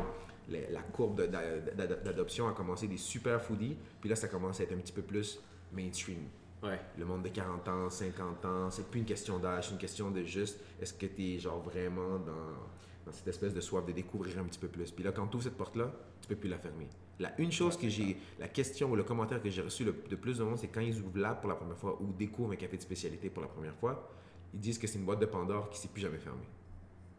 la, 0.50 0.72
la 0.72 0.82
courbe 0.82 1.22
d'adoption 1.30 2.48
a 2.48 2.54
commencé 2.54 2.88
des 2.88 2.98
super 2.98 3.42
foodies, 3.42 3.78
puis 4.02 4.10
là, 4.10 4.16
ça 4.16 4.28
commence 4.28 4.60
à 4.60 4.64
être 4.64 4.74
un 4.74 4.78
petit 4.78 4.94
peu 4.94 5.04
plus 5.04 5.40
mainstream. 5.72 6.20
Ouais. 6.64 6.80
Le 6.98 7.06
monde 7.06 7.24
de 7.24 7.30
40 7.30 7.68
ans, 7.68 7.90
50 7.90 8.46
ans, 8.46 8.70
c'est 8.70 8.88
plus 8.90 9.02
une 9.02 9.06
question 9.06 9.38
d'âge, 9.38 9.68
c'est 9.68 9.74
une 9.74 9.78
question 9.78 10.12
de 10.12 10.24
juste 10.24 10.60
est-ce 10.82 10.94
que 10.94 11.06
tu 11.06 11.36
es 11.36 11.40
genre 11.40 11.60
vraiment 11.60 12.18
dans, 12.20 13.06
dans 13.06 13.12
cette 13.12 13.28
espèce 13.28 13.54
de 13.54 13.62
soif 13.62 13.86
de 13.86 13.92
découvrir 13.92 14.40
un 14.40 14.46
petit 14.46 14.60
peu 14.60 14.70
plus? 14.70 14.90
Puis 14.92 15.04
là, 15.04 15.12
quand 15.12 15.28
tu 15.28 15.36
ouvres 15.36 15.44
cette 15.44 15.58
porte-là, 15.58 15.92
tu 16.22 16.30
peux 16.30 16.36
plus 16.36 16.50
la 16.50 16.58
fermer. 16.58 16.88
La 17.20 17.32
une 17.40 17.52
chose 17.52 17.78
que 17.78 17.88
j'ai, 17.90 18.18
la 18.40 18.48
question 18.48 18.90
ou 18.92 18.96
le 18.96 19.04
commentaire 19.04 19.42
que 19.42 19.50
j'ai 19.50 19.62
reçu 19.62 19.84
le, 19.84 19.96
de 20.10 20.16
plus 20.16 20.40
de 20.40 20.44
monde, 20.44 20.58
c'est 20.58 20.68
quand 20.68 20.82
ils 20.82 21.00
ouvrent 21.00 21.20
l'app 21.20 21.42
pour 21.42 21.50
la 21.50 21.56
première 21.56 21.78
fois 21.78 21.98
ou 22.02 22.12
découvrent 22.12 22.54
un 22.54 22.56
café 22.56 22.76
de 22.78 22.82
spécialité 22.82 23.30
pour 23.30 23.42
la 23.44 23.48
première 23.50 23.76
fois, 23.76 24.10
ils 24.54 24.60
disent 24.60 24.78
que 24.80 24.88
c'est 24.88 24.98
une 24.98 25.06
boîte 25.06 25.20
de 25.20 25.26
Pandore 25.28 25.70
qui 25.70 25.78
ne 25.78 25.82
s'est 25.84 25.88
plus 25.90 26.02
jamais 26.02 26.18
fermée. 26.18 26.48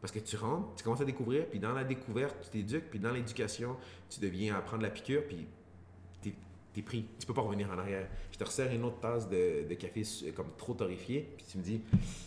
Parce 0.00 0.12
que 0.12 0.18
tu 0.18 0.36
rentres, 0.36 0.74
tu 0.76 0.84
commences 0.84 1.00
à 1.00 1.04
découvrir, 1.04 1.46
puis 1.46 1.58
dans 1.60 1.72
la 1.72 1.84
découverte, 1.84 2.36
tu 2.42 2.50
t'éduques, 2.50 2.90
puis 2.90 2.98
dans 2.98 3.12
l'éducation, 3.12 3.76
tu 4.10 4.20
deviens 4.20 4.54
à 4.56 4.60
prendre 4.60 4.82
la 4.82 4.90
piqûre, 4.90 5.22
puis 5.26 5.46
t'es 6.20 6.34
t'es 6.74 6.82
pris. 6.82 7.06
Tu 7.20 7.26
peux 7.26 7.32
pas 7.32 7.40
revenir 7.42 7.70
en 7.70 7.78
arrière. 7.78 8.08
Je 8.32 8.36
te 8.36 8.44
resserre 8.44 8.72
une 8.72 8.84
autre 8.84 8.98
tasse 9.00 9.28
de, 9.28 9.66
de 9.66 9.74
café 9.74 10.02
su- 10.04 10.32
comme 10.32 10.48
trop 10.58 10.74
torréfié, 10.74 11.28
puis 11.36 11.46
tu 11.48 11.56
me 11.58 11.62
dis, 11.62 11.80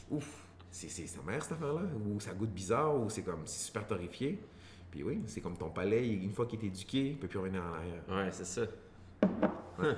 ouf, 0.10 0.48
c'est 0.72 0.90
c'est 0.90 1.06
sa 1.06 1.22
mère 1.22 1.44
cette 1.44 1.52
affaire-là, 1.52 1.82
ou 2.10 2.20
ça 2.22 2.34
goûte 2.34 2.50
bizarre, 2.52 2.96
ou 2.96 3.10
c'est 3.10 3.24
comme 3.24 3.42
c'est 3.46 3.66
super 3.66 3.86
torréfié. 3.86 4.40
Puis 4.98 5.04
oui, 5.04 5.22
c'est 5.28 5.42
comme 5.42 5.56
ton 5.56 5.70
palais, 5.70 6.08
une 6.08 6.32
fois 6.32 6.48
qu'il 6.48 6.60
est 6.64 6.66
éduqué, 6.68 7.10
il 7.10 7.18
peut 7.18 7.28
plus 7.28 7.38
revenir 7.38 7.62
en 7.62 7.74
arrière. 7.76 8.02
Ouais, 8.10 8.32
c'est 8.32 8.46
ça. 8.48 8.64
Huh. 9.80 9.94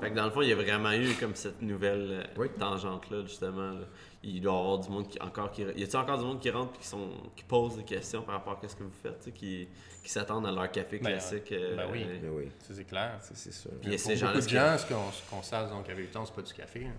Fait 0.00 0.10
que 0.10 0.14
dans 0.14 0.26
le 0.26 0.30
fond, 0.30 0.42
il 0.42 0.48
y 0.48 0.52
a 0.52 0.54
vraiment 0.54 0.92
eu 0.92 1.12
comme 1.18 1.34
cette 1.34 1.60
nouvelle 1.60 2.08
euh, 2.08 2.22
Oui. 2.40 2.46
tangente-là, 2.56 3.22
justement. 3.22 3.72
là. 3.72 3.80
Il 4.22 4.40
doit 4.40 4.52
y 4.52 4.56
avoir 4.56 4.78
du 4.78 4.90
monde 4.90 5.08
qui 5.08 5.20
encore 5.20 5.50
qui. 5.50 5.62
Y 5.62 5.64
a-t-il 5.82 5.96
encore 5.96 6.18
du 6.18 6.24
monde 6.24 6.38
qui 6.40 6.50
rentre 6.50 6.74
et 6.76 6.78
qui, 6.78 6.86
sont... 6.86 7.10
qui 7.34 7.42
pose 7.42 7.76
des 7.78 7.82
questions 7.82 8.22
par 8.22 8.36
rapport 8.36 8.60
à 8.62 8.68
ce 8.68 8.76
que 8.76 8.84
vous 8.84 8.92
faites, 9.02 9.34
qui, 9.34 9.66
qui 10.04 10.08
s'attendent 10.08 10.46
à 10.46 10.52
leur 10.52 10.70
café 10.70 10.98
Ben, 10.98 11.08
classique? 11.10 11.50
euh, 11.50 11.74
ben 11.76 11.88
oui. 11.90 12.04
euh, 12.06 12.18
Mais 12.22 12.28
oui, 12.28 12.48
Ça, 12.60 12.74
c'est 12.74 12.84
clair. 12.84 13.18
c'est 13.20 13.52
sûr. 13.52 13.72
Puis 13.80 13.80
il 13.88 13.90
y 13.90 13.94
a 13.96 13.98
ces 13.98 14.14
beaucoup 14.14 14.34
de 14.38 14.48
gens, 14.48 14.78
ce 14.78 14.86
qu'on 14.86 15.36
qu'on 15.36 15.42
sait 15.42 15.66
donc 15.68 15.88
avec 15.90 16.04
le 16.06 16.10
temps, 16.12 16.24
c'est 16.24 16.34
pas 16.34 16.42
du 16.42 16.54
café. 16.54 16.84
hein. 16.86 16.92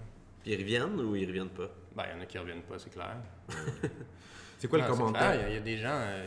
Puis 0.43 0.51
ils 0.51 0.57
reviennent 0.57 0.99
ou 0.99 1.15
ils 1.15 1.25
reviennent 1.25 1.47
pas? 1.49 1.69
Ben, 1.95 2.03
il 2.11 2.15
y 2.17 2.19
en 2.19 2.21
a 2.21 2.25
qui 2.25 2.37
reviennent 2.37 2.63
pas, 2.63 2.77
c'est 2.79 2.89
clair. 2.89 3.15
C'est 4.57 4.67
quoi 4.67 4.79
Non, 4.79 4.85
le 4.85 4.91
commentaire? 4.91 5.35
Il 5.35 5.41
y, 5.41 5.43
a- 5.45 5.49
il 5.49 5.53
y 5.53 5.57
a 5.57 5.61
des 5.61 5.77
gens, 5.77 5.89
euh, 5.91 6.25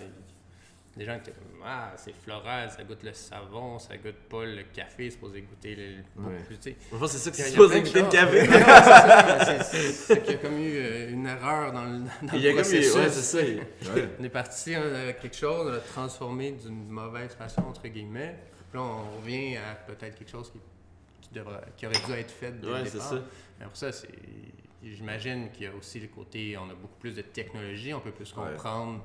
des 0.99 1.05
gens 1.05 1.15
qui 1.21 1.31
étaient 1.31 1.39
comme 1.39 1.63
Ah, 1.65 1.93
c'est 1.97 2.15
floral, 2.15 2.71
ça 2.71 2.83
goûte 2.85 3.03
le 3.03 3.13
savon, 3.13 3.79
ça 3.79 3.97
goûte 3.97 4.17
pas 4.29 4.45
le 4.45 4.63
café, 4.75 5.05
c'est 5.05 5.11
supposé 5.13 5.41
goûter 5.43 5.75
le. 5.75 6.03
beaucoup 6.17 6.31
Ouais. 6.31 6.43
plus, 6.45 6.57
tu 6.59 6.71
sais. 6.71 6.77
Enfin, 6.93 7.07
c'est 7.07 7.19
ça 7.19 7.31
que 7.31 7.37
c'est 7.37 7.51
supposé 7.51 7.81
goûter 7.83 8.03
le 8.03 8.09
café. 8.09 8.47
C'est 9.45 9.63
c'est- 9.65 9.93
c'est 9.93 10.23
qu'il 10.23 10.33
y 10.33 10.35
a 10.35 10.39
comme 10.39 10.59
eu 10.59 10.73
euh, 10.77 11.11
une 11.11 11.27
erreur 11.27 11.73
dans 11.73 11.85
le, 11.85 11.99
dans 12.01 12.33
Il 12.35 12.41
y 12.41 12.47
a 12.49 12.51
comme. 12.51 12.61
processus. 12.63 12.95
Ouais, 12.95 13.09
c'est 13.09 13.23
ça. 13.23 13.39
Ouais. 13.95 14.09
On 14.19 14.25
est 14.25 14.29
parti 14.29 14.75
euh, 14.75 15.13
quelque 15.21 15.37
chose, 15.37 15.67
on 15.69 15.73
l'a 15.73 15.79
transformé 15.79 16.53
d'une 16.53 16.89
mauvaise 16.89 17.33
façon, 17.35 17.63
entre 17.63 17.87
guillemets. 17.89 18.37
Puis 18.71 18.79
là, 18.79 18.85
on 18.85 19.17
revient 19.21 19.57
à 19.57 19.75
peut-être 19.75 20.17
quelque 20.19 20.31
chose 20.31 20.51
qui, 20.51 20.59
qui, 21.23 21.39
devra- 21.39 21.63
qui 21.77 21.87
aurait 21.87 22.01
dû 22.07 22.13
être 22.13 22.31
fait 22.31 22.53
dès 22.61 22.67
Ouais, 22.67 22.79
le 22.81 22.85
c'est 22.87 22.93
départ. 22.93 23.09
ça. 23.11 23.19
Mais 23.61 23.67
pour 23.67 23.77
ça, 23.77 23.93
c'est, 23.93 24.09
j'imagine 24.83 25.51
qu'il 25.51 25.65
y 25.65 25.67
a 25.67 25.75
aussi 25.75 26.01
le 26.01 26.09
côté, 26.09 26.57
on 26.59 26.71
a 26.71 26.75
beaucoup 26.75 26.99
plus 27.01 27.15
de 27.17 27.23
technologie, 27.23 27.93
on 27.95 28.01
peut 28.01 28.11
plus 28.13 28.33
Ouais. 28.37 28.43
comprendre 28.53 29.05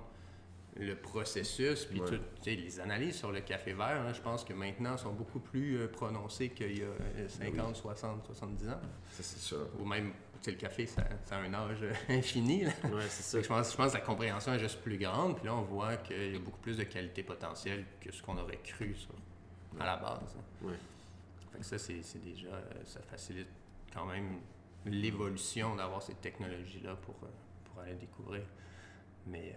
le 0.76 0.96
processus, 0.96 1.86
puis 1.86 2.02
Ouais. 2.02 2.08
tout, 2.08 2.20
les 2.46 2.80
analyses 2.80 3.16
sur 3.18 3.32
le 3.32 3.42
café 3.42 3.74
vert, 3.74 4.02
hein, 4.08 4.12
je 4.14 4.22
pense 4.22 4.44
que 4.44 4.54
maintenant 4.54 4.98
sont 4.98 5.14
beaucoup 5.14 5.40
plus 5.40 5.78
euh, 5.78 5.88
prononcées 5.88 6.50
qu'il 6.50 6.80
y 6.80 6.82
a 6.82 6.86
euh, 6.86 7.28
50, 7.30 7.76
60, 7.76 8.26
70 8.26 8.70
ans. 8.70 8.80
Ça 9.12 9.22
c'est 9.24 9.40
sûr. 9.40 9.68
Ou 9.80 9.86
même, 9.86 10.12
tu 10.42 10.46
sais, 10.46 10.52
le 10.52 10.58
café, 10.58 10.88
ça, 10.88 11.04
ça 11.26 11.38
a 11.38 11.42
un 11.42 11.54
âge 11.54 11.78
euh, 11.84 11.94
infini. 12.10 12.64
là. 12.64 12.72
Ouais, 12.86 13.04
c'est 13.08 13.22
ça. 13.24 13.42
Je, 13.42 13.48
pense, 13.48 13.72
je 13.72 13.78
pense 13.78 13.92
que 13.92 13.98
la 13.98 14.04
compréhension 14.04 14.52
est 14.54 14.60
juste 14.60 14.82
plus 14.82 14.98
grande, 14.98 15.36
puis 15.38 15.46
là, 15.46 15.54
on 15.56 15.62
voit 15.62 15.98
qu'il 15.98 16.34
y 16.34 16.36
a 16.36 16.40
beaucoup 16.40 16.60
plus 16.60 16.78
de 16.78 16.84
qualité 16.86 17.22
potentielle 17.22 17.86
que 18.02 18.12
ce 18.12 18.24
qu'on 18.24 18.38
aurait 18.40 18.58
cru 18.64 18.96
sur- 18.96 19.14
à 19.80 19.86
la 19.86 19.98
base. 19.98 20.36
hein. 20.38 20.70
Fait 21.52 21.60
que 21.60 21.66
ça, 21.66 21.78
c'est 21.78 22.24
déjà, 22.24 22.48
euh, 22.48 22.62
ça 22.86 23.00
facilite 23.04 23.48
quand 23.94 24.06
même 24.08 24.40
l'évolution 24.86 25.76
d'avoir 25.76 26.02
ces 26.02 26.16
technologies-là 26.16 26.96
pour, 26.96 27.14
pour 27.16 27.82
aller 27.82 27.94
découvrir. 27.96 28.42
Mais, 29.28 29.56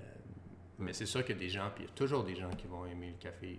mais 0.78 0.92
c'est 0.92 1.06
sûr 1.06 1.24
qu'il 1.24 1.34
y 1.34 1.38
a 1.38 1.40
des 1.40 1.48
gens, 1.48 1.70
puis 1.74 1.84
il 1.84 1.86
y 1.86 1.90
a 1.90 1.94
toujours 1.94 2.24
des 2.24 2.34
gens 2.34 2.50
qui 2.50 2.66
vont 2.66 2.84
aimer 2.86 3.08
le 3.08 3.22
café 3.22 3.58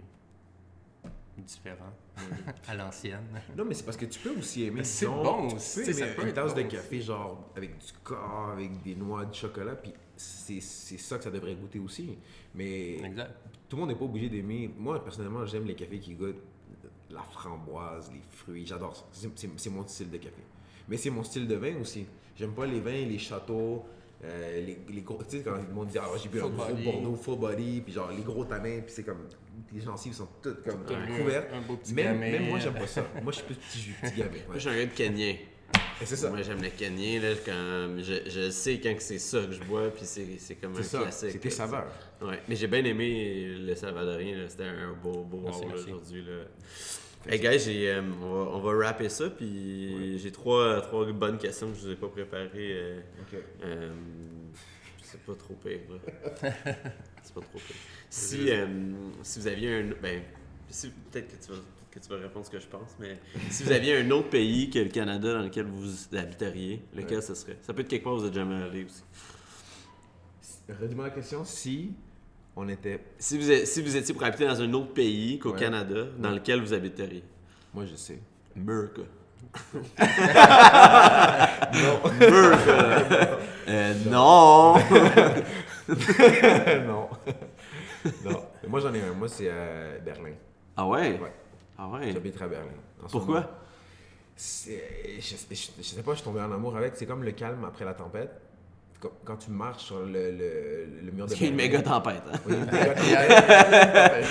différent, 1.38 1.94
à 2.68 2.76
l'ancienne. 2.76 3.28
Non, 3.56 3.64
mais 3.66 3.74
c'est 3.74 3.84
parce 3.84 3.98
que 3.98 4.06
tu 4.06 4.20
peux 4.20 4.38
aussi 4.38 4.64
aimer. 4.64 4.78
Mais 4.78 4.84
c'est 4.84 5.06
bon 5.06 5.48
tu 5.50 5.56
aussi, 5.56 5.84
peux 5.86 5.94
ça 5.94 6.08
peut 6.08 6.28
une 6.28 6.34
tasse 6.34 6.56
de 6.56 6.64
bon 6.64 6.68
café, 6.68 7.02
genre 7.02 7.52
avec 7.56 7.78
du 7.78 7.92
corps, 8.04 8.50
avec 8.54 8.82
des 8.82 8.96
noix 8.96 9.26
de 9.26 9.34
chocolat, 9.34 9.76
puis 9.76 9.94
c'est 10.16 10.60
c'est 10.62 10.98
ça 10.98 11.18
que 11.18 11.24
ça 11.24 11.32
devrait 11.32 11.56
goûter 11.56 11.80
aussi. 11.80 12.18
Mais 12.56 12.98
Exact. 12.98 13.32
tout 13.70 13.76
le 13.76 13.82
monde 13.82 13.90
n'est 13.90 13.96
pas 13.96 14.06
obligé 14.06 14.30
d'aimer. 14.30 14.72
Moi, 14.78 15.04
personnellement, 15.04 15.46
j'aime 15.46 15.66
les 15.66 15.76
cafés 15.76 16.00
qui 16.00 16.16
goûtent 16.16 16.42
la 17.12 17.22
framboise, 17.22 18.12
les 18.12 18.22
fruits. 18.32 18.66
J'adore 18.66 18.96
ça. 18.96 19.06
C'est 19.36 19.70
mon 19.70 19.88
style 19.88 20.10
de 20.10 20.18
café. 20.18 20.42
Mais 20.88 20.98
c'est 20.98 21.10
mon 21.10 21.24
style 21.24 21.48
de 21.48 21.56
vin 21.56 21.80
aussi. 21.80 22.06
J'aime 22.36 22.54
pas 22.54 22.66
les 22.66 22.80
vins, 22.80 22.92
les 22.92 23.18
châteaux, 23.18 23.86
euh, 24.24 24.66
les, 24.66 24.80
les 24.90 25.02
gros. 25.02 25.20
Tu 25.30 25.38
sais, 25.38 25.44
quand 25.44 25.56
le 25.56 25.74
monde 25.74 25.88
dit, 25.90 25.98
ah, 26.00 26.08
j'ai 26.22 26.30
bu 26.30 26.40
un 26.42 26.48
gros. 26.50 26.74
Bordeaux, 26.74 27.16
full 27.16 27.38
body, 27.40 27.82
puis 27.82 27.94
genre 27.94 28.12
les 28.12 28.24
gros 28.24 28.46
tanins, 28.46 28.82
puis 28.82 28.94
c'est 28.94 29.04
comme. 29.04 29.28
Les 29.74 29.82
gencives 29.82 30.14
sont 30.14 30.28
toutes 30.42 30.64
comme 30.64 30.82
Ouais. 30.88 31.18
couvertes. 31.20 31.50
Un 31.54 31.62
beau 31.62 31.76
petit 31.78 31.94
Même, 31.94 32.20
gamin. 32.20 32.32
même 32.32 32.48
moi, 32.50 32.60
j'aime 32.60 32.74
pas 32.76 32.88
ça. 32.88 33.06
Moi, 33.22 33.32
je 33.32 33.38
suis 33.38 33.46
plus 33.46 33.56
petit, 33.56 33.90
petit 34.02 34.16
gamin. 34.18 34.38
Moi, 34.48 34.56
je 34.56 34.60
suis 34.60 34.70
un 34.70 34.76
gars 34.78 34.86
de 34.86 34.92
Kenyan. 34.94 35.36
C'est 36.04 36.16
ça. 36.16 36.30
Moi, 36.30 36.42
j'aime 36.44 36.62
le 36.62 36.70
Kenyan. 36.70 37.22
Là, 37.22 37.30
quand 37.46 37.98
je, 38.02 38.30
je 38.30 38.50
sais 38.50 38.80
quand 38.80 38.96
que 38.96 39.02
c'est 39.04 39.20
ça 39.20 39.40
que 39.46 39.52
je 39.52 39.64
bois, 39.64 39.90
puis 39.90 40.06
c'est 40.06 40.56
comme 40.56 40.78
un 40.78 40.84
ça. 40.84 41.00
classique. 41.02 41.30
C'est 41.34 41.40
tes 41.40 41.50
saveurs. 41.50 41.88
Ouais. 42.22 42.40
Mais 42.48 42.56
j'ai 42.56 42.68
bien 42.68 42.84
aimé 42.86 43.56
le 43.60 43.76
Salvadorien. 43.76 44.46
C'était 44.48 44.64
un 44.64 44.94
beau, 44.94 45.24
beau 45.24 45.42
merci. 45.46 45.64
aujourd'hui. 45.66 46.24
Là. 46.24 46.44
Hey 47.30 47.40
guys, 47.40 47.60
j'ai, 47.60 47.90
euh, 47.90 48.02
on, 48.24 48.30
va, 48.34 48.52
on 48.52 48.60
va 48.60 48.88
rapper 48.88 49.10
ça, 49.10 49.30
puis 49.30 50.18
j'ai 50.18 50.32
trois, 50.32 50.80
trois 50.82 51.06
bonnes 51.12 51.38
questions 51.38 51.70
que 51.70 51.76
je 51.78 51.82
vous 51.82 51.92
ai 51.92 51.96
pas 51.96 52.08
préparées. 52.08 52.50
euh, 52.56 53.00
Ok. 53.22 53.40
euh, 53.64 53.92
c'est 55.04 55.20
pas 55.22 55.36
trop 55.36 55.54
pire, 55.56 55.80
là. 55.90 55.98
c'est 57.24 57.34
pas 57.34 57.42
trop 57.42 57.58
pire. 57.60 57.76
Si, 58.10 58.50
euh, 58.50 58.66
si 59.24 59.40
vous 59.40 59.48
aviez 59.48 59.74
un... 59.76 59.90
Ben, 60.02 60.22
si- 60.70 60.90
peut-être 61.12 61.28
que 61.38 61.46
tu, 61.46 61.52
vas, 61.52 61.58
peut-être 61.58 61.92
que 61.92 62.00
tu 62.00 62.10
vas 62.10 62.22
répondre 62.22 62.46
ce 62.46 62.52
que 62.52 62.60
je 62.60 62.68
pense, 62.68 62.96
mais 63.00 63.20
si 63.50 63.64
vous 63.64 63.72
aviez 63.74 63.98
un 63.98 64.10
autre 64.12 64.30
pays 64.30 64.70
que 64.70 64.80
le 64.80 64.90
Canada 64.90 65.34
dans 65.34 65.44
lequel 65.44 65.66
vous 65.66 66.16
habiteriez, 66.18 66.82
lequel 66.96 67.18
Ouais. 67.18 67.22
ce 67.24 67.36
serait? 67.36 67.58
Ça 67.62 67.74
peut 67.74 67.82
être 67.82 67.90
quelque 67.90 68.06
part 68.06 68.14
où 68.14 68.20
vous 68.20 68.28
êtes 68.28 68.34
jamais 68.34 68.56
allé 68.56 68.86
aussi. 68.86 69.04
Redis-moi 70.70 71.06
la 71.06 71.12
question. 71.12 71.44
Si 71.44 71.92
on 72.58 72.68
était. 72.70 73.00
Si 73.20 73.38
vous, 73.38 73.66
si 73.66 73.82
vous 73.82 73.96
étiez 73.96 74.14
pour 74.14 74.24
habiter 74.26 74.46
dans 74.48 74.60
un 74.62 74.74
autre 74.74 74.94
pays 74.94 75.40
qu'au 75.40 75.52
Ouais. 75.54 75.60
Canada, 75.60 76.06
dans 76.18 76.30
Ouais. 76.30 76.36
lequel 76.36 76.62
vous 76.62 76.74
habiteriez? 76.74 77.24
Moi, 77.74 77.86
je 77.86 77.96
sais. 77.96 78.20
America. 78.56 79.02
Non. 81.74 82.04
America! 82.06 83.38
Euh, 83.70 83.94
non! 84.10 84.76
non. 86.88 87.10
Non. 88.24 88.44
Moi, 88.70 88.80
j'en 88.80 88.94
ai 88.94 89.02
un. 89.02 89.12
Moi, 89.14 89.28
c'est 89.28 89.50
à 89.50 89.98
Berlin. 90.04 90.32
Ah 90.78 90.88
ouais? 90.88 91.20
Ouais. 91.20 91.34
Ah 91.78 91.90
ouais? 91.90 92.14
J'habite 92.14 92.42
à 92.42 92.48
Berlin. 92.48 92.72
Pourquoi? 93.12 93.60
je- 94.38 94.72
je 95.20 95.36
sais 95.84 96.02
pas, 96.02 96.12
je 96.14 96.16
suis 96.20 96.24
tombé 96.24 96.40
en 96.40 96.50
amour 96.54 96.78
avec. 96.78 96.96
C'est 96.96 97.06
comme 97.06 97.24
le 97.26 97.32
calme 97.34 97.66
après 97.66 97.84
la 97.84 97.94
tempête. 97.94 98.32
Quand- 99.26 99.38
tu 99.38 99.52
marches 99.52 99.84
sur 99.86 100.00
le, 100.00 100.32
le, 100.32 100.86
le 101.04 101.12
mur 101.12 101.28
de 101.28 101.32
C'est 101.32 101.48
une 101.50 101.56
Berlin. 101.56 101.72
méga 101.78 101.82
tempête, 101.84 102.24
hein? 102.34 102.40
Oui, 102.48 102.54
une 102.56 102.66
méga 102.66 102.96
tempête. 102.96 104.26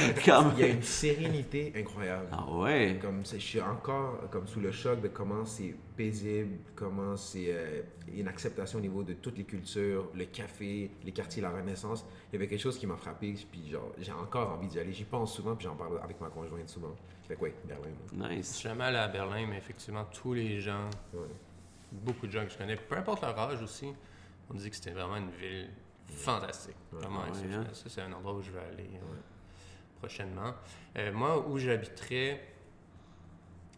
Il 0.56 0.58
y 0.60 0.64
a 0.64 0.66
une 0.68 0.82
sérénité 0.82 1.72
incroyable. 1.76 2.26
Ah 2.32 2.50
ouais? 2.52 2.98
Comme 3.00 3.22
je 3.24 3.36
suis 3.38 3.60
encore 3.60 4.28
comme 4.30 4.46
sous 4.48 4.58
le 4.60 4.72
choc 4.72 5.00
de 5.00 5.08
comment 5.08 5.44
c'est 5.44 5.74
paisible, 5.96 6.56
comment 6.74 7.16
c'est 7.16 7.46
euh, 7.50 7.82
une 8.12 8.26
acceptation 8.28 8.78
au 8.78 8.82
niveau 8.82 9.02
de 9.04 9.12
toutes 9.14 9.38
les 9.38 9.44
cultures, 9.44 10.08
le 10.14 10.24
café, 10.24 10.90
les 11.04 11.12
quartiers, 11.12 11.42
la 11.42 11.50
Renaissance. 11.50 12.04
Il 12.30 12.34
y 12.34 12.36
avait 12.36 12.48
quelque 12.48 12.60
chose 12.60 12.76
qui 12.78 12.86
m'a 12.88 12.96
frappé, 12.96 13.34
puis 13.52 13.70
genre 13.70 13.92
j'ai 13.98 14.12
encore 14.12 14.50
envie 14.52 14.66
d'y 14.68 14.80
aller. 14.80 14.92
J'y 14.92 15.04
pense 15.04 15.34
souvent, 15.34 15.54
puis 15.54 15.66
j'en 15.66 15.76
parle 15.76 16.00
avec 16.02 16.20
ma 16.20 16.28
conjointe 16.28 16.68
souvent. 16.68 16.94
Fait 17.28 17.36
que 17.36 17.42
ouais, 17.42 17.54
Berlin. 17.66 17.88
moi. 18.16 18.28
Je 18.30 18.34
Nice. 18.36 18.54
suis 18.56 18.68
jamais 18.68 18.84
allé 18.84 18.98
à 18.98 19.08
Berlin, 19.08 19.46
mais 19.48 19.58
effectivement, 19.58 20.04
tous 20.12 20.34
les 20.34 20.60
gens, 20.60 20.90
Ouais. 21.14 21.20
beaucoup 21.92 22.26
de 22.26 22.32
gens 22.32 22.44
que 22.44 22.50
je 22.52 22.58
connais, 22.58 22.76
peu 22.76 22.96
importe 22.96 23.22
leur 23.22 23.38
âge 23.38 23.62
aussi, 23.62 23.86
on 24.50 24.54
dit 24.54 24.70
que 24.70 24.76
c'était 24.76 24.92
vraiment 24.92 25.16
une 25.16 25.30
ville 25.30 25.70
fantastique. 26.08 26.76
Vraiment 26.92 27.20
Ouais, 27.22 27.52
hein? 27.52 27.64
Ça, 27.72 27.88
c'est 27.88 28.00
un 28.02 28.12
endroit 28.12 28.34
où 28.34 28.42
je 28.42 28.50
vais 28.50 28.60
aller 28.60 28.90
euh, 28.94 29.16
prochainement. 29.98 30.54
Euh, 30.96 31.12
moi, 31.12 31.46
où 31.48 31.58
j'habiterais, 31.58 32.40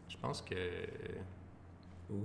je 0.09 0.17
pense 0.19 0.43
que. 0.43 0.55
Où? 2.11 2.25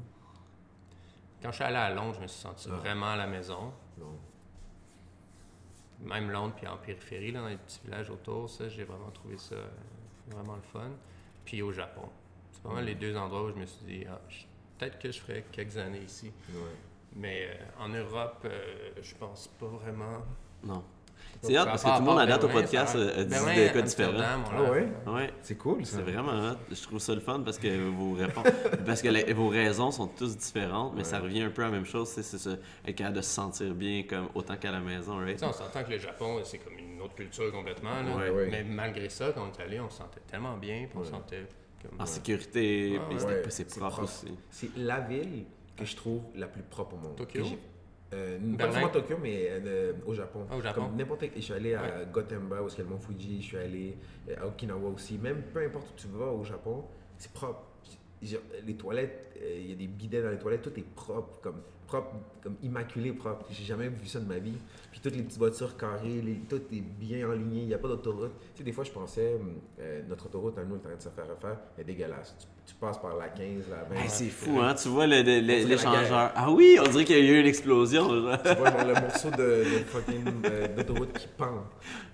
Quand 1.41 1.51
je 1.51 1.55
suis 1.55 1.63
allé 1.63 1.75
à 1.77 1.93
Londres, 1.93 2.15
je 2.15 2.21
me 2.21 2.27
suis 2.27 2.39
senti 2.41 2.67
Ah. 2.71 2.75
vraiment 2.75 3.07
à 3.11 3.15
la 3.17 3.27
maison. 3.27 3.73
Non. 3.97 4.17
Même 6.01 6.31
Londres, 6.31 6.53
puis 6.55 6.67
en 6.67 6.77
périphérie, 6.77 7.31
là, 7.31 7.41
dans 7.41 7.47
les 7.47 7.57
petits 7.57 7.79
villages 7.85 8.09
autour, 8.09 8.49
ça, 8.49 8.67
j'ai 8.67 8.83
vraiment 8.83 9.11
trouvé 9.11 9.37
ça 9.37 9.55
euh, 9.55 9.67
vraiment 10.31 10.55
le 10.55 10.61
fun. 10.61 10.89
Puis 11.45 11.61
au 11.61 11.71
Japon. 11.71 12.09
C'est 12.51 12.63
vraiment 12.63 12.81
les 12.81 12.95
deux 12.95 13.15
endroits 13.17 13.43
où 13.43 13.49
je 13.49 13.55
me 13.55 13.65
suis 13.65 13.85
dit, 13.85 14.05
ah, 14.09 14.19
peut-être 14.77 14.99
que 14.99 15.11
je 15.11 15.19
ferais 15.19 15.43
quelques 15.51 15.77
années 15.77 16.01
ici. 16.03 16.31
Mais 17.15 17.47
euh, 17.47 17.83
en 17.83 17.89
Europe, 17.89 18.41
euh, 18.45 18.91
je 19.01 19.13
pense 19.15 19.47
pas 19.59 19.67
vraiment. 19.67 20.23
Non. 20.63 20.83
C'est 21.41 21.53
hot 21.57 21.63
Par 21.63 21.65
parce 21.73 21.83
que 21.83 21.89
tout 21.89 21.99
le 21.99 22.05
monde 22.05 22.19
à 22.19 22.25
date 22.25 22.43
au 22.43 22.47
podcast 22.47 22.95
a 22.95 23.23
dit 23.23 23.35
des 23.55 23.71
cas 23.73 23.81
différents. 23.81 24.13
Ah 24.55 24.71
ouais? 24.71 24.87
Ouais. 25.07 25.33
C'est 25.41 25.57
cool 25.57 25.85
ça. 25.85 25.97
C'est 25.97 26.11
vraiment 26.11 26.51
hot. 26.51 26.57
Je 26.71 26.81
trouve 26.83 26.99
ça 26.99 27.13
le 27.13 27.19
fun 27.21 27.41
parce 27.41 27.57
que 27.57 27.89
vos 27.89 28.13
réponses, 28.13 28.45
parce 28.85 29.01
que 29.01 29.33
vos 29.33 29.49
raisons 29.49 29.91
sont 29.91 30.07
tous 30.07 30.37
différentes, 30.37 30.93
mais 30.95 31.03
ça 31.03 31.19
revient 31.19 31.41
un 31.41 31.49
peu 31.49 31.63
à 31.63 31.65
la 31.65 31.71
même 31.71 31.85
chose. 31.85 32.07
C'est 32.09 32.23
ça, 32.23 32.51
être 32.85 32.95
capable 32.95 33.17
de 33.17 33.21
se 33.21 33.29
sentir 33.29 33.73
bien 33.73 34.03
comme 34.03 34.29
autant 34.35 34.55
qu'à 34.57 34.71
la 34.71 34.79
maison, 34.79 35.17
right? 35.17 35.41
On 35.43 35.51
s'entend 35.51 35.83
que 35.83 35.91
le 35.91 35.97
Japon, 35.97 36.39
c'est 36.43 36.59
comme 36.59 36.77
une 36.77 37.01
autre 37.01 37.15
culture 37.15 37.51
complètement. 37.51 38.01
là. 38.03 38.15
Ouais, 38.15 38.29
ouais. 38.29 38.47
Mais 38.49 38.63
malgré 38.63 39.09
ça, 39.09 39.31
quand 39.33 39.43
on 39.45 39.51
est 39.59 39.63
allé, 39.63 39.79
on 39.79 39.89
se 39.89 39.97
sentait 39.97 40.21
tellement 40.25 40.55
bien, 40.57 40.85
puis 40.89 40.97
on 40.99 41.03
se 41.03 41.11
sentait 41.11 41.45
comme. 41.81 41.99
En 41.99 42.05
sécurité, 42.05 42.99
c'est 43.49 43.77
propre. 43.77 44.03
aussi. 44.03 44.27
C'est 44.49 44.75
la 44.77 45.01
ville 45.01 45.45
que 45.83 45.89
je 45.89 45.95
trouve 45.95 46.21
la 46.35 46.47
plus 46.47 46.63
propre 46.63 46.95
au 46.95 46.97
monde. 46.97 47.15
Tokyo? 47.15 47.45
Euh, 48.13 48.37
pas 48.57 48.65
forcément 48.65 48.89
Tokyo, 48.89 49.17
mais 49.21 49.47
euh, 49.49 49.93
au 50.05 50.13
Japon. 50.13 50.45
Ah, 50.49 50.55
au 50.57 50.61
Japon. 50.61 50.81
Comme 50.85 50.95
n'importe 50.95 51.25
Je 51.35 51.41
suis 51.41 51.53
allé 51.53 51.73
à 51.73 51.81
Ouais. 51.81 52.07
Gotemba, 52.11 52.61
où 52.61 52.67
a 52.67 52.77
le 52.77 52.83
mont 52.85 52.99
Fuji. 52.99 53.41
Je 53.41 53.47
suis 53.47 53.57
allé 53.57 53.97
euh, 54.29 54.35
à 54.41 54.47
Okinawa 54.47 54.89
aussi. 54.89 55.17
Même 55.17 55.41
peu 55.53 55.65
importe 55.65 55.89
où 55.89 55.93
tu 55.95 56.07
vas 56.07 56.27
au 56.27 56.43
Japon, 56.43 56.83
c'est 57.17 57.31
propre. 57.31 57.63
Les 58.65 58.75
toilettes, 58.75 59.35
euh, 59.41 59.59
il 59.59 59.69
y 59.69 59.73
a 59.73 59.75
des 59.75 59.87
bidets 59.87 60.21
dans 60.21 60.29
les 60.29 60.37
toilettes, 60.37 60.61
tout 60.61 60.79
est 60.79 60.85
propre, 60.95 61.41
comme 61.41 61.61
propre, 61.87 62.11
comme 62.41 62.55
immaculé 62.63 63.11
propre. 63.11 63.45
J'ai 63.51 63.65
jamais 63.65 63.89
vu 63.89 64.07
ça 64.07 64.19
de 64.19 64.25
ma 64.27 64.37
vie. 64.39 64.57
Toutes 65.03 65.17
les 65.17 65.23
petites 65.23 65.37
voitures 65.37 65.75
carrées, 65.75 66.21
les- 66.23 66.39
tout 66.49 66.61
est 66.71 66.79
bien 66.79 67.29
aligné, 67.29 67.63
il 67.63 67.67
n'y 67.67 67.73
a 67.73 67.77
pas 67.77 67.89
d'autoroute. 67.89 68.31
Tu 68.53 68.59
sais, 68.59 68.63
des 68.63 68.71
fois, 68.71 68.85
je 68.85 68.91
pensais, 68.91 69.37
euh, 69.81 70.01
notre 70.07 70.27
autoroute 70.27 70.57
à 70.57 70.63
nous, 70.63 70.75
elle 70.75 70.81
est 70.81 70.85
en 70.85 70.87
train 70.87 70.95
de 70.95 71.01
se 71.01 71.09
faire 71.09 71.27
refaire, 71.27 71.57
elle 71.77 71.81
est 71.81 71.87
dégueulasse. 71.87 72.35
Tu, 72.39 72.47
tu 72.71 72.75
passes 72.75 72.97
par 73.01 73.17
la 73.17 73.27
15, 73.27 73.65
la 73.69 73.83
20. 73.83 74.01
Hey, 74.01 74.07
c'est 74.09 74.29
fou, 74.29 74.61
hein? 74.61 74.73
Tu 74.75 74.87
vois 74.87 75.05
l'échangeur. 75.05 76.31
Ah 76.33 76.49
oui, 76.51 76.77
on 76.79 76.87
dirait 76.89 77.03
qu'il 77.03 77.17
y 77.17 77.19
a 77.19 77.33
eu 77.33 77.39
une 77.41 77.45
explosion. 77.47 78.07
genre. 78.07 78.41
tu 78.41 78.55
vois 78.55 78.71
genre, 78.71 78.85
le 78.87 78.93
morceau 78.93 79.29
de, 79.31 79.37
de 79.37 79.83
fucking 79.85 80.23
euh, 80.45 80.67
d'autoroute 80.77 81.11
qui 81.11 81.27
pend. 81.37 81.65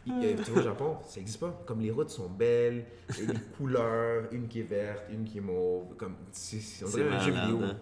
Euh, 0.10 0.34
tu 0.44 0.50
vois, 0.50 0.62
au 0.62 0.66
Japon, 0.66 0.98
ça 1.08 1.20
n'existe 1.20 1.40
pas. 1.40 1.62
Comme 1.68 1.82
les 1.82 1.92
routes 1.92 2.10
sont 2.10 2.28
belles, 2.30 2.86
les 3.20 3.28
couleurs, 3.56 4.24
une 4.32 4.48
qui 4.48 4.62
est 4.62 4.64
verte, 4.64 5.04
une 5.12 5.26
qui 5.26 5.38
est 5.38 5.42
mauve. 5.42 5.96
Comme, 5.96 6.16
c'est, 6.32 6.58
un 6.84 7.20
jeu 7.20 7.32
vidéo. 7.32 7.60
hein? 7.64 7.78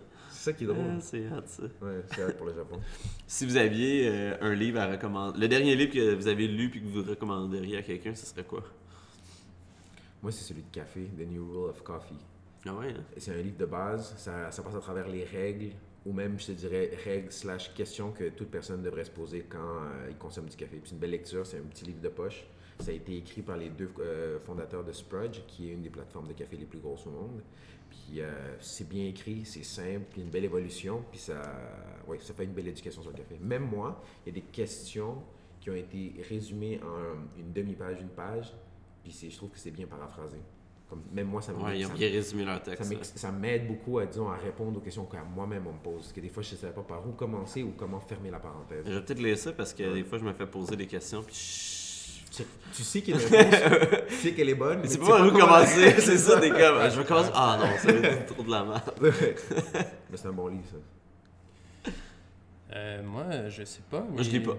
C'est 0.48 0.54
ça 0.54 0.58
qui 0.60 0.64
est 0.64 0.68
drôle. 0.68 0.86
Ah, 0.89 1.02
c'est 1.02 1.28
hot, 1.28 1.41
ça. 1.45 1.64
Ouais, 1.64 2.02
c'est 2.08 2.24
hâte 2.24 2.38
pour 2.38 2.48
le 2.48 2.54
Japon. 2.54 2.80
Si 3.28 3.45
vous 3.45 3.58
aviez 3.58 4.08
euh, 4.08 4.38
un 4.39 4.56
livre 4.56 4.80
à 4.80 4.88
recommander, 4.88 5.38
le 5.38 5.48
dernier 5.50 5.76
livre 5.76 5.93
que 5.93 6.16
vous 6.16 6.30
avez 6.30 6.48
lu 6.48 6.70
puis 6.70 6.82
que 6.82 6.88
vous 6.88 7.04
recommanderiez 7.04 7.76
à 7.76 7.82
quelqu'un, 7.82 8.16
ce 8.16 8.26
serait 8.26 8.45
quoi? 8.45 8.64
Moi, 10.24 10.32
c'est 10.32 10.45
celui 10.45 10.62
de 10.62 10.72
café, 10.72 11.02
The 11.18 11.30
New 11.30 11.45
Rule 11.52 11.70
of 11.72 11.84
Coffee. 11.84 12.16
Ah 12.66 12.74
ouais, 12.76 12.93
hein? 12.98 13.04
C'est 13.18 13.38
un 13.38 13.41
livre 13.41 13.58
de 13.58 13.66
base, 13.66 14.16
ça, 14.18 14.50
ça 14.50 14.64
passe 14.64 14.76
à 14.76 14.80
travers 14.80 15.10
les 15.10 15.26
règles, 15.26 15.72
ou 16.06 16.14
même, 16.14 16.39
je 16.39 16.45
te 16.45 16.52
dirais, 16.54 16.91
règles 17.04 17.30
slash 17.34 17.74
questions 17.74 18.14
que 18.14 18.30
toute 18.30 18.50
personne 18.50 18.82
devrait 18.82 19.04
se 19.04 19.12
poser 19.12 19.45
quand 19.50 19.58
euh, 19.58 20.08
il 20.10 20.16
consomme 20.16 20.48
du 20.48 20.56
café. 20.56 20.80
C'est 20.86 20.91
une 20.91 21.00
belle 21.00 21.12
lecture, 21.12 21.45
c'est 21.45 21.58
un 21.58 21.68
petit 21.70 21.84
livre 21.84 22.00
de 22.00 22.10
poche. 22.10 22.45
Ça 22.80 22.91
a 22.91 22.93
été 22.93 23.18
écrit 23.18 23.41
par 23.41 23.58
les 23.58 23.70
deux 23.70 23.89
euh, 24.00 24.39
fondateurs 24.39 24.86
de 24.86 24.93
Sprudge, 24.93 25.41
qui 25.45 25.70
est 25.70 25.74
une 25.74 25.82
des 25.82 25.89
plateformes 25.89 26.28
de 26.28 26.34
café 26.34 26.56
les 26.56 26.66
plus 26.66 26.80
grosses 26.80 27.06
au 27.06 27.12
monde. 27.12 27.41
Puis 28.06 28.22
euh, 28.22 28.30
c'est 28.60 28.88
bien 28.88 29.06
écrit, 29.06 29.43
c'est 29.45 29.64
simple, 29.64 30.06
puis 30.12 30.22
une 30.22 30.30
belle 30.30 30.45
évolution, 30.45 31.04
puis 31.12 31.20
ça, 31.20 31.41
ouais, 32.08 32.20
ça 32.22 32.34
fait 32.34 32.43
une 32.45 32.54
belle 32.54 32.68
éducation 32.68 33.02
sur 33.02 33.12
le 33.12 33.18
café. 33.18 33.38
Même 33.41 33.68
moi, 33.70 34.02
il 34.26 34.30
y 34.30 34.32
a 34.32 34.36
des 34.41 34.48
questions 34.48 35.16
qui 35.60 35.70
ont 35.72 35.76
été 35.76 36.14
résumées 36.30 36.80
en 36.84 37.39
une 37.39 37.52
demi-page, 37.52 38.00
une 38.02 38.10
page, 38.10 38.54
puis 39.04 39.12
c'est- 39.12 39.30
je 39.30 39.36
trouve 39.38 39.50
que 39.50 39.60
c'est 39.60 39.72
bien 39.72 39.88
paraphrasé. 39.88 40.38
Comme, 40.89 41.02
même 41.12 41.28
moi, 41.28 41.41
ça 41.41 41.52
me 41.52 41.62
Ouais, 41.62 41.80
ils 41.80 41.86
ont 41.86 41.89
ça 41.89 41.93
me- 41.95 42.00
bien 42.00 42.10
résumé 42.10 42.45
leur 42.45 42.56
ça 42.64 42.72
texte. 42.76 42.89
m'ex- 42.89 43.14
ça 43.18 43.30
m'aide 43.32 43.68
beaucoup 43.68 44.00
à, 44.00 44.06
disons, 44.06 44.30
à 44.30 44.38
répondre 44.38 44.78
aux 44.78 44.82
questions 44.82 45.04
que 45.06 45.18
moi-même 45.36 45.68
on 45.68 45.74
me 45.74 45.80
pose. 45.80 45.95
Parce 46.04 46.14
que 46.14 46.22
des 46.22 46.30
fois, 46.30 46.43
je 46.43 46.54
ne 46.54 46.58
savais 46.60 46.72
pas 46.74 46.84
par 46.84 47.06
où 47.06 47.12
commencer 47.12 47.62
ou 47.62 47.72
comment 47.76 48.00
fermer 48.00 48.32
la 48.32 48.39
parenthèse. 48.39 48.86
Je 48.88 48.93
vais 48.93 49.04
peut-être 49.04 49.38
ça 49.38 49.52
parce 49.52 49.74
que 49.74 49.84
Ouais. 49.84 49.93
des 49.95 50.04
fois, 50.06 50.18
je 50.18 50.24
me 50.24 50.32
fais 50.32 50.48
poser 50.48 50.78
des 50.78 50.88
questions 50.88 51.22
puis. 51.24 51.36
Tu, 52.38 52.43
tu 52.73 52.83
sais 52.83 53.01
qu'il 53.01 53.15
y 53.15 53.17
a 53.17 53.21
une 53.21 53.27
réponse, 53.35 53.59
tu 54.09 54.15
sais 54.15 54.31
qu'elle 54.33 54.49
est 54.49 54.55
bonne, 54.55 54.77
mais 54.77 54.83
Tu 54.88 54.93
sais 54.93 54.99
tu 54.99 55.05
pas 55.05 55.25
où 55.25 55.31
comment 55.31 55.57
la- 55.57 55.65
commencer, 55.65 55.95
c'est 55.99 56.17
ça, 56.17 56.39
t'es 56.39 56.49
comme, 56.49 56.59
je 56.89 56.99
vais 56.99 57.05
commencer. 57.05 57.31
Ah 57.33 57.57
non, 57.59 57.67
ça 57.79 57.91
va 57.91 58.07
être 58.07 58.33
trop 58.33 58.43
de 58.43 58.51
la 58.51 58.63
merde. 58.63 58.93
Mais 59.01 60.17
c'est 60.17 60.27
un 60.27 60.31
bon 60.33 60.47
livre, 60.47 60.63
ça. 60.71 61.91
Euh, 62.75 63.01
moi, 63.03 63.25
je 63.49 63.63
sais 63.63 63.81
pas. 63.89 64.01
Moi, 64.01 64.21
je 64.21 64.29
lis 64.29 64.39
mais- 64.39 64.45
pas. 64.45 64.57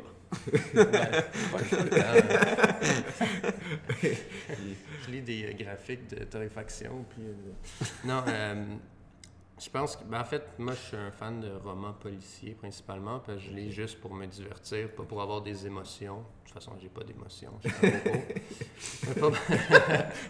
Ben, 0.75 0.85
pas 0.93 1.59
je 4.03 5.11
lis 5.11 5.21
des 5.23 5.45
euh, 5.47 5.53
graphiques 5.65 6.09
de 6.11 6.25
torréfaction. 6.25 7.05
Puis, 7.11 7.23
euh, 7.27 7.85
non, 8.05 8.23
euh, 8.29 8.65
je 9.61 9.69
pense 9.71 9.97
que, 9.97 10.05
ben, 10.05 10.21
en 10.21 10.25
fait, 10.25 10.43
moi, 10.59 10.73
je 10.75 10.79
suis 10.89 10.97
un 10.97 11.11
fan 11.11 11.41
de 11.41 11.51
romans 11.65 11.93
policiers 11.93 12.53
principalement, 12.55 13.19
parce 13.21 13.39
que 13.39 13.45
je 13.45 13.51
lis 13.51 13.73
juste 13.73 14.01
pour 14.01 14.15
me 14.15 14.27
divertir, 14.27 14.91
pas 14.95 15.03
pour 15.03 15.21
avoir 15.21 15.41
des 15.43 15.67
émotions. 15.67 16.19
De 16.19 16.45
toute 16.45 16.55
façon, 16.55 16.73
j'ai 16.81 16.89
pas 16.89 17.03
d'émotions. 17.05 17.53
pas- 19.21 19.31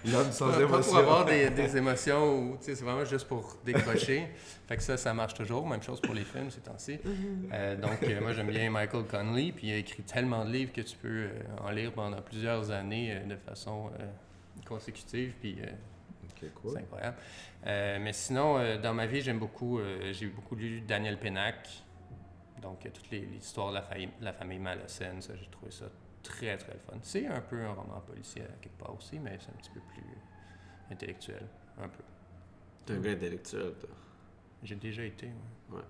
L'homme 0.05 0.33
sans 0.33 0.47
pas, 0.51 0.53
pas 0.57 0.63
émotion. 0.63 0.91
pour 0.93 0.99
avoir 0.99 1.25
des, 1.25 1.51
des 1.51 1.77
émotions 1.77 2.39
ou 2.39 2.57
tu 2.57 2.65
sais, 2.65 2.75
c'est 2.75 2.85
vraiment 2.85 3.05
juste 3.05 3.29
pour 3.29 3.57
décrocher. 3.65 4.27
fait 4.67 4.77
que 4.77 4.83
ça, 4.83 4.97
ça 4.97 5.15
marche 5.15 5.35
toujours. 5.35 5.67
Même 5.69 5.83
chose 5.83 6.01
pour 6.01 6.15
les 6.15 6.25
films 6.25 6.51
ces 6.51 6.61
temps-ci. 6.61 6.99
Euh, 7.53 7.77
donc, 7.77 8.03
euh, 8.03 8.21
moi, 8.21 8.33
j'aime 8.33 8.49
bien 8.49 8.71
Michael 8.71 9.05
Conley. 9.05 9.53
Puis 9.53 9.69
il 9.69 9.73
a 9.73 9.77
écrit 9.77 10.03
tellement 10.03 10.45
de 10.45 10.51
livres 10.51 10.73
que 10.73 10.81
tu 10.81 10.97
peux 10.97 11.09
euh, 11.09 11.31
en 11.65 11.71
lire 11.71 11.93
pendant 11.93 12.21
plusieurs 12.23 12.71
années 12.71 13.13
euh, 13.15 13.25
de 13.27 13.37
façon 13.37 13.91
euh, 14.01 14.05
consécutive. 14.67 15.35
Puis 15.41 15.59
cool. 16.47 16.73
c'est 16.73 16.79
incroyable. 16.79 17.17
Euh, 17.67 17.99
mais 18.01 18.13
sinon, 18.13 18.59
euh, 18.59 18.79
dans 18.79 18.95
ma 18.95 19.07
vie, 19.07 19.21
j'aime 19.21 19.39
beaucoup, 19.39 19.79
euh, 19.79 20.13
j'ai 20.13 20.27
beaucoup 20.27 20.55
lu 20.55 20.81
Daniel 20.81 21.19
Pennac. 21.19 21.83
Donc, 22.63 22.89
les 23.11 23.21
histoires 23.37 23.69
de 23.69 23.75
la, 23.75 23.83
famille, 23.83 24.09
la 24.21 24.33
famille 24.33 24.59
Malocène, 24.59 25.23
ça, 25.23 25.35
j'ai 25.37 25.47
trouvé 25.47 25.71
ça 25.71 25.87
très, 26.23 26.57
très 26.57 26.77
fun. 26.79 26.99
C'est 27.03 27.27
un 27.27 27.41
peu 27.41 27.65
un 27.65 27.73
roman 27.73 28.01
policier 28.01 28.43
à 28.43 28.61
quelque 28.61 28.79
part 28.79 28.95
aussi, 28.97 29.19
mais 29.19 29.39
c'est 29.41 29.51
un 29.51 29.57
petit 29.59 29.71
peu 29.71 29.81
plus 29.81 30.05
intellectuel, 30.91 31.47
un 31.79 31.89
peu. 31.89 32.03
T'es 32.85 32.95
un 32.95 33.01
gars 33.01 33.13
intellectuel, 33.13 33.75
toi. 33.81 33.91
J'ai 34.63 34.75
déjà 34.75 35.05
été, 35.05 35.29
ouais. 35.71 35.83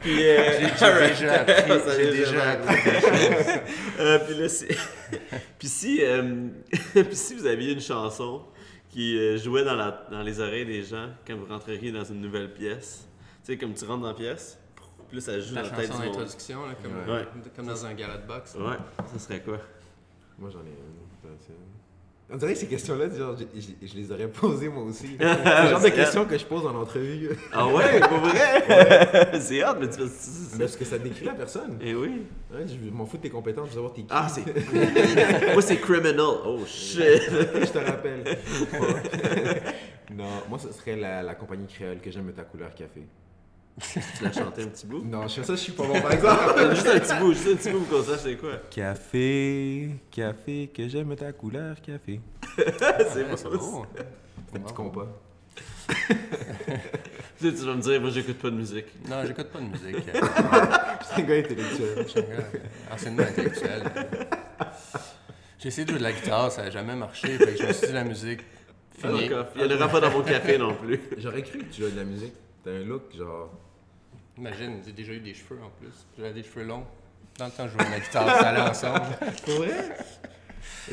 Puis, 0.00 0.26
euh, 0.26 0.60
J'ai 0.60 0.70
déjà 0.70 1.34
appris, 1.40 1.94
j'ai 1.96 2.10
déjà 2.10 2.50
appris 2.50 2.74
des 2.84 3.00
choses. 3.00 3.60
euh, 4.00 4.18
puis 4.26 4.34
là, 4.38 4.48
c'est- 4.48 4.76
puis 5.58 5.68
si, 5.68 5.98
euh, 6.02 6.48
puis 6.94 7.14
si 7.16 7.34
vous 7.34 7.46
aviez 7.46 7.72
une 7.72 7.80
chanson 7.80 8.42
qui 8.88 9.18
euh, 9.18 9.36
jouait 9.36 9.64
dans, 9.64 9.74
la, 9.76 10.06
dans 10.10 10.22
les 10.22 10.40
oreilles 10.40 10.66
des 10.66 10.82
gens 10.82 11.08
quand 11.26 11.36
vous 11.36 11.46
rentreriez 11.46 11.92
dans 11.92 12.04
une 12.04 12.20
nouvelle 12.20 12.52
pièce, 12.52 13.06
tu 13.44 13.52
sais, 13.52 13.58
comme 13.58 13.74
tu 13.74 13.84
rentres 13.84 14.02
dans 14.02 14.08
la 14.08 14.14
pièce, 14.14 14.58
là, 15.12 15.20
ça 15.20 15.38
joue 15.38 15.54
La 15.54 15.62
dans 15.62 15.70
la 15.70 15.76
tête 15.76 15.90
du 15.90 15.96
monde. 15.96 16.06
d'introduction, 16.06 16.66
là, 16.66 16.74
comme, 16.82 17.14
Ouais. 17.14 17.24
comme 17.54 17.66
dans 17.66 17.86
un 17.86 17.94
gala 17.94 18.16
de 18.18 18.26
boxe. 18.26 18.54
Ouais, 18.58 18.76
ça 19.12 19.18
serait 19.18 19.40
quoi? 19.40 19.58
Moi, 20.38 20.50
j'en 20.50 20.60
ai 20.60 20.70
une. 20.70 21.00
On 22.32 22.36
dirait 22.36 22.52
que 22.52 22.58
ces 22.60 22.66
questions-là, 22.68 23.06
je, 23.10 23.44
je- 23.60 23.86
je 23.88 23.94
les 23.94 24.12
aurais 24.12 24.28
posées 24.28 24.68
moi 24.68 24.84
aussi. 24.84 25.16
C'est 25.18 25.62
le 25.64 25.68
genre 25.70 25.80
de 25.80 25.88
questions 25.88 26.24
que 26.24 26.38
je 26.38 26.44
pose 26.44 26.64
en 26.66 26.74
entrevue. 26.76 27.30
Ah 27.52 27.66
ouais, 27.66 28.00
pour 28.08 28.18
vrai? 28.18 29.40
c'est 29.40 29.62
hâte, 29.62 29.78
mais 29.80 29.88
tu 29.88 29.96
fais. 29.98 30.04
Mais 30.52 30.58
parce 30.60 30.76
que 30.76 30.84
ça 30.84 30.98
décrit 30.98 31.24
la 31.24 31.34
personne. 31.34 31.78
Eh 31.82 31.94
oui. 31.94 32.22
Ouais, 32.52 32.66
je 32.66 32.90
m'en 32.90 33.04
fous 33.06 33.16
de 33.16 33.22
tes 33.22 33.30
compétences, 33.30 33.64
je 33.66 33.70
veux 33.70 33.74
savoir 33.76 33.92
t'es 33.92 34.02
qui. 34.02 34.08
Ah, 34.10 34.28
c'est. 34.28 34.44
Moi, 35.52 35.62
c'est 35.62 35.76
criminal. 35.78 36.24
Oh 36.46 36.60
shit. 36.66 37.00
je 37.02 37.70
te 37.72 37.78
rappelle. 37.78 38.22
non, 40.14 40.24
moi, 40.48 40.58
ce 40.58 40.72
serait 40.72 40.96
la, 40.96 41.22
la 41.22 41.34
compagnie 41.34 41.66
créole 41.66 41.98
que 42.00 42.10
j'aime 42.10 42.32
ta 42.32 42.42
couleur 42.42 42.74
café. 42.74 43.02
Tu 44.18 44.24
l'as 44.24 44.32
chanté 44.32 44.62
un 44.62 44.66
petit 44.66 44.86
bout? 44.86 45.02
Non, 45.04 45.26
je 45.26 45.34
fais 45.40 45.44
ça, 45.44 45.54
je 45.54 45.60
suis 45.60 45.72
pas 45.72 45.84
bon 45.86 46.00
par 46.00 46.12
exemple. 46.12 46.70
juste 46.74 46.86
un 46.86 46.98
petit 47.00 47.14
bout, 47.20 47.32
juste 47.32 47.48
un 47.48 47.56
petit 47.56 47.70
bout 47.70 47.80
pour 47.80 47.98
qu'on 47.98 48.04
sache 48.04 48.20
c'est 48.22 48.36
quoi. 48.36 48.52
Café, 48.70 49.90
café, 50.10 50.70
que 50.74 50.88
j'aime 50.88 51.14
ta 51.16 51.32
couleur 51.32 51.80
café. 51.80 52.20
c'est 52.56 52.64
Ouais, 52.66 53.30
bon. 53.30 53.36
c'est 53.36 53.48
bon. 53.48 53.86
Un 54.54 54.58
petit 54.60 54.74
compas. 54.74 55.06
Tu 55.88 55.94
sais, 57.50 57.54
tu 57.54 57.64
vas 57.66 57.74
me 57.74 57.80
dire, 57.80 58.00
moi, 58.00 58.10
j'écoute 58.10 58.38
pas 58.38 58.50
de 58.50 58.56
musique. 58.56 58.86
Non, 59.08 59.24
j'écoute 59.26 59.48
pas 59.48 59.58
de 59.58 59.64
musique. 59.64 59.96
C'est 60.04 61.22
un 61.22 61.24
gars 61.24 61.34
intellectuel. 61.38 62.04
Je 62.04 62.08
suis 62.08 62.20
un 62.20 62.22
gars 62.22 62.44
enseignement 62.92 63.22
intellectuel. 63.22 63.82
J'ai 65.58 65.68
essayé 65.68 65.84
de 65.84 65.90
jouer 65.90 65.98
de 65.98 66.04
la 66.04 66.12
guitare, 66.12 66.52
ça 66.52 66.62
n'a 66.64 66.70
jamais 66.70 66.94
marché. 66.94 67.28
Fait 67.38 67.52
que 67.54 67.58
je 67.58 67.66
me 67.66 67.72
suis 67.72 67.86
dit 67.86 67.92
la 67.92 68.04
musique, 68.04 68.40
fini. 68.98 69.28
D'accord. 69.28 69.46
Il 69.56 69.62
y 69.62 69.64
en 69.64 69.76
aura 69.76 69.88
pas 69.88 70.00
dans 70.00 70.10
mon 70.10 70.22
café 70.22 70.58
non 70.58 70.74
plus. 70.74 71.00
J'aurais 71.18 71.42
cru 71.42 71.58
que 71.58 71.72
tu 71.72 71.82
jouais 71.82 71.90
de 71.90 71.96
la 71.96 72.04
musique. 72.04 72.32
T'as 72.64 72.70
un 72.72 72.84
look 72.84 73.14
genre. 73.16 73.50
Imagine, 74.40 74.80
j'ai 74.86 74.92
déjà 74.92 75.12
eu 75.12 75.20
des 75.20 75.34
cheveux 75.34 75.60
en 75.62 75.68
plus. 75.68 75.92
J'avais 76.16 76.32
des 76.32 76.42
cheveux 76.42 76.64
longs. 76.64 76.86
Dans 77.38 77.44
le 77.44 77.50
temps, 77.50 77.68
je 77.68 77.72
jouais 77.72 77.84
de 77.84 77.90
la 77.90 78.00
guitare, 78.00 78.26
ça 78.40 78.48
allait 78.48 78.62
ensemble. 78.62 79.02
Pour 79.44 79.54
vrai? 79.56 79.96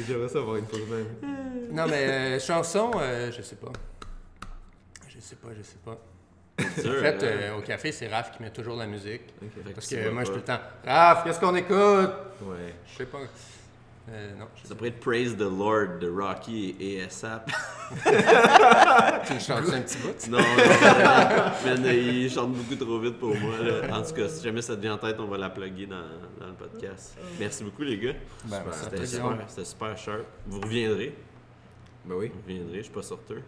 J'aimerais 0.06 0.28
ça 0.28 0.40
avoir 0.40 0.58
une 0.58 0.66
photo 0.66 0.86
même. 0.86 1.08
Non, 1.72 1.86
mais 1.88 2.08
euh, 2.10 2.40
chanson, 2.42 2.92
euh, 3.00 3.32
je 3.32 3.42
sais 3.42 3.56
pas. 3.56 3.72
Je 5.08 5.20
sais 5.22 5.38
pas, 5.38 5.48
je 5.58 5.64
sais 5.64 5.78
pas. 5.84 5.98
Sûr, 6.82 6.92
En 6.92 7.02
fait, 7.02 7.24
euh, 7.24 7.52
euh, 7.52 7.58
au 7.58 7.62
café, 7.62 7.94
c'est 7.94 8.08
Raph 8.08 8.36
qui 8.36 8.44
met 8.44 8.50
toujours 8.50 8.76
la 8.76 8.86
musique. 8.86 9.22
Parce 9.74 9.88
que 9.88 10.10
moi, 10.10 10.24
je 10.24 10.32
suis 10.32 10.42
tout 10.42 10.52
le 10.52 10.54
temps 10.58 10.60
Raph, 10.86 11.24
qu'est-ce 11.24 11.40
qu'on 11.40 11.56
écoute 11.56 12.12
Ouais. 12.42 12.74
Je 12.92 12.98
sais 12.98 13.06
pas. 13.06 13.20
Euh, 14.10 14.36
non, 14.40 14.46
Ça 14.64 14.74
pourrait 14.74 14.90
être 14.90 15.02
Praise 15.02 15.36
the 15.36 15.42
Lord 15.42 16.00
de 16.00 16.10
Rocky 16.10 16.76
et 16.80 17.04
ASAP. 17.04 17.52
Tu 19.28 19.34
me 19.34 19.40
chantes 19.40 19.70
un 19.74 19.82
petit 19.82 19.98
bout? 19.98 20.30
Non, 20.32 20.38
non, 20.40 20.46
mais 21.66 21.78
mais 21.78 21.98
il 21.98 22.30
chante 22.32 22.54
beaucoup 22.54 22.76
trop 22.76 23.00
vite 23.00 23.20
pour 23.20 23.36
moi. 23.36 23.58
là. 23.60 23.98
En 23.98 24.02
tout 24.04 24.14
cas, 24.14 24.30
si 24.30 24.44
jamais 24.44 24.62
ça 24.62 24.76
te 24.78 24.82
vient 24.82 24.94
en 24.94 24.98
tête, 24.98 25.18
on 25.20 25.28
va 25.28 25.38
la 25.38 25.50
plugger 25.50 25.88
dans, 25.88 26.04
dans 26.40 26.48
le 26.48 26.54
podcast. 26.54 27.18
Merci 27.38 27.66
beaucoup, 27.66 27.82
les 27.84 27.98
gars. 27.98 28.14
Ben, 28.46 28.64
C'était 28.72 29.06
super, 29.06 29.38
c'était 29.48 29.66
super 29.66 29.98
sharp. 29.98 30.24
Vous 30.46 30.62
reviendrez. 30.62 31.14
Ben 32.06 32.16
oui. 32.16 32.32
Vous 32.34 32.42
reviendrez, 32.48 32.78
je 32.78 32.84
suis 32.84 32.94
pas 32.94 33.02
sorteux. 33.04 33.42